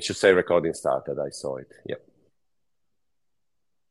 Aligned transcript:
It 0.00 0.04
should 0.04 0.16
say 0.16 0.32
recording 0.32 0.72
started. 0.72 1.18
I 1.18 1.28
saw 1.28 1.56
it. 1.56 1.70
Yeah. 1.84 1.96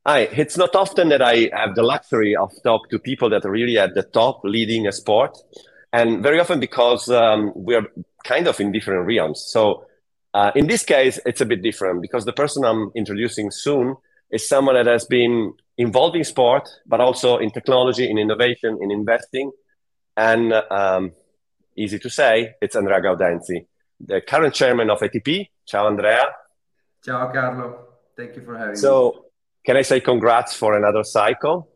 Hi, 0.04 0.22
it's 0.22 0.56
not 0.56 0.74
often 0.74 1.08
that 1.10 1.22
I 1.22 1.50
have 1.52 1.76
the 1.76 1.84
luxury 1.84 2.34
of 2.34 2.50
talk 2.64 2.90
to 2.90 2.98
people 2.98 3.30
that 3.30 3.44
are 3.44 3.50
really 3.52 3.78
at 3.78 3.94
the 3.94 4.02
top 4.02 4.40
leading 4.42 4.88
a 4.88 4.92
sport. 4.92 5.38
And 5.92 6.20
very 6.20 6.40
often 6.40 6.58
because 6.58 7.08
um, 7.10 7.52
we're 7.54 7.86
kind 8.24 8.48
of 8.48 8.58
in 8.58 8.72
different 8.72 9.06
realms. 9.06 9.44
So 9.46 9.86
uh, 10.34 10.50
in 10.56 10.66
this 10.66 10.82
case, 10.82 11.20
it's 11.24 11.42
a 11.42 11.46
bit 11.46 11.62
different 11.62 12.02
because 12.02 12.24
the 12.24 12.32
person 12.32 12.64
I'm 12.64 12.90
introducing 12.96 13.52
soon 13.52 13.94
is 14.32 14.48
someone 14.48 14.74
that 14.74 14.86
has 14.86 15.04
been 15.04 15.52
involved 15.78 16.16
in 16.16 16.24
sport, 16.24 16.68
but 16.86 17.00
also 17.00 17.38
in 17.38 17.52
technology, 17.52 18.10
in 18.10 18.18
innovation, 18.18 18.80
in 18.82 18.90
investing. 18.90 19.52
And 20.16 20.54
um, 20.72 21.12
easy 21.76 22.00
to 22.00 22.10
say, 22.10 22.54
it's 22.60 22.74
Andrea 22.74 23.00
Gaudenzi, 23.00 23.66
the 24.00 24.20
current 24.20 24.54
chairman 24.54 24.90
of 24.90 25.00
ATP. 25.00 25.48
Ciao, 25.66 25.86
Andrea. 25.86 26.24
Ciao, 27.04 27.30
Carlo. 27.32 27.86
Thank 28.16 28.36
you 28.36 28.42
for 28.42 28.56
having 28.56 28.76
so, 28.76 29.10
me. 29.10 29.12
So, 29.14 29.24
can 29.64 29.76
I 29.76 29.82
say 29.82 30.00
congrats 30.00 30.54
for 30.54 30.76
another 30.76 31.04
cycle? 31.04 31.68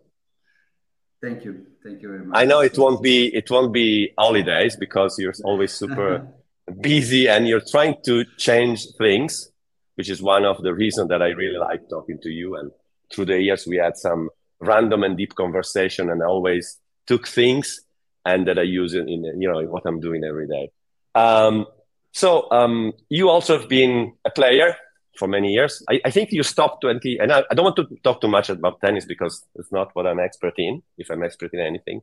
Thank 1.22 1.44
you. 1.44 1.66
Thank 1.82 2.02
you 2.02 2.08
very 2.08 2.24
much. 2.24 2.38
I 2.38 2.44
know 2.44 2.60
it 2.60 2.76
won't 2.78 3.02
be 3.02 3.26
it 3.34 3.50
won't 3.50 3.72
be 3.72 4.12
holidays 4.18 4.76
because 4.76 5.18
you're 5.18 5.34
always 5.44 5.72
super 5.72 6.26
busy 6.80 7.28
and 7.28 7.46
you're 7.46 7.62
trying 7.70 7.96
to 8.06 8.24
change 8.38 8.86
things, 8.96 9.50
which 9.96 10.08
is 10.08 10.22
one 10.22 10.44
of 10.44 10.62
the 10.62 10.72
reasons 10.72 11.08
that 11.08 11.22
I 11.22 11.28
really 11.28 11.58
like 11.58 11.88
talking 11.88 12.18
to 12.22 12.30
you. 12.30 12.56
And 12.56 12.70
through 13.12 13.26
the 13.26 13.40
years, 13.40 13.66
we 13.66 13.76
had 13.76 13.96
some 13.96 14.30
random 14.60 15.02
and 15.02 15.16
deep 15.16 15.34
conversation, 15.34 16.10
and 16.10 16.22
I 16.22 16.26
always 16.26 16.78
took 17.06 17.28
things 17.28 17.80
and 18.24 18.48
that 18.48 18.58
I 18.58 18.62
use 18.62 18.94
in, 18.94 19.08
in 19.08 19.24
you 19.40 19.50
know 19.50 19.58
in 19.58 19.70
what 19.70 19.82
I'm 19.86 20.00
doing 20.00 20.24
every 20.24 20.48
day. 20.48 20.70
Um, 21.14 21.66
so 22.14 22.48
um, 22.52 22.92
you 23.08 23.28
also 23.28 23.58
have 23.58 23.68
been 23.68 24.12
a 24.24 24.30
player 24.30 24.76
for 25.18 25.26
many 25.26 25.52
years. 25.52 25.82
I, 25.90 26.00
I 26.04 26.10
think 26.10 26.30
you 26.30 26.44
stopped 26.44 26.80
20, 26.82 27.18
and 27.18 27.32
I, 27.32 27.42
I, 27.50 27.54
don't 27.54 27.64
want 27.64 27.76
to 27.76 27.88
talk 28.04 28.20
too 28.20 28.28
much 28.28 28.48
about 28.50 28.80
tennis 28.80 29.04
because 29.04 29.44
it's 29.56 29.72
not 29.72 29.90
what 29.94 30.06
I'm 30.06 30.20
expert 30.20 30.54
in, 30.56 30.80
if 30.96 31.10
I'm 31.10 31.24
expert 31.24 31.52
in 31.52 31.58
anything. 31.58 32.02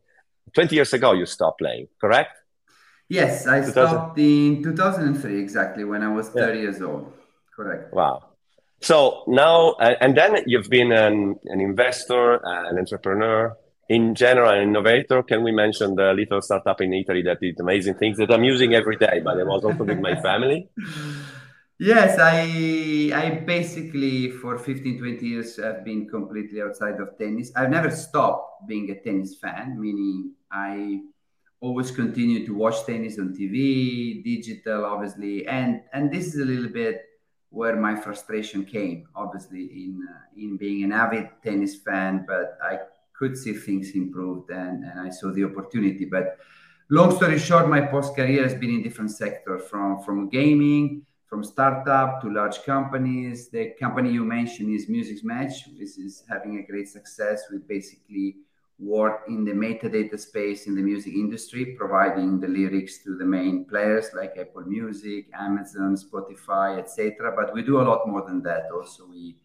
20 0.53 0.75
years 0.75 0.91
ago, 0.91 1.13
you 1.13 1.25
stopped 1.25 1.59
playing, 1.59 1.87
correct? 2.01 2.37
Yes, 3.07 3.47
I 3.47 3.61
2000... 3.61 3.73
stopped 3.73 4.19
in 4.19 4.61
2003 4.61 5.39
exactly 5.39 5.85
when 5.85 6.03
I 6.03 6.11
was 6.11 6.27
30 6.27 6.57
yeah. 6.57 6.63
years 6.63 6.81
old. 6.81 7.13
Correct. 7.55 7.93
Wow. 7.93 8.31
So 8.81 9.23
now, 9.27 9.75
and 9.79 10.17
then 10.17 10.43
you've 10.45 10.69
been 10.69 10.91
an, 10.91 11.39
an 11.45 11.61
investor, 11.61 12.41
an 12.43 12.77
entrepreneur, 12.77 13.55
in 13.91 14.15
general, 14.15 14.53
innovator. 14.57 15.21
Can 15.21 15.43
we 15.43 15.51
mention 15.51 15.95
the 15.95 16.13
little 16.13 16.41
startup 16.41 16.79
in 16.79 16.93
Italy 16.93 17.23
that 17.23 17.41
did 17.41 17.59
amazing 17.59 17.95
things 17.95 18.17
that 18.19 18.31
I'm 18.31 18.45
using 18.45 18.73
every 18.73 18.95
day, 18.95 19.19
but 19.21 19.37
I 19.37 19.43
was 19.43 19.65
also 19.65 19.83
with 19.83 19.99
my 19.99 20.15
family? 20.21 20.69
Yes, 21.83 22.19
I 22.19 23.09
I 23.21 23.41
basically 23.43 24.29
for 24.29 24.59
15, 24.59 24.99
20 24.99 25.25
years 25.25 25.57
have 25.57 25.83
been 25.83 26.07
completely 26.07 26.61
outside 26.61 27.01
of 27.01 27.17
tennis. 27.17 27.51
I've 27.55 27.71
never 27.71 27.89
stopped 27.89 28.67
being 28.67 28.91
a 28.91 29.01
tennis 29.01 29.33
fan, 29.33 29.81
meaning 29.81 30.33
I 30.51 31.01
always 31.59 31.89
continue 31.89 32.45
to 32.45 32.53
watch 32.53 32.85
tennis 32.85 33.17
on 33.17 33.33
TV, 33.33 34.23
digital, 34.23 34.85
obviously, 34.85 35.47
and 35.47 35.81
and 35.91 36.13
this 36.13 36.27
is 36.27 36.37
a 36.39 36.45
little 36.45 36.69
bit 36.69 37.01
where 37.49 37.75
my 37.75 37.95
frustration 37.95 38.63
came, 38.63 39.07
obviously, 39.15 39.65
in 39.83 40.07
uh, 40.07 40.21
in 40.37 40.57
being 40.57 40.83
an 40.83 40.91
avid 40.91 41.29
tennis 41.41 41.81
fan, 41.81 42.25
but 42.27 42.59
I 42.61 42.77
could 43.21 43.37
see 43.37 43.53
things 43.53 43.91
improved 44.03 44.49
and 44.49 44.83
and 44.89 44.99
I 45.07 45.09
saw 45.17 45.31
the 45.31 45.45
opportunity. 45.49 46.05
But 46.15 46.25
long 46.89 47.15
story 47.17 47.37
short, 47.37 47.69
my 47.77 47.81
post 47.93 48.15
career 48.19 48.41
has 48.47 48.55
been 48.55 48.71
in 48.77 48.81
different 48.87 49.11
sectors, 49.11 49.61
from 49.69 49.87
from 50.05 50.29
gaming, 50.39 50.85
from 51.29 51.43
startup 51.43 52.21
to 52.21 52.27
large 52.39 52.59
companies. 52.73 53.49
The 53.55 53.65
company 53.83 54.09
you 54.17 54.25
mentioned 54.37 54.69
is 54.77 54.89
Musixmatch. 54.95 55.55
This 55.81 55.93
is 56.05 56.23
having 56.33 56.53
a 56.57 56.63
great 56.71 56.87
success. 56.97 57.37
We 57.51 57.59
basically 57.75 58.27
work 58.81 59.17
in 59.27 59.45
the 59.45 59.55
metadata 59.65 60.19
space 60.19 60.65
in 60.65 60.73
the 60.75 60.85
music 60.91 61.13
industry, 61.13 61.63
providing 61.81 62.39
the 62.39 62.47
lyrics 62.47 63.03
to 63.03 63.15
the 63.21 63.29
main 63.37 63.65
players 63.71 64.07
like 64.19 64.33
Apple 64.43 64.65
Music, 64.77 65.23
Amazon, 65.47 65.95
Spotify, 65.95 66.79
etc. 66.79 67.33
But 67.37 67.53
we 67.53 67.61
do 67.61 67.79
a 67.79 67.87
lot 67.89 68.07
more 68.11 68.23
than 68.29 68.41
that. 68.47 68.63
Also, 68.73 69.01
we 69.15 69.35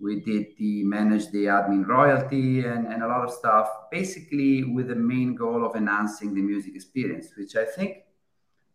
we 0.00 0.20
did 0.20 0.46
the 0.58 0.82
manage 0.84 1.30
the 1.30 1.44
admin 1.44 1.86
royalty 1.86 2.64
and, 2.64 2.86
and 2.86 3.02
a 3.02 3.08
lot 3.08 3.24
of 3.24 3.32
stuff, 3.32 3.68
basically 3.90 4.64
with 4.64 4.88
the 4.88 4.94
main 4.94 5.34
goal 5.34 5.64
of 5.64 5.76
enhancing 5.76 6.34
the 6.34 6.40
music 6.40 6.74
experience, 6.74 7.28
which 7.36 7.54
I 7.56 7.64
think 7.64 7.98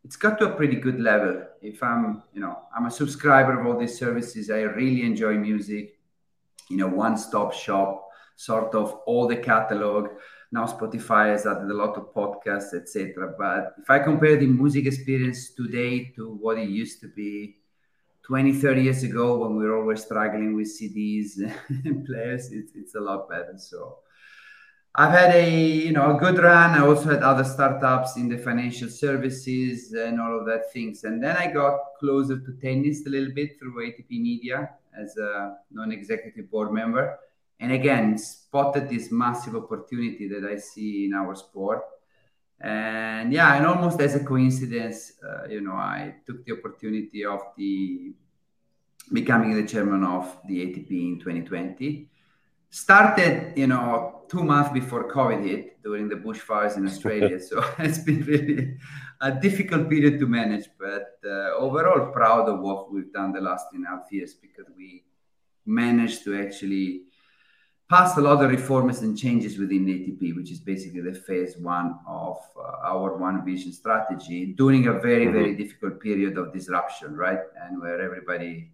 it's 0.04 0.16
got 0.16 0.38
to 0.40 0.54
a 0.54 0.56
pretty 0.56 0.76
good 0.76 1.00
level. 1.00 1.44
If 1.62 1.82
I'm, 1.82 2.24
you 2.34 2.42
know, 2.42 2.60
I'm 2.76 2.86
a 2.86 2.92
subscriber 2.92 3.60
of 3.60 3.66
all 3.66 3.78
these 3.78 3.98
services, 3.98 4.52
I 4.52 4.62
really 4.62 5.02
enjoy 5.02 5.34
music, 5.34 5.98
you 6.70 6.78
know, 6.78 6.88
one-stop 6.88 7.54
shop 7.54 8.04
sort 8.36 8.76
of 8.76 8.94
all 9.06 9.28
the 9.28 9.38
catalog. 9.38 10.10
Now 10.52 10.66
Spotify 10.66 11.32
has 11.32 11.48
added 11.48 11.72
a 11.72 11.74
lot 11.74 11.98
of 11.98 12.14
podcasts, 12.14 12.74
etc. 12.74 13.34
But 13.38 13.76
if 13.82 13.90
I 13.90 14.00
compare 14.00 14.38
the 14.38 14.48
music 14.48 14.86
experience 14.86 15.52
today 15.54 16.14
to 16.16 16.36
what 16.36 16.60
it 16.60 16.70
used 16.70 17.02
to 17.02 17.08
be 17.08 17.58
20, 18.26 18.54
30 18.54 18.82
years 18.84 19.04
ago 19.04 19.38
when 19.38 19.56
we 19.56 19.66
were 19.66 19.80
always 19.80 20.04
struggling 20.04 20.56
with 20.56 20.68
CDs 20.68 21.38
and 21.86 22.06
players, 22.08 22.52
it's, 22.52 22.72
it's 22.76 22.96
a 22.96 23.00
lot 23.00 23.30
better. 23.30 23.54
So 23.58 24.00
I've 24.96 25.12
had 25.12 25.36
a 25.36 25.60
you 25.60 25.92
know 25.92 26.16
a 26.16 26.20
good 26.20 26.38
run. 26.40 26.72
I 26.72 26.86
also 26.86 27.10
had 27.10 27.22
other 27.22 27.44
startups 27.44 28.16
in 28.16 28.30
the 28.30 28.38
financial 28.38 28.90
services 28.90 29.92
and 29.92 30.20
all 30.22 30.40
of 30.40 30.46
that 30.46 30.72
things. 30.72 31.04
And 31.04 31.22
then 31.22 31.36
I 31.36 31.52
got 31.52 31.78
closer 32.00 32.40
to 32.40 32.52
tennis 32.62 33.06
a 33.06 33.10
little 33.10 33.34
bit 33.34 33.60
through 33.60 33.76
ATP 33.86 34.10
Media 34.10 34.70
as 34.98 35.18
a 35.18 35.58
non-executive 35.72 36.50
board 36.50 36.72
member 36.72 37.20
and 37.60 37.72
again 37.72 38.18
spotted 38.18 38.90
this 38.90 39.12
massive 39.12 39.56
opportunity 39.56 40.28
that 40.28 40.44
I 40.44 40.58
see 40.58 41.06
in 41.06 41.14
our 41.14 41.36
sport. 41.36 41.82
And 42.60 43.34
yeah, 43.34 43.56
and 43.56 43.66
almost 43.66 44.00
as 44.00 44.16
a 44.16 44.24
coincidence, 44.24 45.14
uh, 45.24 45.48
you 45.48 45.62
know, 45.62 45.74
I 45.74 46.16
took 46.26 46.46
the 46.46 46.54
opportunity 46.54 47.26
of 47.26 47.42
the 47.58 48.14
becoming 49.12 49.54
the 49.54 49.68
chairman 49.68 50.04
of 50.04 50.38
the 50.48 50.66
ATP 50.66 50.90
in 50.92 51.20
2020. 51.20 52.10
Started, 52.70 53.54
you 53.56 53.68
know, 53.68 54.24
two 54.28 54.44
months 54.44 54.72
before 54.72 55.10
COVID 55.12 55.46
hit 55.46 55.82
during 55.84 56.10
the 56.10 56.16
bushfires 56.16 56.78
in 56.78 56.86
Australia. 56.86 57.40
so 57.50 57.64
it's 57.80 58.00
been 58.00 58.24
really 58.24 58.78
a 59.22 59.32
difficult 59.32 59.90
period 59.90 60.20
to 60.20 60.28
manage, 60.28 60.68
but 60.80 61.20
uh, 61.26 61.52
overall 61.58 62.12
proud 62.12 62.50
of 62.50 62.60
what 62.60 62.92
we've 62.92 63.12
done 63.14 63.32
the 63.32 63.42
last 63.42 63.68
three 63.70 63.78
and 63.78 63.88
a 63.88 63.90
half 63.90 64.12
years 64.12 64.34
because 64.34 64.66
we 64.76 65.04
managed 65.66 66.24
to 66.24 66.40
actually 66.40 67.04
passed 67.90 68.18
a 68.18 68.22
lot 68.22 68.44
of 68.44 68.50
reforms 68.50 69.02
and 69.02 69.18
changes 69.18 69.58
within 69.58 69.86
ATP, 69.86 70.36
which 70.36 70.52
is 70.52 70.60
basically 70.60 71.02
the 71.02 71.14
phase 71.14 71.56
one 71.58 72.00
of 72.08 72.38
uh, 72.58 72.88
our 72.88 73.16
One 73.18 73.46
Vision 73.46 73.72
strategy 73.72 74.54
during 74.58 74.88
a 74.88 74.94
very, 74.94 75.26
mm-hmm. 75.26 75.34
very 75.34 75.56
difficult 75.56 76.02
period 76.02 76.38
of 76.38 76.52
disruption, 76.52 77.16
right? 77.16 77.40
And 77.62 77.82
where 77.82 78.02
everybody 78.02 78.72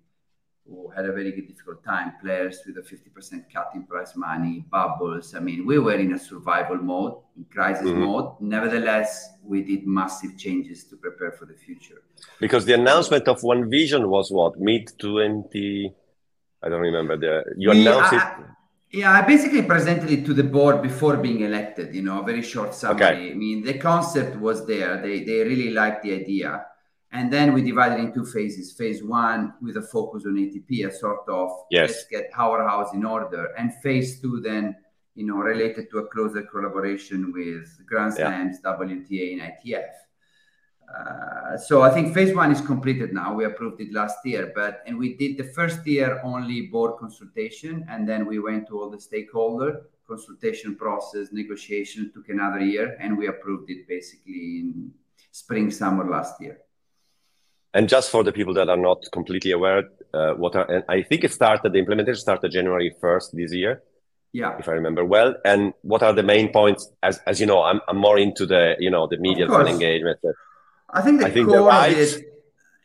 had 0.95 1.05
a 1.05 1.11
very 1.11 1.31
difficult 1.31 1.83
time, 1.83 2.13
players 2.21 2.61
with 2.65 2.77
a 2.77 2.81
50% 2.81 3.45
cut 3.53 3.71
in 3.75 3.83
prize 3.83 4.15
money, 4.15 4.65
bubbles. 4.69 5.35
I 5.35 5.39
mean, 5.39 5.65
we 5.65 5.79
were 5.79 5.95
in 5.95 6.13
a 6.13 6.19
survival 6.19 6.77
mode, 6.77 7.15
in 7.35 7.45
crisis 7.45 7.87
mm-hmm. 7.87 8.01
mode. 8.01 8.35
Nevertheless, 8.39 9.29
we 9.43 9.63
did 9.63 9.85
massive 9.85 10.37
changes 10.37 10.85
to 10.85 10.95
prepare 10.95 11.31
for 11.31 11.45
the 11.45 11.55
future. 11.55 12.01
Because 12.39 12.65
the 12.65 12.73
announcement 12.73 13.27
of 13.27 13.43
One 13.43 13.69
Vision 13.69 14.09
was 14.09 14.31
what, 14.31 14.59
mid 14.59 14.91
20? 14.97 15.93
I 16.63 16.69
don't 16.69 16.81
remember 16.81 17.17
the. 17.17 17.43
You 17.57 17.71
announced 17.71 18.13
I, 18.13 18.17
it. 18.17 18.45
Yeah, 18.91 19.11
I 19.11 19.21
basically 19.21 19.61
presented 19.61 20.11
it 20.11 20.25
to 20.25 20.33
the 20.33 20.43
board 20.43 20.81
before 20.81 21.15
being 21.15 21.41
elected. 21.41 21.95
You 21.95 22.01
know, 22.01 22.21
a 22.21 22.25
very 22.25 22.41
short 22.41 22.75
summary. 22.75 23.05
Okay. 23.05 23.31
I 23.31 23.33
mean, 23.33 23.63
the 23.63 23.77
concept 23.77 24.35
was 24.37 24.65
there. 24.67 25.01
They 25.01 25.23
they 25.23 25.43
really 25.43 25.69
liked 25.69 26.03
the 26.03 26.13
idea, 26.13 26.65
and 27.11 27.31
then 27.31 27.53
we 27.53 27.61
divided 27.61 27.99
in 27.99 28.13
two 28.13 28.25
phases. 28.25 28.73
Phase 28.73 29.01
one 29.01 29.53
with 29.61 29.77
a 29.77 29.81
focus 29.81 30.25
on 30.25 30.35
ATP, 30.35 30.87
a 30.87 30.91
sort 30.91 31.27
of 31.29 31.51
yes. 31.69 31.89
let's 31.89 32.05
get 32.07 32.29
our 32.37 32.67
house 32.67 32.93
in 32.93 33.05
order, 33.05 33.53
and 33.57 33.73
phase 33.75 34.19
two 34.19 34.41
then 34.41 34.75
you 35.15 35.25
know 35.25 35.37
related 35.37 35.89
to 35.91 35.99
a 35.99 36.07
closer 36.07 36.41
collaboration 36.41 37.31
with 37.31 37.69
Grand 37.85 38.13
Slams, 38.13 38.57
yeah. 38.61 38.75
WTA, 38.77 39.33
and 39.33 39.41
ITF. 39.41 39.91
Uh, 40.97 41.57
so 41.57 41.81
I 41.81 41.89
think 41.89 42.13
phase 42.13 42.35
one 42.35 42.51
is 42.51 42.61
completed 42.61 43.13
now. 43.13 43.33
We 43.33 43.45
approved 43.45 43.79
it 43.81 43.93
last 43.93 44.17
year, 44.25 44.51
but 44.53 44.81
and 44.85 44.97
we 44.97 45.15
did 45.15 45.37
the 45.37 45.43
first 45.43 45.85
year 45.85 46.19
only 46.23 46.67
board 46.67 46.97
consultation, 46.99 47.85
and 47.89 48.07
then 48.07 48.25
we 48.25 48.39
went 48.39 48.67
to 48.67 48.79
all 48.79 48.89
the 48.89 48.99
stakeholder 48.99 49.83
consultation 50.07 50.75
process, 50.75 51.29
negotiation 51.31 52.11
took 52.13 52.27
another 52.29 52.59
year, 52.59 52.97
and 52.99 53.17
we 53.17 53.27
approved 53.27 53.69
it 53.69 53.87
basically 53.87 54.41
in 54.59 54.91
spring 55.31 55.71
summer 55.71 56.05
last 56.09 56.41
year. 56.41 56.57
And 57.73 57.87
just 57.87 58.09
for 58.09 58.23
the 58.23 58.33
people 58.33 58.53
that 58.55 58.69
are 58.69 58.81
not 58.89 58.99
completely 59.13 59.51
aware, 59.51 59.83
uh, 60.13 60.33
what 60.33 60.55
are, 60.55 60.83
I 60.89 61.03
think 61.03 61.23
it 61.23 61.31
started 61.31 61.71
the 61.71 61.79
implementation 61.79 62.19
started 62.19 62.51
January 62.51 62.93
first 62.99 63.33
this 63.33 63.53
year. 63.53 63.83
Yeah, 64.33 64.57
if 64.59 64.67
I 64.67 64.73
remember 64.73 65.03
well. 65.03 65.35
And 65.43 65.73
what 65.81 66.03
are 66.03 66.13
the 66.13 66.23
main 66.23 66.53
points? 66.53 66.89
As 67.03 67.19
as 67.27 67.39
you 67.41 67.45
know, 67.45 67.61
I'm 67.63 67.81
I'm 67.89 67.97
more 67.97 68.17
into 68.17 68.45
the 68.45 68.75
you 68.79 68.89
know 68.89 69.07
the 69.07 69.17
media 69.17 69.45
and 69.51 69.67
engagement. 69.67 70.19
I 70.93 71.01
think 71.01 71.19
the 71.19 71.27
I 71.27 71.31
think 71.31 71.47
core 71.47 71.71
of 71.71 71.91
it, 71.91 72.25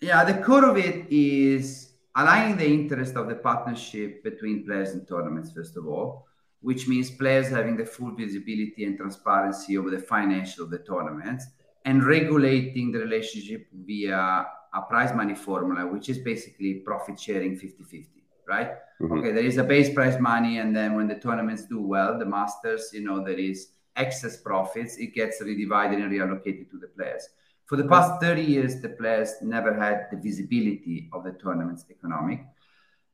Yeah, 0.00 0.24
the 0.24 0.42
core 0.42 0.64
of 0.64 0.76
it 0.76 1.10
is 1.10 1.92
aligning 2.14 2.56
the 2.56 2.66
interest 2.66 3.14
of 3.16 3.28
the 3.28 3.34
partnership 3.36 4.22
between 4.22 4.64
players 4.64 4.90
and 4.90 5.06
tournaments, 5.06 5.52
first 5.52 5.76
of 5.76 5.86
all, 5.86 6.26
which 6.60 6.88
means 6.88 7.10
players 7.10 7.48
having 7.48 7.76
the 7.76 7.84
full 7.84 8.12
visibility 8.12 8.84
and 8.84 8.96
transparency 8.96 9.76
over 9.76 9.90
the 9.90 9.98
financial 9.98 10.64
of 10.64 10.70
the 10.70 10.78
tournaments 10.78 11.46
and 11.84 12.04
regulating 12.04 12.90
the 12.90 12.98
relationship 12.98 13.66
via 13.72 14.46
a 14.74 14.82
prize 14.82 15.14
money 15.14 15.34
formula, 15.34 15.86
which 15.86 16.08
is 16.08 16.18
basically 16.18 16.74
profit 16.74 17.18
sharing 17.18 17.56
50 17.56 17.84
50, 17.84 18.24
right? 18.48 18.72
Mm-hmm. 19.00 19.18
Okay, 19.18 19.32
there 19.32 19.44
is 19.44 19.56
a 19.58 19.64
base 19.64 19.92
prize 19.94 20.18
money, 20.20 20.58
and 20.58 20.74
then 20.74 20.94
when 20.94 21.08
the 21.08 21.14
tournaments 21.14 21.64
do 21.64 21.80
well, 21.80 22.18
the 22.18 22.26
masters, 22.26 22.90
you 22.92 23.02
know, 23.02 23.24
there 23.24 23.38
is 23.38 23.68
excess 23.94 24.36
profits, 24.36 24.96
it 24.96 25.14
gets 25.14 25.40
redivided 25.42 25.94
and 26.02 26.12
reallocated 26.12 26.70
to 26.70 26.78
the 26.78 26.88
players. 26.88 27.28
For 27.66 27.76
the 27.76 27.84
past 27.84 28.20
30 28.22 28.42
years, 28.42 28.80
the 28.80 28.90
players 28.90 29.34
never 29.42 29.74
had 29.74 30.06
the 30.10 30.16
visibility 30.16 31.10
of 31.12 31.24
the 31.24 31.32
tournament's 31.32 31.84
economic. 31.90 32.46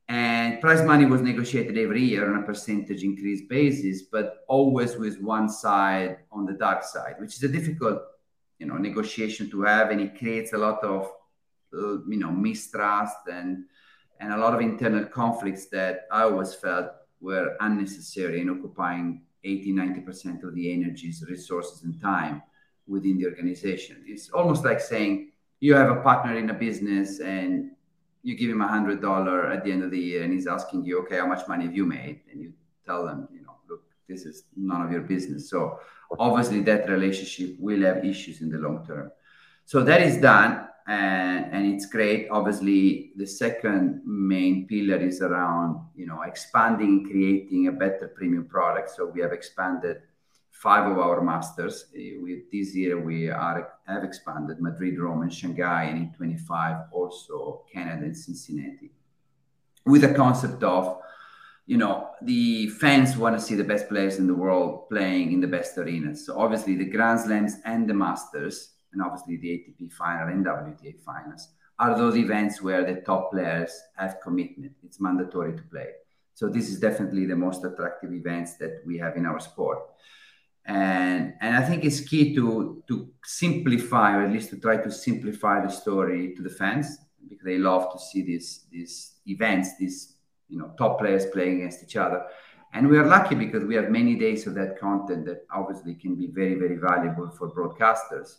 And 0.09 0.61
prize 0.61 0.85
money 0.85 1.07
was 1.07 1.23
negotiated 1.23 1.79
every 1.79 2.03
year 2.03 2.31
on 2.31 2.43
a 2.43 2.47
percentage 2.47 3.03
increase 3.03 3.43
basis, 3.49 4.03
but 4.03 4.45
always 4.49 4.97
with 4.97 5.19
one 5.23 5.49
side 5.49 6.19
on 6.31 6.45
the 6.45 6.53
dark 6.53 6.85
side, 6.85 7.15
which 7.19 7.35
is 7.37 7.43
a 7.43 7.49
difficult, 7.49 8.03
you 8.59 8.67
know, 8.67 8.77
negotiation 8.77 9.49
to 9.51 9.63
have, 9.63 9.91
and 9.91 10.03
it 10.03 10.19
creates 10.19 10.53
a 10.53 10.59
lot 10.59 10.85
of, 10.85 11.11
uh, 11.73 12.05
you 12.07 12.19
know, 12.19 12.31
mistrust 12.31 13.17
and 13.33 13.65
and 14.21 14.33
a 14.33 14.37
lot 14.37 14.55
of 14.55 14.61
internal 14.61 15.05
conflicts 15.07 15.67
that 15.67 16.03
I 16.13 16.23
always 16.25 16.55
felt 16.55 16.91
were 17.21 17.57
unnecessary 17.61 18.41
in 18.41 18.51
occupying 18.51 19.23
80, 19.43 19.73
90% 19.73 20.45
of 20.45 20.55
the 20.55 20.73
energies, 20.73 21.25
resources, 21.29 21.83
and 21.83 22.01
time 22.01 22.43
within 22.87 23.19
the 23.19 23.27
organization. 23.27 24.05
It's 24.07 24.31
almost 24.31 24.65
like 24.65 24.81
saying 24.81 25.33
you 25.61 25.75
have 25.75 25.91
a 25.91 26.01
partner 26.01 26.37
in 26.37 26.51
a 26.51 26.55
business 26.55 27.21
and 27.21 27.71
you 28.23 28.37
give 28.37 28.51
him 28.51 28.61
a 28.61 28.69
hundred 28.69 29.01
dollar 29.01 29.51
at 29.51 29.65
the 29.65 29.73
end 29.73 29.83
of 29.83 29.91
the 29.91 29.99
year 29.99 30.23
and 30.23 30.33
he's 30.33 30.47
asking 30.47 30.85
you, 30.85 31.01
okay, 31.01 31.19
how 31.19 31.27
much 31.27 31.47
money 31.49 31.65
have 31.65 31.75
you 31.75 31.87
made? 31.87 32.21
And 32.31 32.41
you 32.41 32.53
tell 32.87 33.05
them, 33.05 33.29
you 33.33 33.43
know, 33.43 33.57
look, 33.69 33.83
this 34.09 34.25
is 34.27 34.45
none 34.57 34.83
of 34.83 34.93
your 34.93 35.03
business. 35.03 35.51
So 35.51 35.79
obviously 36.19 36.61
that 36.63 36.89
relationship 36.89 37.57
will 37.59 37.83
have 37.83 38.05
issues 38.05 38.41
in 38.41 38.51
the 38.51 38.59
long 38.59 38.87
term. 38.87 39.11
So 39.65 39.83
that 39.85 40.03
is 40.03 40.19
done 40.19 40.69
and, 40.87 41.53
and 41.53 41.75
it's 41.75 41.87
great. 41.87 42.29
Obviously, 42.31 43.13
the 43.17 43.27
second 43.27 44.03
main 44.05 44.67
pillar 44.67 44.97
is 44.97 45.21
around 45.23 45.81
you 45.95 46.07
know 46.07 46.23
expanding, 46.23 47.05
creating 47.05 47.69
a 47.69 47.73
better 47.73 48.13
premium 48.17 48.47
product. 48.47 48.91
So 48.91 49.07
we 49.07 49.21
have 49.21 49.33
expanded 49.33 49.99
five 50.53 50.91
of 50.91 50.99
our 50.99 51.21
masters. 51.21 51.87
Uh, 51.95 52.23
we, 52.23 52.45
this 52.53 52.75
year 52.75 53.01
we 53.01 53.29
are 53.29 53.73
have 53.87 54.05
expanded 54.05 54.61
Madrid, 54.61 54.99
Rome, 54.99 55.23
and 55.23 55.35
Shanghai, 55.35 55.85
and 55.85 55.99
in 55.99 56.13
25 56.13 56.77
also 56.93 57.65
Canada 57.73 58.05
and 58.05 58.17
Cincinnati, 58.17 58.93
with 59.85 60.05
a 60.05 60.15
concept 60.15 60.63
of 60.63 61.01
you 61.67 61.79
know 61.79 62.11
the 62.23 62.69
fans 62.69 63.17
want 63.17 63.37
to 63.37 63.41
see 63.41 63.55
the 63.55 63.65
best 63.65 63.89
players 63.89 64.19
in 64.19 64.27
the 64.27 64.35
world 64.35 64.89
playing 64.89 65.33
in 65.33 65.41
the 65.41 65.47
best 65.47 65.77
arenas. 65.79 66.27
So 66.27 66.39
obviously 66.39 66.77
the 66.77 66.85
Grand 66.85 67.21
Slams 67.21 67.57
and 67.65 67.89
the 67.89 67.95
Masters 67.95 68.75
and 68.93 69.03
obviously 69.03 69.37
the 69.37 69.49
ATP 69.49 69.93
final 69.93 70.29
and 70.29 70.45
WTA 70.45 71.01
finals 71.01 71.49
are 71.79 71.97
those 71.97 72.17
events 72.17 72.63
where 72.63 72.85
the 72.85 73.01
top 73.01 73.33
players 73.33 73.73
have 73.97 74.21
commitment. 74.23 74.73
It's 74.85 75.01
mandatory 75.01 75.57
to 75.57 75.63
play. 75.65 75.89
So 76.35 76.49
this 76.49 76.69
is 76.69 76.79
definitely 76.79 77.27
the 77.27 77.37
most 77.37 77.65
attractive 77.65 78.13
events 78.13 78.57
that 78.59 78.83
we 78.87 78.99
have 78.99 79.17
in 79.17 79.27
our 79.27 79.41
sport. 79.41 79.79
And 80.65 81.35
and 81.41 81.57
I 81.57 81.63
think 81.63 81.85
it's 81.85 82.01
key 82.01 82.35
to 82.37 82.83
to 82.89 83.09
simplify 83.25 84.17
or 84.17 84.23
at 84.25 84.33
least 84.33 84.51
to 84.51 84.59
try 84.59 84.77
to 84.77 84.91
simplify 84.91 85.61
the 85.61 85.71
story 85.71 86.35
to 86.37 86.43
the 86.43 86.51
fans 86.51 86.99
because 87.29 87.45
they 87.45 87.59
love 87.59 87.93
to 87.93 87.99
see 87.99 88.23
these 88.23 88.67
these 88.71 89.15
events, 89.27 89.77
these 89.77 90.17
you 90.49 90.59
know 90.59 90.73
top 90.79 90.99
players 91.01 91.27
playing 91.27 91.59
against 91.59 91.83
each 91.83 91.97
other. 91.97 92.25
And 92.75 92.89
we 92.89 92.97
are 92.99 93.07
lucky 93.07 93.35
because 93.35 93.65
we 93.65 93.75
have 93.75 93.91
many 93.91 94.15
days 94.15 94.47
of 94.47 94.55
that 94.55 94.79
content 94.79 95.27
that 95.27 95.45
obviously 95.55 95.95
can 95.95 96.15
be 96.15 96.29
very, 96.29 96.55
very 96.55 96.77
valuable 96.77 97.29
for 97.29 97.51
broadcasters 97.51 98.37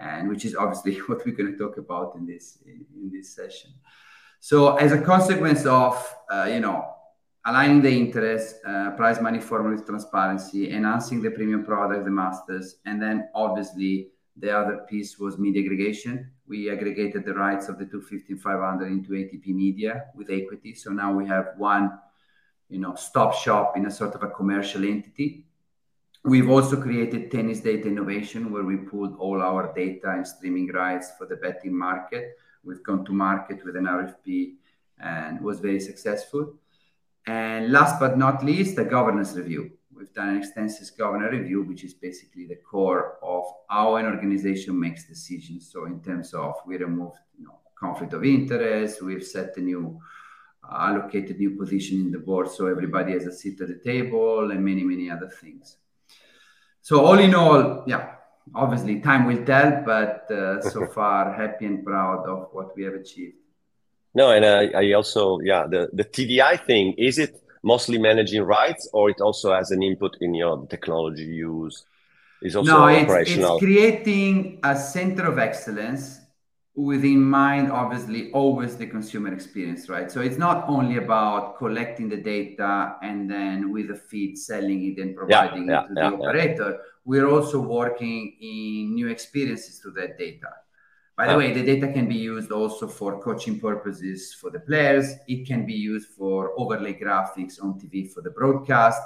and 0.00 0.28
which 0.28 0.44
is 0.44 0.54
obviously 0.54 0.96
what 1.06 1.24
we're 1.24 1.34
going 1.34 1.52
to 1.52 1.58
talk 1.58 1.76
about 1.78 2.14
in 2.16 2.26
this 2.26 2.58
in, 2.66 2.84
in 2.94 3.10
this 3.10 3.34
session. 3.34 3.70
So, 4.40 4.76
as 4.76 4.92
a 4.92 5.00
consequence 5.00 5.66
of 5.66 6.14
uh, 6.30 6.48
you 6.50 6.60
know 6.60 6.95
aligning 7.46 7.80
the 7.80 7.90
interest, 7.90 8.56
uh, 8.66 8.90
prize 8.92 9.20
money 9.20 9.40
formula 9.40 9.82
transparency, 9.84 10.72
enhancing 10.72 11.22
the 11.22 11.30
premium 11.30 11.64
product, 11.64 12.04
the 12.04 12.10
masters, 12.10 12.76
and 12.84 13.00
then 13.00 13.28
obviously 13.34 14.08
the 14.36 14.50
other 14.50 14.78
piece 14.88 15.18
was 15.18 15.38
media 15.38 15.62
aggregation. 15.62 16.30
We 16.46 16.70
aggregated 16.70 17.24
the 17.24 17.34
rights 17.34 17.68
of 17.68 17.78
the 17.78 17.86
250 17.86 18.34
500 18.34 18.86
into 18.86 19.10
ATP 19.12 19.46
Media 19.54 20.06
with 20.14 20.30
equity. 20.30 20.74
So 20.74 20.90
now 20.90 21.12
we 21.12 21.26
have 21.26 21.52
one, 21.56 21.98
you 22.68 22.78
know, 22.78 22.94
stop 22.94 23.34
shop 23.34 23.76
in 23.76 23.86
a 23.86 23.90
sort 23.90 24.14
of 24.14 24.22
a 24.22 24.28
commercial 24.28 24.84
entity 24.84 25.46
We've 26.26 26.50
also 26.50 26.82
created 26.82 27.30
tennis 27.30 27.60
data 27.60 27.86
innovation 27.86 28.50
where 28.50 28.64
we 28.64 28.78
pulled 28.78 29.14
all 29.16 29.40
our 29.40 29.72
data 29.72 30.10
and 30.10 30.26
streaming 30.26 30.72
rights 30.72 31.12
for 31.16 31.24
the 31.24 31.36
betting 31.36 31.72
market. 31.72 32.36
We've 32.64 32.82
gone 32.82 33.04
to 33.04 33.12
market 33.12 33.64
with 33.64 33.76
an 33.76 33.84
RFP 33.84 34.54
and 34.98 35.40
was 35.40 35.60
very 35.60 35.78
successful. 35.78 36.54
And 37.26 37.72
last 37.72 37.98
but 37.98 38.16
not 38.16 38.44
least, 38.44 38.76
the 38.76 38.84
governance 38.84 39.34
review. 39.34 39.72
We've 39.92 40.12
done 40.12 40.28
an 40.28 40.36
extensive 40.36 40.96
governance 40.96 41.32
review, 41.32 41.62
which 41.62 41.82
is 41.82 41.94
basically 41.94 42.46
the 42.46 42.56
core 42.56 43.16
of 43.22 43.44
how 43.68 43.96
an 43.96 44.06
organization 44.06 44.78
makes 44.78 45.08
decisions. 45.08 45.70
So 45.72 45.86
in 45.86 46.00
terms 46.02 46.34
of 46.34 46.54
we 46.66 46.76
removed 46.76 47.16
you 47.38 47.46
know, 47.46 47.58
conflict 47.78 48.12
of 48.12 48.24
interest, 48.24 49.02
we've 49.02 49.24
set 49.24 49.56
a 49.56 49.60
new 49.60 49.98
uh, 50.62 50.76
allocated 50.88 51.38
new 51.38 51.52
position 51.52 52.00
in 52.00 52.10
the 52.10 52.18
board 52.18 52.50
so 52.50 52.66
everybody 52.66 53.12
has 53.12 53.24
a 53.26 53.32
seat 53.32 53.60
at 53.60 53.68
the 53.68 53.80
table 53.84 54.50
and 54.50 54.64
many, 54.64 54.82
many 54.82 55.08
other 55.08 55.28
things 55.28 55.76
so 56.86 57.04
all 57.04 57.18
in 57.18 57.34
all, 57.34 57.82
yeah, 57.88 58.12
obviously 58.54 59.00
time 59.00 59.26
will 59.26 59.44
tell, 59.44 59.82
but 59.84 60.30
uh, 60.30 60.62
so 60.62 60.86
far 60.94 61.32
happy 61.32 61.66
and 61.66 61.84
proud 61.84 62.28
of 62.28 62.50
what 62.52 62.76
we 62.76 62.84
have 62.84 62.94
achieved. 62.94 63.38
No, 64.16 64.30
and 64.30 64.46
uh, 64.46 64.78
I, 64.78 64.80
I 64.80 64.92
also, 64.94 65.40
yeah, 65.40 65.66
the, 65.68 65.90
the 65.92 66.02
TDI 66.02 66.64
thing, 66.64 66.94
is 66.96 67.18
it 67.18 67.38
mostly 67.62 67.98
managing 67.98 68.42
rights 68.42 68.88
or 68.94 69.10
it 69.10 69.20
also 69.20 69.52
has 69.52 69.70
an 69.72 69.82
input 69.82 70.16
in 70.22 70.34
your 70.34 70.66
technology 70.68 71.24
use? 71.24 71.84
Is 72.40 72.56
also 72.56 72.72
no, 72.72 72.86
it's, 72.86 73.02
operational? 73.02 73.56
it's 73.56 73.64
creating 73.64 74.60
a 74.64 74.74
center 74.74 75.26
of 75.26 75.38
excellence 75.38 76.20
within 76.74 77.22
mind 77.22 77.72
obviously 77.72 78.30
always 78.32 78.76
the 78.76 78.86
consumer 78.86 79.32
experience 79.32 79.88
right 79.88 80.10
so 80.10 80.20
it's 80.20 80.36
not 80.36 80.68
only 80.68 80.98
about 80.98 81.56
collecting 81.56 82.06
the 82.06 82.18
data 82.18 82.96
and 83.02 83.30
then 83.30 83.72
with 83.72 83.90
a 83.90 83.94
feed 83.94 84.36
selling 84.36 84.84
it 84.92 85.00
and 85.02 85.16
providing 85.16 85.70
yeah, 85.70 85.84
it 85.84 85.88
to 85.88 85.94
yeah, 85.96 86.10
the 86.10 86.16
yeah, 86.16 86.28
operator 86.28 86.78
we're 87.06 87.26
also 87.26 87.58
working 87.58 88.36
in 88.42 88.94
new 88.94 89.08
experiences 89.08 89.80
to 89.80 89.90
that 89.90 90.18
data 90.18 90.50
by 91.16 91.26
the 91.26 91.36
way 91.36 91.52
the 91.52 91.64
data 91.64 91.92
can 91.92 92.08
be 92.08 92.14
used 92.14 92.50
also 92.52 92.86
for 92.86 93.20
coaching 93.22 93.58
purposes 93.58 94.34
for 94.34 94.50
the 94.50 94.60
players 94.60 95.14
it 95.28 95.46
can 95.46 95.64
be 95.64 95.72
used 95.72 96.08
for 96.08 96.52
overlay 96.58 96.92
graphics 96.92 97.62
on 97.62 97.74
tv 97.80 98.12
for 98.12 98.20
the 98.22 98.30
broadcast 98.30 99.00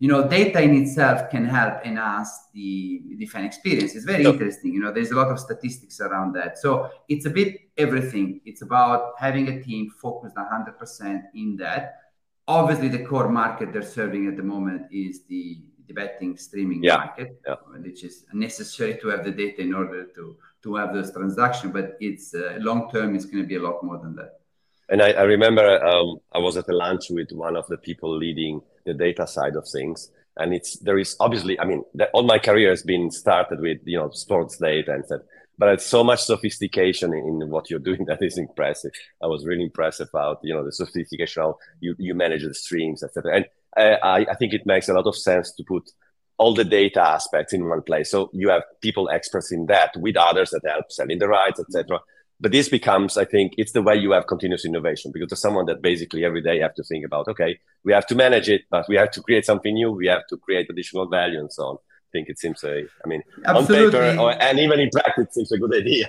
you 0.00 0.06
know, 0.06 0.28
data 0.28 0.62
in 0.62 0.76
itself 0.76 1.28
can 1.28 1.44
help 1.44 1.84
enhance 1.84 2.30
the, 2.54 3.02
the 3.16 3.26
fan 3.26 3.44
experience. 3.44 3.96
It's 3.96 4.04
very 4.04 4.24
interesting. 4.24 4.72
You 4.72 4.80
know, 4.80 4.92
there's 4.92 5.10
a 5.10 5.16
lot 5.16 5.28
of 5.28 5.40
statistics 5.40 6.00
around 6.00 6.34
that. 6.34 6.58
So 6.58 6.90
it's 7.08 7.26
a 7.26 7.30
bit 7.30 7.56
everything. 7.76 8.40
It's 8.44 8.62
about 8.62 9.14
having 9.18 9.48
a 9.48 9.60
team 9.62 9.90
focused 9.90 10.36
100% 10.36 11.22
in 11.34 11.56
that. 11.56 12.07
Obviously, 12.48 12.88
the 12.88 13.04
core 13.04 13.28
market 13.28 13.72
they're 13.72 13.82
serving 13.82 14.26
at 14.26 14.36
the 14.36 14.42
moment 14.42 14.86
is 14.90 15.24
the, 15.28 15.60
the 15.86 15.94
betting 15.94 16.36
streaming 16.36 16.82
yeah. 16.82 16.96
market, 16.96 17.40
yeah. 17.46 17.54
which 17.76 18.02
is 18.02 18.24
necessary 18.32 18.98
to 19.00 19.08
have 19.08 19.22
the 19.24 19.30
data 19.30 19.60
in 19.60 19.74
order 19.74 20.04
to 20.16 20.36
to 20.62 20.74
have 20.74 20.92
those 20.92 21.12
transactions. 21.12 21.72
But 21.72 21.96
it's 22.00 22.34
uh, 22.34 22.56
long 22.60 22.90
term, 22.90 23.14
it's 23.14 23.26
going 23.26 23.44
to 23.44 23.48
be 23.48 23.56
a 23.56 23.62
lot 23.62 23.84
more 23.84 23.98
than 23.98 24.16
that. 24.16 24.40
And 24.88 25.02
I, 25.02 25.10
I 25.10 25.22
remember 25.22 25.84
um, 25.84 26.16
I 26.32 26.38
was 26.38 26.56
at 26.56 26.68
a 26.68 26.74
lunch 26.74 27.10
with 27.10 27.30
one 27.32 27.56
of 27.56 27.66
the 27.66 27.76
people 27.76 28.16
leading 28.16 28.62
the 28.86 28.94
data 28.94 29.26
side 29.26 29.54
of 29.54 29.68
things. 29.68 30.10
And 30.38 30.54
it's 30.54 30.78
there 30.78 30.98
is 30.98 31.16
obviously, 31.20 31.60
I 31.60 31.64
mean, 31.64 31.84
the, 31.94 32.06
all 32.10 32.22
my 32.22 32.38
career 32.38 32.70
has 32.70 32.82
been 32.82 33.10
started 33.10 33.60
with 33.60 33.78
you 33.84 33.98
know 33.98 34.10
sports 34.10 34.56
data 34.56 34.94
and 34.94 35.04
stuff, 35.04 35.22
but 35.58 35.68
it's 35.70 35.86
so 35.86 36.04
much 36.04 36.22
sophistication 36.22 37.12
in, 37.12 37.42
in 37.42 37.50
what 37.50 37.68
you're 37.68 37.78
doing 37.78 38.04
that 38.06 38.22
is 38.22 38.38
impressive. 38.38 38.92
I 39.22 39.26
was 39.26 39.44
really 39.44 39.64
impressed 39.64 40.00
about 40.00 40.40
you 40.42 40.54
know 40.54 40.64
the 40.64 40.72
sophistication 40.72 41.42
how 41.42 41.58
you, 41.80 41.94
you 41.98 42.14
manage 42.14 42.44
the 42.44 42.54
streams, 42.54 43.02
etc. 43.02 43.36
And 43.36 43.46
I, 43.76 44.26
I 44.30 44.34
think 44.34 44.54
it 44.54 44.66
makes 44.66 44.88
a 44.88 44.94
lot 44.94 45.06
of 45.06 45.16
sense 45.16 45.52
to 45.52 45.64
put 45.64 45.90
all 46.38 46.54
the 46.54 46.64
data 46.64 47.02
aspects 47.02 47.52
in 47.52 47.68
one 47.68 47.82
place. 47.82 48.10
So 48.10 48.30
you 48.32 48.48
have 48.48 48.62
people 48.80 49.10
experts 49.10 49.50
in 49.50 49.66
that 49.66 49.90
with 49.96 50.16
others 50.16 50.50
that 50.50 50.62
help 50.64 50.90
selling 50.90 51.18
the 51.18 51.28
rights, 51.28 51.60
etc 51.60 52.00
but 52.40 52.52
this 52.52 52.68
becomes 52.68 53.16
i 53.16 53.24
think 53.24 53.52
it's 53.56 53.72
the 53.72 53.82
way 53.82 53.96
you 53.96 54.12
have 54.12 54.26
continuous 54.26 54.64
innovation 54.64 55.10
because 55.12 55.28
there's 55.28 55.40
someone 55.40 55.66
that 55.66 55.82
basically 55.82 56.24
every 56.24 56.42
day 56.42 56.58
have 56.58 56.74
to 56.74 56.82
think 56.84 57.04
about 57.04 57.28
okay 57.28 57.58
we 57.84 57.92
have 57.92 58.06
to 58.06 58.14
manage 58.14 58.48
it 58.48 58.62
but 58.70 58.86
we 58.88 58.96
have 58.96 59.10
to 59.10 59.20
create 59.22 59.44
something 59.44 59.74
new 59.74 59.90
we 59.90 60.06
have 60.06 60.26
to 60.28 60.36
create 60.36 60.68
additional 60.70 61.08
value 61.08 61.40
and 61.40 61.52
so 61.52 61.64
on 61.64 61.78
think 62.12 62.28
it 62.28 62.38
seems 62.38 62.64
a 62.64 62.84
i 63.04 63.08
mean 63.08 63.22
Absolutely. 63.44 63.98
on 63.98 64.12
paper 64.12 64.22
or, 64.22 64.42
and 64.42 64.58
even 64.58 64.80
in 64.80 64.90
practice 64.90 65.26
it 65.26 65.34
seems 65.34 65.52
a 65.52 65.58
good 65.58 65.74
idea 65.74 66.06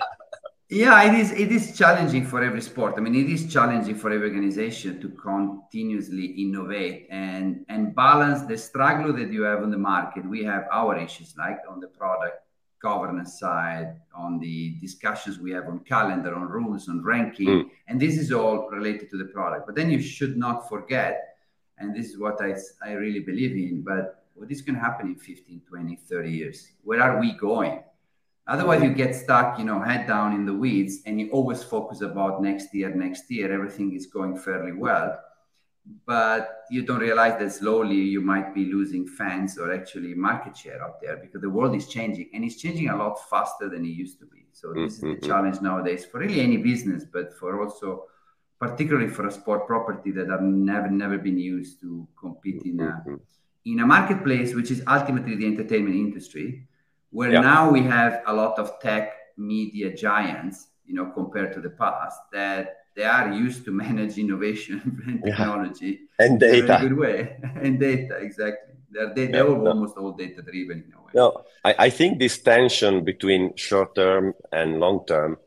Yeah, 0.70 1.02
it 1.02 1.18
is. 1.18 1.32
It 1.32 1.50
is 1.50 1.76
challenging 1.76 2.24
for 2.24 2.44
every 2.44 2.62
sport. 2.62 2.94
I 2.96 3.00
mean, 3.00 3.16
it 3.16 3.28
is 3.28 3.52
challenging 3.52 3.96
for 3.96 4.12
every 4.12 4.28
organization 4.28 5.00
to 5.00 5.08
continuously 5.08 6.26
innovate 6.26 7.08
and 7.10 7.66
and 7.68 7.92
balance 7.92 8.42
the 8.42 8.56
struggle 8.56 9.12
that 9.14 9.32
you 9.32 9.42
have 9.42 9.64
on 9.64 9.72
the 9.72 9.78
market. 9.78 10.24
We 10.24 10.44
have 10.44 10.68
our 10.70 10.96
issues, 10.96 11.34
like 11.36 11.58
on 11.68 11.80
the 11.80 11.88
product 11.88 12.36
governance 12.80 13.40
side, 13.40 13.96
on 14.14 14.38
the 14.38 14.76
discussions 14.80 15.40
we 15.40 15.50
have 15.50 15.66
on 15.66 15.80
calendar, 15.80 16.36
on 16.36 16.48
rules, 16.48 16.88
on 16.88 17.02
ranking, 17.02 17.48
mm. 17.48 17.70
and 17.88 18.00
this 18.00 18.16
is 18.16 18.30
all 18.30 18.68
related 18.70 19.10
to 19.10 19.16
the 19.18 19.24
product. 19.24 19.66
But 19.66 19.74
then 19.74 19.90
you 19.90 20.00
should 20.00 20.36
not 20.36 20.68
forget, 20.68 21.36
and 21.78 21.96
this 21.96 22.10
is 22.10 22.16
what 22.16 22.40
I 22.40 22.54
I 22.80 22.92
really 22.92 23.24
believe 23.30 23.56
in. 23.56 23.82
But 23.82 24.19
what 24.40 24.50
is 24.50 24.62
going 24.62 24.74
to 24.74 24.80
happen 24.80 25.08
in 25.08 25.16
15, 25.16 25.60
20, 25.68 25.96
30 25.96 26.30
years? 26.30 26.72
Where 26.82 27.02
are 27.02 27.20
we 27.20 27.32
going? 27.32 27.82
Otherwise, 28.46 28.82
you 28.82 28.88
get 28.88 29.14
stuck, 29.14 29.58
you 29.58 29.66
know, 29.66 29.80
head 29.80 30.06
down 30.06 30.32
in 30.32 30.46
the 30.46 30.54
weeds, 30.54 31.02
and 31.04 31.20
you 31.20 31.30
always 31.30 31.62
focus 31.62 32.00
about 32.00 32.42
next 32.42 32.74
year, 32.74 32.88
next 32.92 33.30
year. 33.30 33.52
Everything 33.52 33.92
is 33.94 34.06
going 34.06 34.38
fairly 34.38 34.72
well, 34.72 35.20
but 36.06 36.64
you 36.70 36.82
don't 36.82 37.00
realize 37.00 37.38
that 37.38 37.52
slowly 37.52 37.96
you 37.96 38.22
might 38.22 38.54
be 38.54 38.64
losing 38.64 39.06
fans 39.06 39.58
or 39.58 39.72
actually 39.74 40.14
market 40.14 40.56
share 40.56 40.82
out 40.82 41.02
there 41.02 41.18
because 41.18 41.42
the 41.42 41.50
world 41.50 41.76
is 41.76 41.86
changing, 41.86 42.30
and 42.32 42.42
it's 42.42 42.56
changing 42.56 42.88
a 42.88 42.96
lot 42.96 43.16
faster 43.28 43.68
than 43.68 43.84
it 43.84 43.88
used 43.88 44.18
to 44.20 44.24
be. 44.24 44.46
So 44.52 44.72
this 44.72 44.76
mm-hmm. 44.76 44.86
is 44.86 45.00
the 45.00 45.06
mm-hmm. 45.06 45.26
challenge 45.26 45.60
nowadays 45.60 46.06
for 46.06 46.18
really 46.18 46.40
any 46.40 46.56
business, 46.56 47.04
but 47.04 47.34
for 47.38 47.62
also 47.62 48.06
particularly 48.58 49.08
for 49.08 49.26
a 49.26 49.30
sport 49.30 49.66
property 49.66 50.10
that 50.12 50.28
have 50.30 50.42
never 50.42 50.90
never 50.90 51.18
been 51.18 51.38
used 51.38 51.78
to 51.82 52.08
compete 52.18 52.62
in 52.62 52.80
a 52.80 52.84
mm-hmm. 52.84 53.14
In 53.64 53.80
a 53.80 53.86
marketplace 53.86 54.54
which 54.54 54.70
is 54.70 54.82
ultimately 54.86 55.36
the 55.36 55.46
entertainment 55.46 55.94
industry 55.94 56.66
where 57.10 57.32
yeah. 57.32 57.40
now 57.40 57.70
we 57.70 57.82
have 57.82 58.22
a 58.26 58.32
lot 58.32 58.58
of 58.58 58.78
tech 58.80 59.12
media 59.36 59.94
giants, 59.94 60.68
you 60.86 60.94
know, 60.94 61.06
compared 61.06 61.52
to 61.52 61.60
the 61.60 61.70
past 61.70 62.20
that 62.32 62.80
they 62.94 63.04
are 63.04 63.32
used 63.32 63.64
to 63.64 63.70
manage 63.84 64.18
innovation 64.18 65.02
and 65.06 65.22
technology 65.22 66.00
yeah. 66.18 66.26
and 66.26 66.40
data 66.40 66.58
in 66.58 66.70
a 66.70 66.80
good 66.80 66.96
way 66.96 67.36
and 67.62 67.80
data 67.80 68.16
exactly 68.16 68.74
they're, 68.92 69.14
they, 69.14 69.26
they're 69.26 69.46
yeah, 69.46 69.68
almost 69.68 69.96
no. 69.96 70.02
all 70.02 70.12
data 70.12 70.42
driven 70.42 70.78
in 70.84 70.92
a 70.94 70.98
way 70.98 71.12
no 71.14 71.44
I, 71.64 71.74
I 71.86 71.90
think 71.90 72.18
this 72.18 72.38
tension 72.38 73.04
between 73.04 73.54
short 73.56 73.94
term 73.94 74.34
and 74.52 74.80
long 74.80 75.06
term 75.06 75.38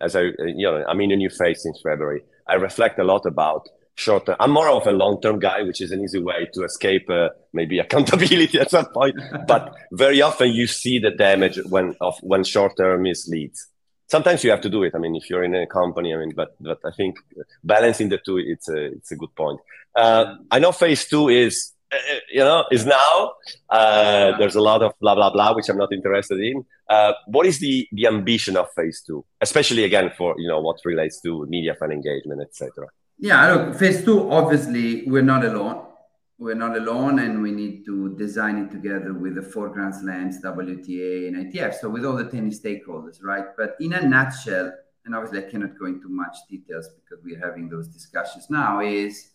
as 0.00 0.14
i 0.14 0.22
you 0.60 0.66
know 0.66 0.84
i'm 0.88 1.00
in 1.00 1.10
a 1.10 1.16
new 1.16 1.30
phase 1.30 1.62
since 1.62 1.80
february 1.82 2.22
i 2.46 2.54
reflect 2.54 2.98
a 3.00 3.04
lot 3.04 3.26
about 3.26 3.68
short 3.94 4.26
term. 4.26 4.36
I'm 4.40 4.50
more 4.50 4.68
of 4.68 4.86
a 4.86 4.92
long 4.92 5.20
term 5.20 5.38
guy, 5.38 5.62
which 5.62 5.80
is 5.80 5.92
an 5.92 6.02
easy 6.02 6.20
way 6.20 6.48
to 6.54 6.64
escape 6.64 7.08
uh, 7.10 7.28
maybe 7.52 7.78
accountability 7.84 8.58
at 8.58 8.70
some 8.70 8.86
point. 8.86 9.16
but 9.46 9.74
very 9.92 10.22
often 10.22 10.52
you 10.52 10.66
see 10.66 10.98
the 10.98 11.10
damage 11.10 11.58
when 11.68 11.94
of 12.00 12.18
when 12.20 12.44
short 12.44 12.76
term 12.76 13.02
misleads. 13.02 13.68
Sometimes 14.08 14.44
you 14.44 14.50
have 14.50 14.60
to 14.60 14.68
do 14.68 14.82
it. 14.82 14.94
I 14.94 14.98
mean, 14.98 15.16
if 15.16 15.30
you're 15.30 15.42
in 15.44 15.54
a 15.54 15.66
company, 15.66 16.14
I 16.14 16.18
mean, 16.18 16.32
but 16.34 16.54
but 16.60 16.78
I 16.84 16.90
think 16.90 17.16
balancing 17.64 18.08
the 18.08 18.18
two, 18.18 18.38
it's 18.38 18.68
a 18.68 18.86
it's 18.86 19.12
a 19.12 19.16
good 19.16 19.34
point. 19.34 19.60
Uh, 19.94 20.36
I 20.50 20.58
know 20.58 20.72
phase 20.72 21.06
two 21.06 21.28
is 21.28 21.72
uh, 21.92 21.96
uh, 21.96 22.18
you 22.30 22.40
know 22.40 22.64
is 22.70 22.84
now. 22.86 23.32
Uh, 23.70 24.36
there's 24.38 24.54
a 24.54 24.60
lot 24.60 24.82
of 24.82 24.92
blah 25.00 25.14
blah 25.14 25.30
blah, 25.30 25.54
which 25.54 25.68
I'm 25.68 25.78
not 25.78 25.92
interested 25.92 26.40
in. 26.40 26.64
Uh, 26.88 27.12
what 27.26 27.46
is 27.46 27.58
the 27.58 27.88
the 27.92 28.06
ambition 28.06 28.56
of 28.56 28.66
phase 28.76 29.02
two, 29.06 29.24
especially 29.40 29.84
again 29.84 30.10
for 30.16 30.34
you 30.38 30.48
know 30.48 30.60
what 30.60 30.76
relates 30.84 31.20
to 31.22 31.46
media 31.46 31.74
fan 31.74 31.92
engagement, 31.92 32.42
etc. 32.42 32.88
Yeah, 33.18 33.52
look, 33.52 33.76
phase 33.76 34.04
two, 34.04 34.30
obviously, 34.30 35.04
we're 35.06 35.22
not 35.22 35.44
alone. 35.44 35.86
We're 36.38 36.54
not 36.56 36.76
alone, 36.76 37.20
and 37.20 37.40
we 37.40 37.52
need 37.52 37.84
to 37.84 38.16
design 38.16 38.58
it 38.58 38.72
together 38.72 39.14
with 39.14 39.36
the 39.36 39.42
four 39.42 39.68
Grand 39.68 39.94
Slams, 39.94 40.42
WTA, 40.42 41.28
and 41.28 41.36
ITF. 41.36 41.74
So, 41.74 41.88
with 41.88 42.04
all 42.04 42.16
the 42.16 42.24
tennis 42.24 42.60
stakeholders, 42.60 43.22
right? 43.22 43.44
But 43.56 43.76
in 43.80 43.92
a 43.92 44.02
nutshell, 44.02 44.72
and 45.04 45.14
obviously, 45.14 45.46
I 45.46 45.50
cannot 45.50 45.78
go 45.78 45.86
into 45.86 46.08
much 46.08 46.36
details 46.50 46.88
because 46.88 47.24
we're 47.24 47.38
having 47.38 47.68
those 47.68 47.88
discussions 47.88 48.50
now, 48.50 48.80
is 48.80 49.30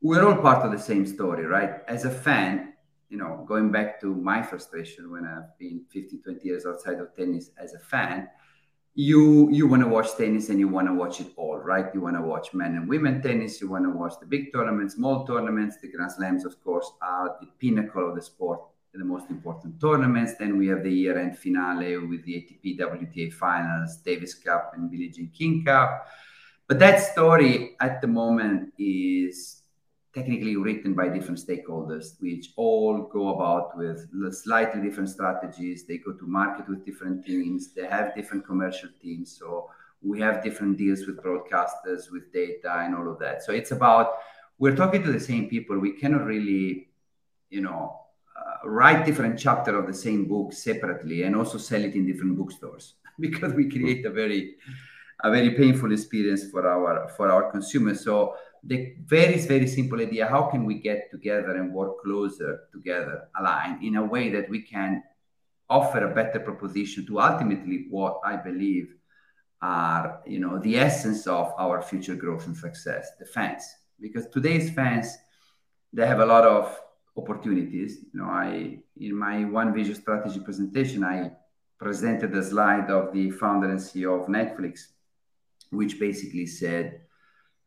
we're 0.00 0.24
all 0.24 0.36
part 0.40 0.64
of 0.64 0.70
the 0.70 0.78
same 0.78 1.04
story, 1.04 1.46
right? 1.46 1.82
As 1.88 2.04
a 2.04 2.10
fan, 2.10 2.74
you 3.08 3.18
know, 3.18 3.44
going 3.46 3.72
back 3.72 4.00
to 4.00 4.14
my 4.14 4.40
frustration 4.40 5.10
when 5.10 5.24
I've 5.26 5.58
been 5.58 5.82
15, 5.92 6.22
20 6.22 6.46
years 6.46 6.64
outside 6.64 7.00
of 7.00 7.14
tennis 7.16 7.50
as 7.58 7.74
a 7.74 7.78
fan, 7.80 8.28
you 8.94 9.48
you 9.50 9.66
want 9.68 9.82
to 9.82 9.88
watch 9.88 10.16
tennis 10.16 10.48
and 10.48 10.58
you 10.58 10.68
want 10.68 10.88
to 10.88 10.94
watch 10.94 11.20
it 11.20 11.28
all 11.36 11.58
right? 11.58 11.86
You 11.94 12.00
want 12.00 12.16
to 12.16 12.22
watch 12.22 12.52
men 12.52 12.74
and 12.74 12.88
women 12.88 13.22
tennis 13.22 13.60
you 13.60 13.68
want 13.68 13.84
to 13.84 13.90
watch 13.90 14.14
the 14.20 14.26
big 14.26 14.52
tournaments 14.52 14.94
small 14.94 15.26
tournaments. 15.26 15.76
The 15.80 15.88
grand 15.88 16.12
slams 16.12 16.44
of 16.44 16.62
course 16.62 16.90
are 17.00 17.36
the 17.40 17.46
pinnacle 17.58 18.08
of 18.08 18.16
the 18.16 18.22
sport 18.22 18.60
the 18.92 19.04
most 19.04 19.30
important 19.30 19.80
tournaments. 19.80 20.34
Then 20.38 20.58
we 20.58 20.66
have 20.66 20.82
the 20.82 20.92
year-end 20.92 21.38
finale 21.38 21.96
with 21.98 22.24
the 22.24 22.34
atp 22.34 22.78
wta 22.78 23.32
finals 23.32 23.98
davis 23.98 24.34
cup 24.34 24.72
and 24.74 24.90
billie 24.90 25.10
jean 25.10 25.30
king 25.30 25.64
cup. 25.64 26.06
But 26.66 26.78
that 26.80 27.00
story 27.00 27.76
at 27.80 28.00
the 28.00 28.08
moment 28.08 28.72
is 28.78 29.59
technically 30.12 30.56
written 30.56 30.94
by 30.94 31.08
different 31.08 31.38
stakeholders, 31.38 32.20
which 32.20 32.50
all 32.56 33.02
go 33.02 33.34
about 33.34 33.76
with 33.76 34.08
slightly 34.34 34.80
different 34.80 35.08
strategies. 35.08 35.84
They 35.84 35.98
go 35.98 36.12
to 36.12 36.26
market 36.26 36.68
with 36.68 36.84
different 36.84 37.24
teams. 37.24 37.72
They 37.74 37.86
have 37.86 38.14
different 38.14 38.44
commercial 38.44 38.88
teams. 39.00 39.36
So 39.38 39.70
we 40.02 40.20
have 40.20 40.42
different 40.42 40.78
deals 40.78 41.06
with 41.06 41.22
broadcasters, 41.22 42.10
with 42.10 42.32
data, 42.32 42.72
and 42.78 42.94
all 42.94 43.10
of 43.10 43.18
that. 43.20 43.42
So 43.42 43.52
it's 43.52 43.70
about 43.70 44.14
we're 44.58 44.76
talking 44.76 45.02
to 45.04 45.12
the 45.12 45.20
same 45.20 45.48
people. 45.48 45.78
We 45.78 45.92
cannot 45.92 46.24
really, 46.24 46.88
you 47.48 47.60
know, 47.60 48.00
uh, 48.36 48.68
write 48.68 49.06
different 49.06 49.38
chapter 49.38 49.78
of 49.78 49.86
the 49.86 49.94
same 49.94 50.26
book 50.26 50.52
separately 50.52 51.22
and 51.22 51.36
also 51.36 51.58
sell 51.58 51.82
it 51.82 51.94
in 51.94 52.06
different 52.06 52.36
bookstores 52.36 52.94
because 53.20 53.52
we 53.52 53.70
create 53.70 54.04
a 54.06 54.10
very 54.10 54.56
a 55.22 55.30
very 55.30 55.50
painful 55.50 55.92
experience 55.92 56.50
for 56.50 56.66
our 56.66 57.08
for 57.16 57.30
our 57.30 57.50
consumers. 57.50 58.02
So 58.02 58.36
the 58.64 58.94
very 59.04 59.38
very 59.38 59.66
simple 59.66 60.00
idea: 60.00 60.26
how 60.26 60.42
can 60.42 60.64
we 60.64 60.74
get 60.74 61.10
together 61.10 61.56
and 61.56 61.72
work 61.72 62.02
closer 62.02 62.60
together, 62.72 63.28
aligned 63.38 63.82
in 63.82 63.96
a 63.96 64.04
way 64.04 64.30
that 64.30 64.48
we 64.48 64.62
can 64.62 65.02
offer 65.68 66.04
a 66.04 66.14
better 66.14 66.40
proposition 66.40 67.06
to 67.06 67.20
ultimately 67.20 67.86
what 67.90 68.20
I 68.24 68.36
believe 68.36 68.94
are 69.62 70.20
you 70.26 70.40
know 70.40 70.58
the 70.58 70.78
essence 70.78 71.26
of 71.26 71.52
our 71.58 71.82
future 71.82 72.14
growth 72.14 72.46
and 72.46 72.56
success, 72.56 73.10
the 73.18 73.26
fans. 73.26 73.64
Because 74.00 74.26
today's 74.28 74.70
fans, 74.70 75.16
they 75.92 76.06
have 76.06 76.20
a 76.20 76.26
lot 76.26 76.44
of 76.44 76.78
opportunities. 77.16 77.98
You 78.12 78.20
know, 78.20 78.30
I 78.30 78.78
in 78.96 79.14
my 79.14 79.44
one 79.44 79.74
vision 79.74 79.94
strategy 79.94 80.40
presentation, 80.40 81.04
I 81.04 81.32
presented 81.78 82.34
a 82.34 82.42
slide 82.42 82.90
of 82.90 83.12
the 83.12 83.30
founder 83.30 83.70
and 83.70 83.78
CEO 83.78 84.20
of 84.20 84.28
Netflix 84.28 84.88
which 85.70 85.98
basically 85.98 86.46
said, 86.46 87.00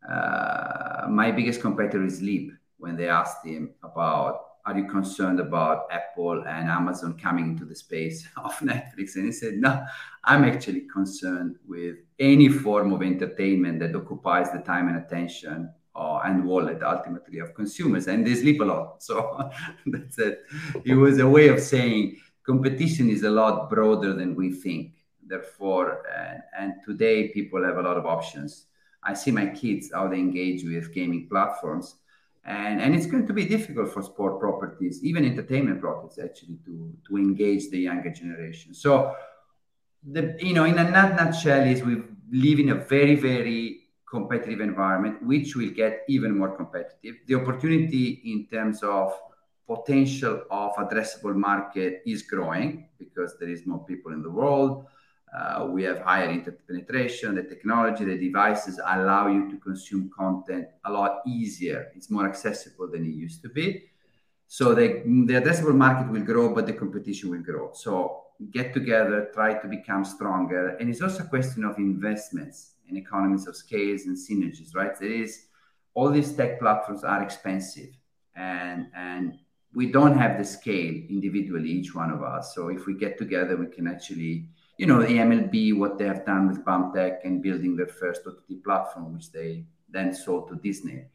uh, 0.10 1.07
My 1.10 1.31
biggest 1.31 1.62
competitor 1.62 2.03
is 2.05 2.22
Leap. 2.22 2.51
When 2.77 2.95
they 2.95 3.07
asked 3.07 3.45
him 3.45 3.72
about, 3.83 4.41
Are 4.65 4.77
you 4.77 4.86
concerned 4.88 5.39
about 5.39 5.88
Apple 5.91 6.43
and 6.48 6.69
Amazon 6.69 7.17
coming 7.17 7.45
into 7.51 7.65
the 7.65 7.75
space 7.75 8.27
of 8.38 8.53
Netflix? 8.60 9.15
And 9.15 9.25
he 9.25 9.31
said, 9.31 9.55
No, 9.55 9.86
I'm 10.24 10.43
actually 10.43 10.81
concerned 10.81 11.57
with 11.67 11.98
any 12.19 12.50
form 12.50 12.93
of 12.93 13.01
entertainment 13.01 13.79
that 13.79 13.95
occupies 13.95 14.51
the 14.51 14.60
time 14.60 14.88
and 14.88 14.98
attention 14.98 15.74
uh, 15.95 16.19
and 16.25 16.45
wallet 16.45 16.81
ultimately 16.83 17.39
of 17.39 17.53
consumers. 17.53 18.07
And 18.07 18.25
they 18.25 18.36
sleep 18.36 18.62
a 18.62 18.65
lot. 18.65 18.98
So 19.03 19.50
that's 19.86 20.17
it. 20.17 20.43
It 20.86 20.95
was 20.95 21.19
a 21.19 21.27
way 21.27 21.48
of 21.50 21.60
saying 21.60 22.17
competition 22.45 23.10
is 23.10 23.24
a 23.24 23.29
lot 23.29 23.69
broader 23.69 24.13
than 24.13 24.36
we 24.36 24.51
think 24.51 24.93
therefore 25.25 26.03
and, 26.17 26.41
and 26.57 26.74
today 26.86 27.29
people 27.29 27.63
have 27.63 27.77
a 27.77 27.81
lot 27.81 27.98
of 27.98 28.05
options 28.05 28.65
i 29.05 29.13
see 29.13 29.31
my 29.31 29.48
kids 29.48 29.91
how 29.93 30.07
they 30.07 30.17
engage 30.17 30.63
with 30.63 30.93
gaming 30.93 31.27
platforms. 31.29 31.95
And 32.45 32.81
and 32.81 32.93
it's 32.93 33.05
going 33.05 33.25
to 33.27 33.33
be 33.33 33.45
difficult 33.45 33.93
for 33.93 34.01
sport 34.03 34.39
properties 34.39 35.01
even 35.03 35.24
entertainment 35.24 35.79
properties 35.79 36.19
actually 36.19 36.57
to 36.65 36.93
to 37.07 37.17
engage 37.17 37.69
the 37.69 37.79
younger 37.79 38.10
generation. 38.10 38.74
So 38.74 39.15
the 40.15 40.36
you 40.39 40.53
know 40.53 40.65
in 40.65 40.77
a 40.77 40.83
nutshell 40.91 41.65
is 41.65 41.83
we 41.83 41.95
live 42.31 42.60
in 42.60 42.69
a 42.69 42.75
very 42.75 43.15
very 43.15 43.83
competitive 44.13 44.62
environment 44.62 45.24
which 45.25 45.55
will 45.55 45.72
get 45.72 46.03
even 46.07 46.38
more 46.38 46.55
competitive. 46.55 47.15
The 47.27 47.36
opportunity 47.36 48.22
in 48.25 48.48
terms 48.48 48.83
of 48.83 49.17
potential 49.67 50.43
of 50.51 50.74
addressable 50.75 51.36
market 51.36 52.01
is 52.05 52.22
growing 52.24 52.89
because 53.00 53.38
there 53.39 53.50
is 53.50 53.65
more 53.65 53.83
people 53.86 54.12
in 54.12 54.22
the 54.22 54.29
world 54.29 54.86
Uh, 55.36 55.68
we 55.70 55.84
have 55.84 56.00
higher 56.00 56.30
internet 56.30 56.68
penetration. 56.68 57.36
The 57.36 57.44
technology, 57.44 58.06
the 58.06 58.18
devices 58.18 58.80
allow 58.86 59.28
you 59.28 59.50
to 59.50 59.58
consume 59.58 60.12
content 60.16 60.68
a 60.86 60.92
lot 60.92 61.22
easier. 61.25 61.92
It's 61.96 62.10
more 62.10 62.28
accessible 62.28 62.90
than 62.92 63.06
it 63.06 63.16
used 63.16 63.42
to 63.42 63.50
be. 63.50 63.86
So 64.48 64.75
the, 64.75 65.02
the 65.06 65.34
addressable 65.34 65.75
market 65.75 66.12
will 66.12 66.22
grow, 66.22 66.54
but 66.54 66.68
the 66.68 66.74
competition 66.74 67.32
will 67.32 67.42
grow. 67.42 67.72
So 67.74 68.24
get 68.52 68.74
together, 68.74 69.32
try 69.34 69.56
to 69.56 69.68
become 69.68 70.06
stronger. 70.06 70.78
And 70.78 70.90
it's 70.90 71.02
also 71.02 71.24
a 71.24 71.28
question 71.28 71.63
of 71.63 71.78
investments 71.78 72.75
and 72.88 72.98
economies 72.98 73.48
of 73.48 73.56
scales 73.56 74.06
and 74.06 74.16
synergies, 74.16 74.75
right? 74.75 74.98
There 75.00 75.10
is 75.10 75.46
all 75.96 76.10
these 76.10 76.34
tech 76.34 76.60
platforms 76.60 77.04
are 77.04 77.24
expensive 77.24 77.90
and 78.36 78.88
and 78.96 79.40
we 79.75 79.92
don't 79.92 80.18
have 80.18 80.38
the 80.38 80.44
scale 80.44 80.94
individually, 81.10 81.70
each 81.70 81.96
one 81.96 82.12
of 82.12 82.22
us. 82.22 82.54
So 82.54 82.68
if 82.70 82.86
we 82.86 82.94
get 82.94 83.18
together, 83.18 83.58
we 83.58 83.66
can 83.68 83.88
actually, 83.88 84.50
you 84.77 84.86
know, 84.86 85.01
the 85.01 85.18
MLB, 85.18 85.77
what 85.77 85.98
they 85.98 86.06
have 86.06 86.25
done 86.25 86.48
with 86.48 86.65
BAMTech 86.65 87.20
and 87.24 87.44
building 87.44 87.75
their 87.75 87.88
first 87.88 88.22
OTT 88.25 88.63
platform, 88.63 89.13
which 89.13 89.32
they 89.32 89.65
then 89.89 90.13
sold 90.13 90.50
to 90.50 90.56
Disney. 90.56 91.06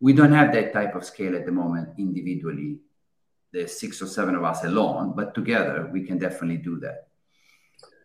We 0.00 0.12
don't 0.12 0.32
have 0.32 0.52
that 0.52 0.72
type 0.72 0.94
of 0.94 1.04
scale 1.04 1.34
at 1.34 1.46
the 1.46 1.52
moment 1.52 1.88
individually. 1.98 2.78
There's 3.52 3.78
six 3.78 4.02
or 4.02 4.06
seven 4.06 4.34
of 4.34 4.44
us 4.44 4.62
alone, 4.64 5.14
but 5.16 5.34
together 5.34 5.88
we 5.92 6.04
can 6.04 6.18
definitely 6.18 6.58
do 6.58 6.78
that. 6.80 7.08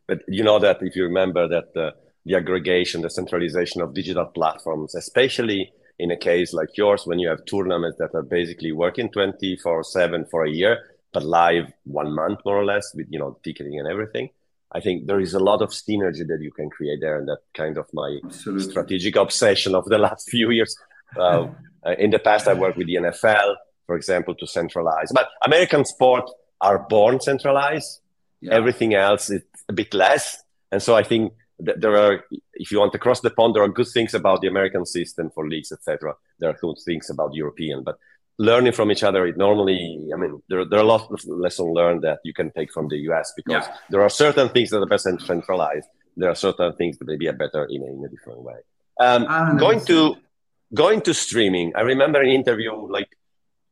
But 0.07 0.21
you 0.27 0.43
know 0.43 0.59
that 0.59 0.81
if 0.81 0.95
you 0.95 1.03
remember 1.03 1.47
that 1.47 1.77
uh, 1.79 1.91
the 2.25 2.35
aggregation, 2.35 3.01
the 3.01 3.09
centralization 3.09 3.81
of 3.81 3.93
digital 3.93 4.25
platforms, 4.25 4.95
especially 4.95 5.73
in 5.99 6.11
a 6.11 6.17
case 6.17 6.53
like 6.53 6.77
yours, 6.77 7.05
when 7.05 7.19
you 7.19 7.29
have 7.29 7.45
tournaments 7.45 7.97
that 7.99 8.15
are 8.15 8.23
basically 8.23 8.71
working 8.71 9.11
24 9.11 9.83
7 9.83 10.25
for 10.31 10.45
a 10.45 10.49
year, 10.49 10.79
but 11.11 11.23
live 11.23 11.71
one 11.83 12.13
month 12.13 12.39
more 12.45 12.57
or 12.57 12.65
less 12.65 12.93
with, 12.95 13.07
you 13.09 13.19
know, 13.19 13.37
ticketing 13.43 13.79
and 13.79 13.87
everything. 13.87 14.29
I 14.75 14.79
think 14.79 15.07
there 15.07 15.19
is 15.19 15.33
a 15.33 15.39
lot 15.39 15.61
of 15.61 15.69
synergy 15.69 16.25
that 16.27 16.39
you 16.41 16.51
can 16.51 16.69
create 16.69 16.99
there, 17.01 17.17
and 17.17 17.27
that 17.27 17.39
kind 17.53 17.77
of 17.77 17.87
my 17.93 18.19
Absolutely. 18.23 18.71
strategic 18.71 19.15
obsession 19.15 19.75
of 19.75 19.85
the 19.85 19.97
last 20.07 20.29
few 20.29 20.49
years. 20.51 20.75
Uh, 21.85 21.95
in 21.99 22.11
the 22.11 22.17
past, 22.17 22.47
I 22.47 22.53
worked 22.53 22.77
with 22.77 22.87
the 22.87 22.95
NFL, 22.95 23.55
for 23.85 23.97
example, 23.97 24.33
to 24.35 24.47
centralize. 24.47 25.11
But 25.13 25.27
American 25.45 25.83
sport 25.83 26.23
are 26.61 26.79
born 26.79 27.19
centralized. 27.19 27.99
Yeah. 28.39 28.53
Everything 28.53 28.93
else 28.93 29.29
is 29.29 29.41
a 29.67 29.73
bit 29.73 29.93
less, 29.93 30.41
and 30.71 30.81
so 30.81 30.95
I 30.95 31.03
think 31.03 31.33
that 31.59 31.81
there 31.81 31.97
are, 31.97 32.23
if 32.53 32.71
you 32.71 32.79
want 32.79 32.93
to 32.93 32.99
cross 32.99 33.19
the 33.19 33.29
pond, 33.29 33.53
there 33.53 33.63
are 33.63 33.69
good 33.69 33.89
things 33.89 34.13
about 34.13 34.41
the 34.41 34.47
American 34.47 34.85
system 34.85 35.29
for 35.29 35.47
leagues, 35.47 35.71
etc. 35.71 36.15
There 36.39 36.49
are 36.49 36.57
good 36.59 36.77
things 36.85 37.09
about 37.09 37.33
European, 37.33 37.83
but 37.83 37.97
learning 38.39 38.73
from 38.73 38.91
each 38.91 39.03
other, 39.03 39.25
it 39.25 39.37
normally, 39.37 40.09
I 40.13 40.17
mean, 40.17 40.41
there, 40.49 40.65
there 40.65 40.79
are 40.79 40.83
a 40.83 40.87
lot 40.87 41.11
of 41.11 41.23
lessons 41.25 41.69
learned 41.73 42.03
that 42.03 42.19
you 42.23 42.33
can 42.33 42.51
take 42.51 42.71
from 42.71 42.87
the 42.87 42.97
US 43.09 43.33
because 43.35 43.65
yeah. 43.65 43.75
there 43.89 44.01
are 44.01 44.09
certain 44.09 44.49
things 44.49 44.69
that 44.71 44.81
are 44.81 44.85
best 44.85 45.07
centralized. 45.25 45.87
There 46.17 46.29
are 46.29 46.35
certain 46.35 46.73
things 46.73 46.97
that 46.97 47.07
maybe 47.07 47.27
are 47.27 47.33
better 47.33 47.65
in 47.65 47.81
a, 47.83 47.85
in 47.85 48.03
a 48.05 48.09
different 48.09 48.41
way. 48.41 48.55
Um, 48.99 49.57
going 49.57 49.83
to 49.85 50.17
going 50.73 51.01
to 51.01 51.13
streaming, 51.13 51.73
I 51.75 51.81
remember 51.81 52.21
an 52.21 52.29
interview 52.29 52.73
like 52.73 53.09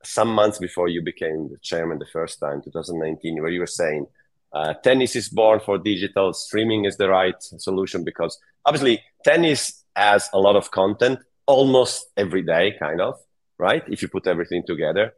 some 0.04 0.30
months 0.30 0.58
before 0.58 0.88
you 0.88 1.02
became 1.02 1.50
the 1.50 1.58
chairman 1.62 2.00
the 2.00 2.06
first 2.06 2.40
time, 2.40 2.62
2019, 2.64 3.42
where 3.42 3.52
you 3.52 3.60
were 3.60 3.68
saying 3.68 4.08
uh, 4.54 4.74
tennis 4.84 5.16
is 5.16 5.30
born 5.30 5.60
for 5.60 5.78
digital. 5.78 6.34
Streaming 6.34 6.86
is 6.86 6.98
the 6.98 7.10
right 7.10 7.36
solution 7.40 8.04
because 8.04 8.38
obviously 8.66 9.02
tennis 9.24 9.84
has 9.96 10.30
a 10.34 10.40
lot 10.40 10.56
of 10.56 10.72
content 10.72 11.20
almost 11.46 12.08
every 12.18 12.42
day, 12.42 12.76
kind 12.80 13.02
of, 13.02 13.16
right? 13.68 13.84
If 13.88 14.02
you 14.02 14.08
put 14.08 14.28
everything 14.28 14.64
together. 14.66 15.14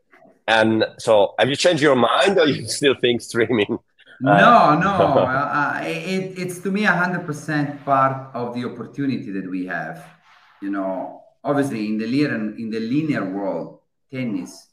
And 0.47 0.85
so, 0.97 1.33
have 1.39 1.49
you 1.49 1.55
changed 1.55 1.81
your 1.81 1.95
mind, 1.95 2.37
or 2.37 2.47
you 2.53 2.67
still 2.67 2.95
think 2.99 3.21
streaming? 3.21 3.79
No, 4.21 4.77
no. 4.85 4.91
uh, 5.57 5.81
it, 5.83 6.37
it's 6.37 6.59
to 6.59 6.69
me 6.69 6.83
hundred 6.83 7.25
percent 7.25 7.83
part 7.85 8.35
of 8.35 8.53
the 8.53 8.65
opportunity 8.65 9.31
that 9.31 9.49
we 9.49 9.65
have. 9.65 10.05
You 10.61 10.69
know, 10.69 11.23
obviously 11.43 11.87
in 11.87 11.97
the 11.97 12.07
linear 12.07 12.35
in 12.35 12.69
the 12.69 12.79
linear 12.79 13.25
world, 13.25 13.79
tennis 14.11 14.67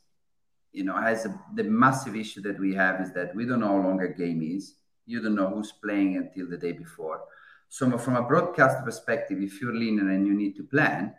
you 0.72 0.84
know, 0.84 0.96
has 0.96 1.26
a, 1.26 1.40
the 1.54 1.64
massive 1.64 2.16
issue 2.16 2.40
that 2.42 2.58
we 2.58 2.74
have 2.74 3.00
is 3.00 3.12
that 3.12 3.34
we 3.34 3.44
don't 3.44 3.60
know 3.60 3.68
how 3.68 3.88
long 3.88 4.00
a 4.02 4.08
game 4.08 4.42
is. 4.42 4.74
You 5.06 5.20
don't 5.20 5.34
know 5.34 5.48
who's 5.48 5.72
playing 5.72 6.16
until 6.16 6.48
the 6.48 6.56
day 6.56 6.72
before. 6.72 7.22
So 7.68 7.98
from 7.98 8.16
a 8.16 8.22
broadcast 8.22 8.84
perspective, 8.84 9.40
if 9.40 9.60
you're 9.60 9.74
linear 9.74 10.08
and 10.10 10.26
you 10.26 10.34
need 10.34 10.56
to 10.56 10.64
plan, 10.64 11.14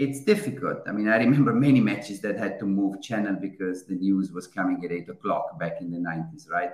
it's 0.00 0.24
difficult. 0.24 0.78
I 0.88 0.92
mean, 0.92 1.08
I 1.08 1.18
remember 1.18 1.52
many 1.68 1.80
matches 1.80 2.20
that 2.22 2.36
had 2.36 2.58
to 2.60 2.66
move 2.66 3.02
channel 3.02 3.36
because 3.40 3.86
the 3.86 3.94
news 3.94 4.32
was 4.32 4.46
coming 4.46 4.84
at 4.84 4.92
eight 4.92 5.08
o'clock 5.08 5.58
back 5.58 5.80
in 5.80 5.90
the 5.90 5.98
90s, 5.98 6.48
right? 6.48 6.72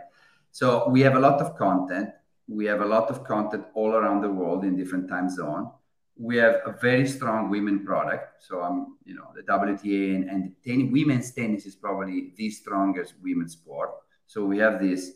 So 0.52 0.88
we 0.88 1.00
have 1.02 1.16
a 1.16 1.20
lot 1.20 1.40
of 1.40 1.56
content. 1.56 2.10
We 2.48 2.64
have 2.66 2.80
a 2.80 2.86
lot 2.86 3.10
of 3.10 3.24
content 3.24 3.64
all 3.74 3.92
around 3.94 4.20
the 4.22 4.30
world 4.30 4.64
in 4.64 4.76
different 4.76 5.08
time 5.08 5.28
zone 5.28 5.70
we 6.18 6.36
have 6.36 6.60
a 6.64 6.72
very 6.72 7.06
strong 7.06 7.50
women 7.50 7.84
product. 7.84 8.42
So 8.42 8.62
I'm, 8.62 8.96
you 9.04 9.14
know, 9.14 9.28
the 9.34 9.42
WTA 9.42 10.14
and, 10.14 10.30
and 10.30 10.52
ten, 10.64 10.90
women's 10.90 11.32
tennis 11.32 11.66
is 11.66 11.74
probably 11.74 12.32
the 12.36 12.50
strongest 12.50 13.14
women's 13.22 13.52
sport. 13.52 13.90
So 14.26 14.44
we 14.44 14.58
have 14.58 14.80
this 14.80 15.12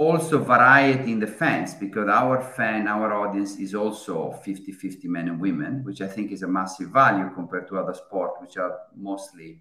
also 0.00 0.42
variety 0.42 1.12
in 1.12 1.20
the 1.20 1.26
fans 1.26 1.74
because 1.74 2.08
our 2.08 2.40
fan, 2.40 2.88
our 2.88 3.12
audience 3.12 3.58
is 3.58 3.74
also 3.74 4.32
50-50 4.46 5.04
men 5.04 5.28
and 5.28 5.38
women, 5.38 5.84
which 5.84 6.00
I 6.00 6.08
think 6.08 6.32
is 6.32 6.42
a 6.42 6.48
massive 6.48 6.88
value 6.88 7.28
compared 7.34 7.68
to 7.68 7.76
other 7.78 7.92
sports, 7.92 8.38
which 8.40 8.56
are 8.56 8.78
mostly, 8.96 9.60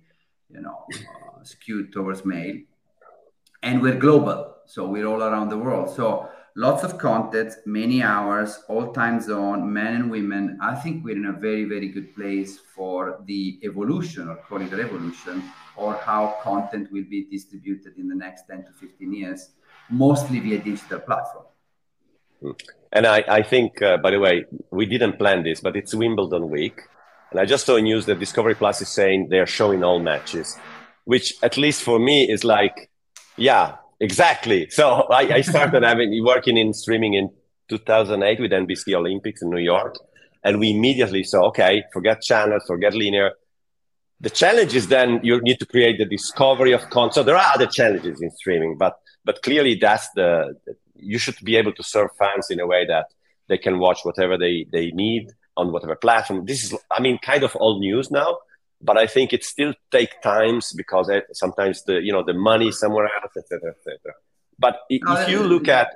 you 0.49 0.61
know, 0.61 0.85
uh, 0.93 1.43
skewed 1.43 1.91
towards 1.91 2.23
male. 2.23 2.55
And 3.63 3.81
we're 3.81 3.97
global, 3.97 4.55
so 4.65 4.87
we're 4.87 5.07
all 5.07 5.23
around 5.23 5.49
the 5.49 5.57
world. 5.57 5.93
So 5.93 6.29
lots 6.55 6.85
of 6.85 6.97
content, 6.97 7.55
many 7.65 8.01
hours, 8.01 8.63
all 8.69 8.93
time 8.93 9.19
zone, 9.19 9.73
men 9.73 9.93
and 9.93 10.09
women. 10.09 10.57
I 10.61 10.75
think 10.75 11.03
we're 11.03 11.17
in 11.17 11.25
a 11.25 11.33
very, 11.33 11.65
very 11.65 11.89
good 11.89 12.15
place 12.15 12.59
for 12.73 13.19
the 13.25 13.59
evolution, 13.63 14.29
or 14.29 14.37
call 14.37 14.61
it 14.61 14.71
revolution, 14.71 15.43
or 15.75 15.95
how 15.95 16.37
content 16.41 16.89
will 16.93 17.03
be 17.09 17.25
distributed 17.29 17.97
in 17.97 18.07
the 18.07 18.15
next 18.15 18.47
10 18.47 18.63
to 18.63 18.71
15 18.71 19.13
years, 19.13 19.49
mostly 19.89 20.39
via 20.39 20.59
digital 20.59 20.99
platform. 20.99 21.45
Hmm. 22.41 22.51
And 22.91 23.05
I, 23.05 23.23
I 23.27 23.43
think, 23.43 23.81
uh, 23.81 23.97
by 23.97 24.11
the 24.11 24.19
way, 24.19 24.45
we 24.71 24.85
didn't 24.85 25.17
plan 25.17 25.43
this, 25.43 25.61
but 25.61 25.75
it's 25.75 25.93
Wimbledon 25.93 26.49
week. 26.49 26.81
And 27.31 27.39
I 27.39 27.45
just 27.45 27.65
saw 27.65 27.77
news 27.77 28.05
that 28.07 28.19
Discovery 28.19 28.55
Plus 28.55 28.81
is 28.81 28.89
saying 28.89 29.27
they're 29.29 29.45
showing 29.45 29.83
all 29.83 29.99
matches, 29.99 30.57
which 31.05 31.35
at 31.43 31.57
least 31.57 31.83
for 31.83 31.99
me 31.99 32.27
is 32.27 32.43
like, 32.43 32.89
yeah, 33.37 33.75
Exactly. 33.99 34.67
So 34.79 35.07
I, 35.09 35.35
I 35.35 35.41
started 35.41 35.83
having 35.83 36.23
working 36.23 36.57
in 36.57 36.73
streaming 36.73 37.13
in 37.13 37.29
2008 37.69 38.39
with 38.39 38.51
NBC 38.51 38.93
Olympics 38.93 39.41
in 39.41 39.49
New 39.49 39.59
York, 39.59 39.95
and 40.43 40.59
we 40.59 40.71
immediately 40.71 41.23
saw, 41.23 41.47
okay, 41.47 41.83
forget 41.93 42.21
channels, 42.21 42.63
forget 42.65 42.93
linear. 42.93 43.33
The 44.21 44.29
challenge 44.29 44.75
is 44.75 44.87
then 44.87 45.19
you 45.23 45.39
need 45.41 45.59
to 45.59 45.65
create 45.65 45.97
the 45.97 46.05
discovery 46.05 46.71
of 46.71 46.89
content. 46.89 47.13
So 47.13 47.23
there 47.23 47.37
are 47.37 47.53
other 47.53 47.67
challenges 47.67 48.21
in 48.21 48.31
streaming, 48.31 48.77
but 48.77 48.97
but 49.29 49.43
clearly 49.43 49.75
that's 49.75 50.07
the 50.19 50.29
you 51.11 51.19
should 51.23 51.39
be 51.49 51.55
able 51.61 51.73
to 51.79 51.83
serve 51.83 52.09
fans 52.21 52.45
in 52.49 52.59
a 52.59 52.65
way 52.73 52.83
that 52.93 53.07
they 53.47 53.59
can 53.65 53.75
watch 53.85 53.99
whatever 54.07 54.35
they 54.43 54.55
they 54.75 54.87
need 55.05 55.25
on 55.55 55.65
whatever 55.73 55.95
platform. 55.95 56.39
This 56.51 56.59
is, 56.63 56.69
I 56.97 56.99
mean, 57.05 57.19
kind 57.31 57.43
of 57.43 57.51
old 57.65 57.79
news 57.87 58.09
now, 58.09 58.31
but 58.87 58.97
I 58.97 59.05
think 59.05 59.27
it 59.31 59.43
still 59.43 59.73
take 59.91 60.19
times 60.23 60.73
because 60.81 61.09
it, 61.09 61.25
sometimes 61.43 61.83
the 61.83 61.95
you 62.07 62.11
know 62.15 62.23
the 62.31 62.37
money 62.51 62.71
somewhere 62.71 63.07
else, 63.17 63.33
etc., 63.37 63.69
etc. 63.75 64.15
But 64.57 64.75
if, 64.89 65.01
no, 65.03 65.13
if 65.15 65.29
you 65.29 65.41
look 65.53 65.67
at, 65.67 65.89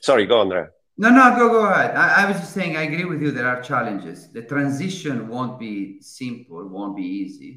sorry, 0.00 0.24
go 0.24 0.38
on 0.40 0.48
there. 0.48 0.72
No, 0.96 1.10
no, 1.10 1.24
go 1.36 1.50
go 1.56 1.62
ahead. 1.66 1.92
I, 2.04 2.22
I, 2.22 2.24
was 2.28 2.38
just 2.42 2.54
saying, 2.54 2.78
I 2.78 2.84
agree 2.90 3.04
with 3.04 3.20
you. 3.22 3.30
There 3.30 3.50
are 3.52 3.60
challenges. 3.60 4.18
The 4.32 4.42
transition 4.54 5.28
won't 5.28 5.58
be 5.58 6.00
simple, 6.00 6.66
won't 6.76 6.96
be 6.96 7.08
easy, 7.22 7.52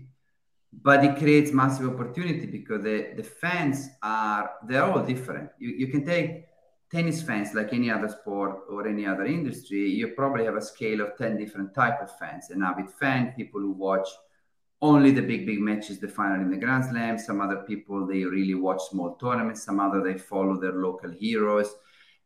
but 0.81 1.03
it 1.03 1.17
creates 1.17 1.51
massive 1.51 1.89
opportunity 1.93 2.45
because 2.45 2.83
the, 2.83 3.13
the 3.15 3.23
fans 3.23 3.89
are 4.01 4.51
they're 4.67 4.83
all 4.83 5.03
different. 5.03 5.49
You 5.59 5.69
you 5.69 5.87
can 5.87 6.05
take 6.05 6.45
tennis 6.91 7.21
fans 7.21 7.53
like 7.53 7.73
any 7.73 7.89
other 7.89 8.07
sport 8.07 8.61
or 8.69 8.87
any 8.87 9.05
other 9.05 9.25
industry. 9.25 9.89
You 9.89 10.09
probably 10.09 10.45
have 10.45 10.55
a 10.55 10.61
scale 10.61 11.01
of 11.01 11.17
ten 11.17 11.37
different 11.37 11.73
type 11.73 12.01
of 12.01 12.17
fans. 12.17 12.49
An 12.49 12.63
avid 12.63 12.89
fan, 12.89 13.33
people 13.35 13.61
who 13.61 13.71
watch 13.71 14.07
only 14.83 15.11
the 15.11 15.21
big 15.21 15.45
big 15.45 15.59
matches 15.59 15.99
the 15.99 16.07
final 16.07 16.41
in 16.41 16.51
the 16.51 16.57
grand 16.57 16.83
slam 16.83 17.17
some 17.17 17.39
other 17.39 17.63
people 17.65 18.05
they 18.05 18.25
really 18.25 18.53
watch 18.53 18.81
small 18.91 19.15
tournaments 19.15 19.63
some 19.63 19.79
other 19.79 20.03
they 20.03 20.17
follow 20.17 20.59
their 20.59 20.73
local 20.73 21.09
heroes 21.09 21.73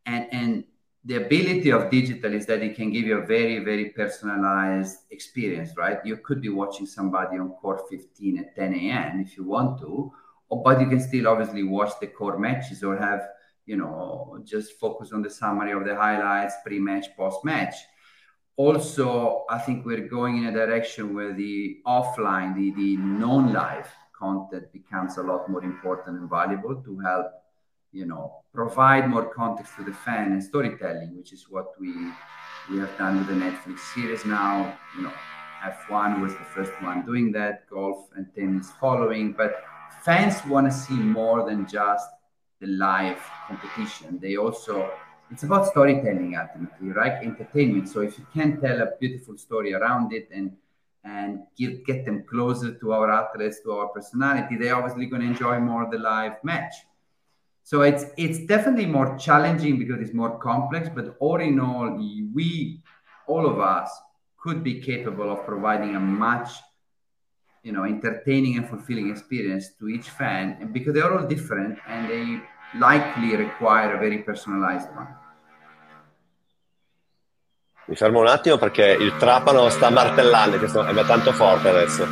and 0.07 0.25
and 0.31 0.63
the 1.07 1.15
ability 1.15 1.69
of 1.71 1.89
digital 1.89 2.33
is 2.33 2.45
that 2.45 2.61
it 2.61 2.75
can 2.75 2.91
give 2.91 3.05
you 3.05 3.17
a 3.17 3.25
very 3.25 3.59
very 3.59 3.89
personalized 3.89 4.97
experience 5.09 5.71
right? 5.77 5.99
You 6.05 6.17
could 6.17 6.41
be 6.41 6.49
watching 6.49 6.85
somebody 6.85 7.37
on 7.37 7.49
court 7.61 7.81
15 7.89 8.39
at 8.39 8.55
10 8.55 8.73
a.m 8.73 9.21
if 9.25 9.37
you 9.37 9.43
want 9.43 9.79
to 9.79 10.11
but 10.49 10.79
you 10.81 10.87
can 10.87 10.99
still 10.99 11.27
obviously 11.27 11.63
watch 11.63 11.91
the 11.99 12.07
core 12.07 12.37
matches 12.37 12.83
or 12.83 12.97
have 12.97 13.21
you 13.65 13.77
know 13.77 14.39
just 14.43 14.79
focus 14.79 15.11
on 15.11 15.21
the 15.21 15.29
summary 15.29 15.71
of 15.71 15.85
the 15.85 15.95
highlights 15.95 16.55
pre-match 16.65 17.05
post-match. 17.15 17.75
Also, 18.55 19.45
I 19.51 19.59
think 19.59 19.85
we're 19.85 20.07
going 20.07 20.39
in 20.39 20.45
a 20.47 20.51
direction 20.51 21.13
where 21.13 21.31
the 21.31 21.77
offline, 21.85 22.55
the, 22.55 22.71
the 22.71 22.97
non-live 22.97 23.87
content 24.17 24.73
becomes 24.73 25.17
a 25.17 25.21
lot 25.21 25.47
more 25.47 25.63
important 25.63 26.19
and 26.19 26.27
valuable 26.27 26.81
to 26.81 26.97
help, 26.97 27.27
you 27.91 28.05
know, 28.05 28.43
provide 28.53 29.09
more 29.09 29.25
context 29.25 29.75
to 29.77 29.83
the 29.83 29.93
fan 29.93 30.31
and 30.31 30.43
storytelling, 30.43 31.15
which 31.17 31.33
is 31.33 31.47
what 31.49 31.67
we 31.79 31.93
we 32.69 32.77
have 32.79 32.95
done 32.97 33.17
with 33.17 33.27
the 33.27 33.33
Netflix 33.33 33.79
series 33.93 34.25
now. 34.25 34.77
You 34.95 35.03
know, 35.03 35.13
F1 35.63 36.21
was 36.21 36.33
the 36.33 36.45
first 36.55 36.73
one 36.81 37.05
doing 37.05 37.31
that, 37.31 37.69
golf 37.69 38.09
and 38.15 38.27
tennis 38.35 38.71
following, 38.79 39.31
but 39.31 39.63
fans 40.03 40.45
want 40.45 40.69
to 40.69 40.77
see 40.77 40.93
more 40.93 41.45
than 41.45 41.67
just 41.67 42.07
the 42.59 42.67
live 42.67 43.21
competition. 43.47 44.19
They 44.21 44.35
also 44.35 44.91
it's 45.29 45.43
about 45.43 45.67
storytelling 45.67 46.37
ultimately, 46.37 46.89
right? 46.89 47.23
Entertainment. 47.23 47.89
So 47.89 48.01
if 48.01 48.17
you 48.17 48.25
can 48.33 48.61
tell 48.61 48.81
a 48.81 48.91
beautiful 48.99 49.37
story 49.37 49.73
around 49.73 50.13
it 50.13 50.29
and 50.31 50.51
and 51.03 51.43
give, 51.57 51.85
get 51.85 52.03
them 52.03 52.23
closer 52.29 52.73
to 52.73 52.91
our 52.91 53.09
athletes, 53.09 53.61
to 53.63 53.71
our 53.71 53.87
personality, 53.87 54.57
they're 54.57 54.75
obviously 54.75 55.05
going 55.05 55.21
to 55.21 55.27
enjoy 55.27 55.57
more 55.57 55.87
the 55.89 55.97
live 55.97 56.43
match. 56.43 56.73
So 57.67 57.81
it's 57.81 58.05
it's 58.15 58.39
definitely 58.47 58.85
more 58.85 59.17
challenging 59.17 59.77
because 59.77 59.99
it's 59.99 60.13
more 60.13 60.39
complex. 60.39 60.87
But 60.87 61.17
all 61.19 61.41
in 61.41 61.59
all, 61.59 61.97
we 62.33 62.81
all 63.27 63.45
of 63.45 63.59
us 63.59 63.91
could 64.37 64.63
be 64.63 64.79
capable 64.79 65.29
of 65.29 65.43
providing 65.45 65.93
a 65.97 65.99
much 65.99 66.49
you 67.63 67.73
know 67.73 67.83
entertaining 67.83 68.55
and 68.55 68.69
fulfilling 68.69 69.09
experience 69.09 69.75
to 69.79 69.89
each 69.89 70.07
fan 70.09 70.55
and 70.61 70.71
because 70.71 70.93
they're 70.93 71.11
all 71.11 71.27
different 71.27 71.77
and 71.89 72.07
they 72.07 72.39
likely 72.79 73.35
require 73.35 73.97
a 73.97 73.99
very 73.99 74.19
personalized 74.19 74.87
one 74.95 75.13
Mi 77.87 77.95
fermo 77.95 78.19
un 78.19 78.27
attimo 78.27 78.57
perché 78.57 78.85
il 78.91 79.15
trapano 79.17 79.69
sta 79.69 79.89
martellando, 79.89 80.57
questo 80.57 80.85
è 80.85 81.05
tanto 81.05 81.31
forte 81.31 81.69
adesso. 81.69 82.05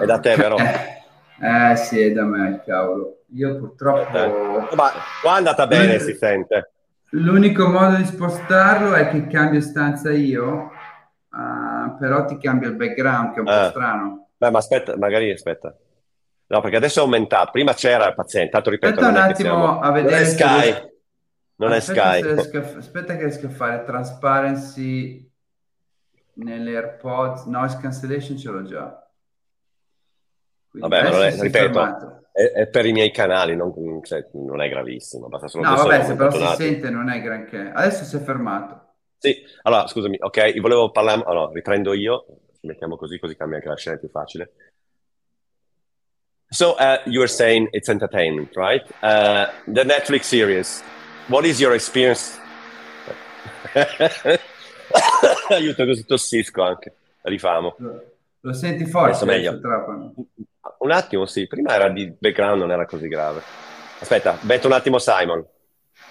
È 0.00 0.04
da 0.04 0.18
te, 0.18 0.34
vero? 0.34 0.56
eh 1.40 1.76
sì, 1.76 2.00
è 2.00 2.12
da 2.12 2.24
me, 2.24 2.62
cavolo. 2.64 3.22
Io 3.34 3.58
purtroppo... 3.58 4.16
Eh, 4.16 4.74
ma 4.74 4.90
qua 5.20 5.34
è 5.34 5.36
andata 5.36 5.66
bene, 5.66 5.98
si 5.98 6.14
sente. 6.14 6.72
L'unico 7.10 7.68
modo 7.68 7.96
di 7.96 8.04
spostarlo 8.04 8.94
è 8.94 9.08
che 9.08 9.26
cambio 9.26 9.60
stanza 9.60 10.10
io, 10.12 10.70
uh, 11.30 11.96
però 11.98 12.24
ti 12.24 12.38
cambia 12.38 12.68
il 12.68 12.76
background, 12.76 13.32
che 13.32 13.38
è 13.38 13.42
un 13.42 13.48
eh. 13.48 13.62
po' 13.62 13.68
strano. 13.68 14.28
Beh, 14.36 14.50
ma 14.50 14.58
aspetta, 14.58 14.96
magari 14.96 15.30
aspetta. 15.30 15.74
No, 16.48 16.60
perché 16.60 16.76
adesso 16.76 17.00
è 17.00 17.02
aumentato. 17.02 17.50
Prima 17.50 17.74
c'era, 17.74 18.12
paziente, 18.12 18.50
tanto 18.50 18.70
ripeto. 18.70 19.00
Aspetta 19.00 19.08
un 19.08 19.16
attimo 19.16 19.48
siamo... 19.48 19.80
a 19.80 19.90
vedere... 19.90 20.14
Non 20.14 20.20
è 20.20 20.24
Sky. 20.24 20.94
Non 21.56 21.72
aspetta 21.72 22.14
è 22.14 22.20
Sky. 22.20 22.34
Riesco, 22.34 22.78
aspetta 22.78 23.16
che 23.16 23.22
riesco 23.24 23.46
a 23.46 23.50
fare 23.50 23.84
transparency 23.84 25.30
nelle 26.34 26.76
AirPods. 26.76 27.44
Noise 27.44 27.78
cancellation 27.80 28.36
ce 28.36 28.50
l'ho 28.50 28.62
già. 28.62 29.05
Quindi 30.76 30.80
vabbè, 30.80 31.10
non 31.10 31.22
è, 31.22 31.40
ripeto, 31.40 32.22
è, 32.32 32.42
è, 32.52 32.66
per 32.66 32.84
i 32.84 32.92
miei 32.92 33.10
canali, 33.10 33.56
non, 33.56 33.72
cioè, 34.04 34.26
non 34.32 34.60
è 34.60 34.68
gravissimo. 34.68 35.28
Basta 35.28 35.48
solo 35.48 35.66
no, 35.66 35.74
vabbè, 35.74 36.04
se 36.04 36.14
però 36.16 36.30
si 36.30 36.54
sente 36.56 36.90
non 36.90 37.08
è 37.08 37.22
granché. 37.22 37.70
Adesso 37.72 38.04
si 38.04 38.16
è 38.16 38.20
fermato. 38.20 38.82
Sì, 39.18 39.42
allora 39.62 39.86
scusami, 39.86 40.18
ok, 40.20 40.60
volevo 40.60 40.90
parlare, 40.90 41.22
allora, 41.24 41.50
riprendo 41.52 41.94
io, 41.94 42.26
ci 42.60 42.66
mettiamo 42.66 42.96
così, 42.96 43.18
così 43.18 43.34
cambia 43.36 43.56
anche 43.56 43.68
la 43.70 43.76
scena, 43.76 43.96
è 43.96 43.98
più 43.98 44.10
facile. 44.10 44.52
So 46.50 46.76
uh, 46.78 46.98
you 47.06 47.18
were 47.18 47.28
saying 47.28 47.68
it's 47.72 47.88
entertainment, 47.88 48.54
right? 48.54 48.84
Uh, 49.02 49.46
the 49.66 49.84
Netflix 49.84 50.26
series. 50.26 50.82
What 51.28 51.44
is 51.44 51.58
your 51.58 51.72
experience? 51.74 52.38
Aiuto, 55.48 55.86
così 55.86 56.04
tossisco 56.04 56.62
anche. 56.62 56.94
Rifamo. 57.22 57.74
Lo, 57.78 58.04
lo 58.40 58.52
senti 58.52 58.84
forte? 58.84 59.24
meglio. 59.24 59.58
Un 60.86 60.92
attimo, 60.92 61.26
sì. 61.26 61.48
Prima 61.48 61.74
era 61.74 61.88
di 61.88 62.14
background, 62.16 62.60
non 62.60 62.70
era 62.70 62.86
così 62.86 63.08
grave. 63.08 63.42
Aspetta, 63.98 64.38
metto 64.42 64.68
un 64.68 64.72
attimo 64.72 65.00
Simon. 65.00 65.44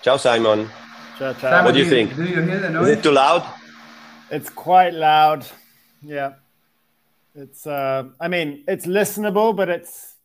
Ciao 0.01 0.17
Simon. 0.17 0.69
Ciao, 1.17 1.33
ciao. 1.35 1.49
Simon, 1.49 1.63
what 1.63 1.71
do 1.71 1.79
you, 1.79 1.87
think? 1.87 2.13
Do 2.13 2.23
you 2.23 2.41
hear 2.41 2.59
the 2.59 2.67
noise? 2.67 2.89
Is 2.89 2.97
it 2.97 3.01
too 3.01 3.13
loud? 3.13 3.41
It's 4.29 4.49
quite 4.53 4.91
loud. 4.91 5.45
Yeah. 6.01 6.33
It's 7.33 7.65
uh 7.65 8.03
I 8.19 8.27
mean, 8.27 8.65
it's 8.67 8.85
listenable, 8.85 9.55
but 9.55 9.69
it's 9.69 10.15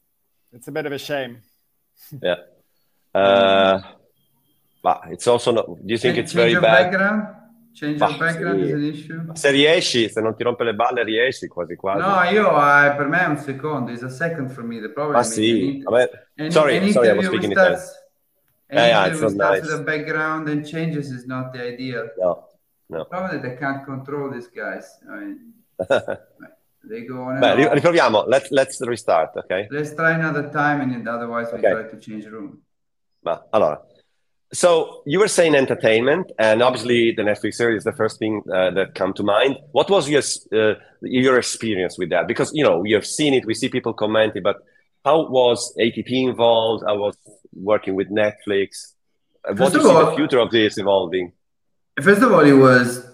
it's 0.52 0.66
a 0.66 0.72
bit 0.72 0.84
of 0.84 0.92
a 0.92 0.98
shame. 0.98 1.42
yeah. 2.20 2.38
Uh, 3.14 3.80
but 4.82 5.02
it's 5.10 5.28
also 5.28 5.52
not, 5.52 5.66
do 5.66 5.92
you 5.92 5.98
think 5.98 6.16
Change, 6.16 6.24
it's 6.24 6.32
very 6.32 6.54
bad? 6.54 6.90
Background? 6.90 7.39
Change 7.72 8.02
of 8.02 8.18
background 8.18 8.60
is 8.60 8.72
an 8.72 8.82
issue? 8.82 9.24
Se 9.32 9.50
riesci, 9.50 10.08
se 10.08 10.20
non 10.20 10.34
ti 10.34 10.42
rompe 10.42 10.64
le 10.64 10.74
balle, 10.74 11.04
riesci 11.04 11.46
quasi 11.46 11.76
quasi. 11.76 12.00
No, 12.00 12.22
io 12.30 12.48
uh, 12.48 12.96
per 12.96 13.06
me 13.06 13.24
è 13.24 13.26
un 13.26 13.36
secondo, 13.36 13.92
it's 13.92 14.02
a 14.02 14.08
second 14.08 14.50
for 14.50 14.64
me. 14.64 14.80
The 14.80 14.90
problem 14.90 15.16
ah, 15.16 15.22
sì. 15.22 15.80
Vabbè. 15.82 16.50
sorry, 16.50 16.90
sorry, 16.90 17.08
I 17.08 17.12
was 17.12 17.26
speaking 17.26 17.52
Italian. 17.52 17.80
Yeah, 18.72 18.86
yeah, 18.86 19.06
it's 19.06 19.20
not 19.20 19.34
nice. 19.34 19.68
The 19.68 19.82
background 19.82 20.48
and 20.48 20.64
changes 20.64 21.10
is 21.10 21.26
not 21.26 21.52
the 21.52 21.60
ideal. 21.62 22.08
No, 22.18 22.48
no. 22.88 23.04
Probably 23.04 23.38
they 23.38 23.56
can't 23.56 23.84
control 23.84 24.30
these 24.30 24.48
guys. 24.48 24.98
I 25.08 25.18
mean, 25.18 25.54
they 26.88 27.04
go 27.04 27.22
on. 27.22 27.40
Beh, 27.40 27.74
riproviamo. 27.74 28.26
Let's, 28.26 28.50
let's 28.50 28.80
restart, 28.80 29.36
okay? 29.36 29.66
Let's 29.70 29.94
try 29.94 30.12
another 30.12 30.50
time, 30.50 30.80
and 30.82 31.06
otherwise 31.08 31.50
we 31.52 31.58
okay. 31.58 31.70
try 31.70 31.82
to 31.88 31.98
change 31.98 32.24
the 32.24 32.30
room. 32.30 32.62
Ma, 33.22 33.44
allora, 33.50 33.84
so 34.52 35.02
you 35.06 35.20
were 35.20 35.28
saying 35.28 35.54
entertainment, 35.54 36.32
and 36.38 36.62
obviously 36.62 37.12
the 37.12 37.22
Netflix 37.22 37.54
series 37.54 37.78
is 37.78 37.84
the 37.84 37.92
first 37.92 38.18
thing 38.18 38.42
uh, 38.52 38.70
that 38.72 38.94
come 38.94 39.12
to 39.14 39.22
mind. 39.22 39.58
What 39.72 39.88
was 39.88 40.08
your 40.08 40.22
uh, 40.52 40.74
your 41.02 41.38
experience 41.38 41.96
with 41.98 42.10
that? 42.10 42.26
Because 42.26 42.50
you 42.52 42.64
know 42.64 42.78
we 42.78 42.92
have 42.92 43.06
seen 43.06 43.32
it, 43.34 43.46
we 43.46 43.54
see 43.54 43.68
people 43.68 43.92
commenting, 43.92 44.42
but 44.42 44.56
how 45.04 45.28
was 45.28 45.72
ATP 45.78 46.10
involved? 46.28 46.84
I 46.86 46.92
was 46.92 47.16
working 47.54 47.94
with 47.94 48.10
Netflix. 48.10 48.94
First 49.46 49.60
what 49.60 49.72
do 49.72 49.78
you 49.78 49.84
see 49.84 49.90
all, 49.90 50.10
the 50.10 50.16
future 50.16 50.38
of 50.38 50.50
this 50.50 50.78
evolving? 50.78 51.32
First 52.00 52.22
of 52.22 52.32
all, 52.32 52.40
it 52.40 52.52
was 52.52 53.06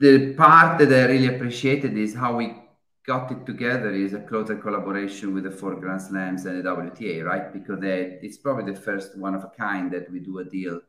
the 0.00 0.34
part 0.34 0.78
that 0.78 0.92
I 0.92 1.04
really 1.04 1.34
appreciated 1.34 1.96
is 1.98 2.14
how 2.14 2.36
we 2.36 2.63
got 3.06 3.30
it 3.30 3.44
together 3.44 3.90
is 3.90 4.14
a 4.14 4.20
closer 4.20 4.56
collaboration 4.56 5.34
with 5.34 5.44
the 5.44 5.50
four 5.50 5.74
Grand 5.74 6.00
Slams 6.00 6.46
and 6.46 6.58
the 6.58 6.68
WTA, 6.68 7.24
right? 7.24 7.52
Because 7.52 7.80
they, 7.80 8.18
it's 8.22 8.38
probably 8.38 8.72
the 8.72 8.80
first 8.80 9.16
one 9.18 9.34
of 9.34 9.44
a 9.44 9.52
kind 9.56 9.92
that 9.92 10.10
we 10.10 10.20
do 10.20 10.38
a 10.38 10.44
deal 10.44 10.80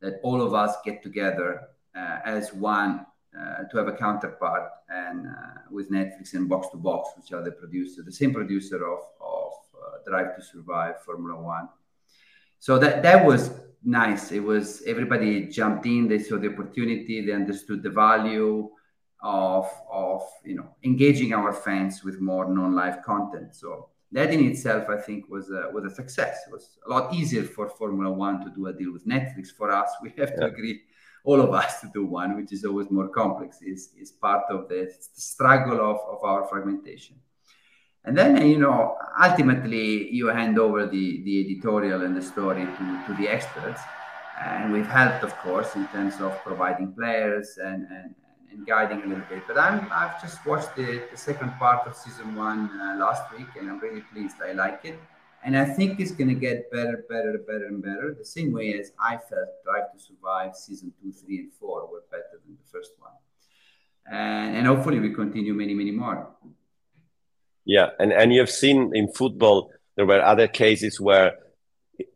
that 0.00 0.20
all 0.22 0.42
of 0.42 0.52
us 0.52 0.76
get 0.84 1.02
together 1.02 1.68
uh, 1.96 2.18
as 2.24 2.52
one 2.52 3.06
uh, 3.38 3.64
to 3.70 3.78
have 3.78 3.88
a 3.88 3.92
counterpart 3.92 4.68
and 4.90 5.26
uh, 5.26 5.60
with 5.70 5.90
Netflix 5.90 6.34
and 6.34 6.48
Box 6.48 6.68
to 6.72 6.76
Box, 6.76 7.10
which 7.16 7.32
are 7.32 7.42
the 7.42 7.52
producer, 7.52 8.02
the 8.02 8.12
same 8.12 8.34
producer 8.34 8.76
of, 8.86 8.98
of 9.20 9.52
uh, 9.74 10.10
Drive 10.10 10.36
to 10.36 10.42
Survive, 10.42 11.02
Formula 11.02 11.40
One. 11.40 11.68
So 12.58 12.78
that 12.78 13.02
that 13.02 13.24
was 13.24 13.50
nice. 13.82 14.30
It 14.32 14.40
was 14.40 14.82
everybody 14.86 15.46
jumped 15.46 15.86
in, 15.86 16.08
they 16.08 16.18
saw 16.18 16.36
the 16.36 16.52
opportunity, 16.52 17.24
they 17.24 17.32
understood 17.32 17.82
the 17.82 17.90
value 17.90 18.70
of 19.22 19.70
of 19.90 20.22
you 20.44 20.56
know 20.56 20.68
engaging 20.82 21.32
our 21.32 21.52
fans 21.52 22.02
with 22.04 22.20
more 22.20 22.52
non-live 22.52 23.02
content. 23.02 23.54
So 23.54 23.88
that 24.12 24.30
in 24.30 24.44
itself, 24.44 24.88
I 24.90 24.98
think, 24.98 25.28
was 25.30 25.50
a, 25.50 25.70
was 25.72 25.84
a 25.84 25.94
success. 25.94 26.40
It 26.46 26.52
was 26.52 26.78
a 26.86 26.90
lot 26.90 27.14
easier 27.14 27.44
for 27.44 27.68
Formula 27.68 28.12
One 28.12 28.44
to 28.44 28.50
do 28.50 28.66
a 28.66 28.72
deal 28.72 28.92
with 28.92 29.06
Netflix. 29.06 29.48
For 29.56 29.70
us, 29.70 29.90
we 30.02 30.12
have 30.18 30.36
to 30.36 30.44
agree, 30.44 30.82
all 31.24 31.40
of 31.40 31.54
us, 31.54 31.80
to 31.80 31.90
do 31.94 32.04
one, 32.04 32.36
which 32.36 32.52
is 32.52 32.64
always 32.64 32.90
more 32.90 33.08
complex. 33.08 33.62
is 33.62 33.90
is 33.98 34.12
part 34.12 34.44
of 34.50 34.68
the 34.68 34.92
struggle 35.14 35.80
of, 35.80 35.96
of 36.14 36.22
our 36.22 36.46
fragmentation. 36.46 37.16
And 38.04 38.18
then, 38.18 38.46
you 38.46 38.58
know, 38.58 38.96
ultimately, 39.22 40.10
you 40.10 40.26
hand 40.26 40.58
over 40.58 40.86
the, 40.86 41.22
the 41.22 41.40
editorial 41.44 42.02
and 42.02 42.16
the 42.16 42.22
story 42.22 42.64
to, 42.64 43.04
to 43.06 43.14
the 43.14 43.28
experts. 43.28 43.80
And 44.44 44.72
we've 44.72 44.86
helped, 44.86 45.22
of 45.22 45.36
course, 45.38 45.76
in 45.76 45.86
terms 45.88 46.20
of 46.20 46.36
providing 46.42 46.92
players 46.94 47.58
and, 47.62 47.86
and, 47.90 48.14
and 48.52 48.66
guiding 48.66 49.02
a 49.02 49.06
little 49.06 49.24
bit. 49.28 49.42
But 49.46 49.58
I'm, 49.58 49.88
I've 49.92 50.20
just 50.20 50.44
watched 50.46 50.76
the, 50.76 51.02
the 51.10 51.16
second 51.16 51.52
part 51.58 51.86
of 51.86 51.96
season 51.96 52.34
one 52.34 52.70
uh, 52.80 52.96
last 52.98 53.24
week, 53.36 53.48
and 53.58 53.70
I'm 53.70 53.78
really 53.78 54.02
pleased. 54.12 54.36
I 54.46 54.52
like 54.52 54.80
it. 54.84 54.98
And 55.44 55.56
I 55.56 55.64
think 55.64 55.98
it's 55.98 56.12
going 56.12 56.28
to 56.28 56.34
get 56.34 56.70
better, 56.70 57.04
better, 57.08 57.38
better, 57.46 57.66
and 57.66 57.82
better. 57.82 58.14
The 58.16 58.24
same 58.24 58.52
way 58.52 58.78
as 58.78 58.92
I 59.00 59.16
felt 59.16 59.48
Drive 59.64 59.92
to 59.92 59.98
Survive 59.98 60.54
season 60.54 60.92
two, 61.02 61.12
three, 61.12 61.38
and 61.40 61.52
four 61.58 61.88
were 61.90 62.04
better 62.10 62.40
than 62.44 62.56
the 62.56 62.70
first 62.70 62.92
one. 62.98 63.12
And, 64.06 64.56
and 64.56 64.66
hopefully 64.66 65.00
we 65.00 65.12
continue 65.12 65.52
many, 65.52 65.74
many 65.74 65.90
more. 65.90 66.28
Yeah, 67.64 67.90
and 67.98 68.12
and 68.12 68.32
you 68.32 68.40
have 68.40 68.50
seen 68.50 68.90
in 68.94 69.08
football 69.12 69.70
there 69.96 70.06
were 70.06 70.20
other 70.20 70.48
cases 70.48 71.00
where 71.00 71.34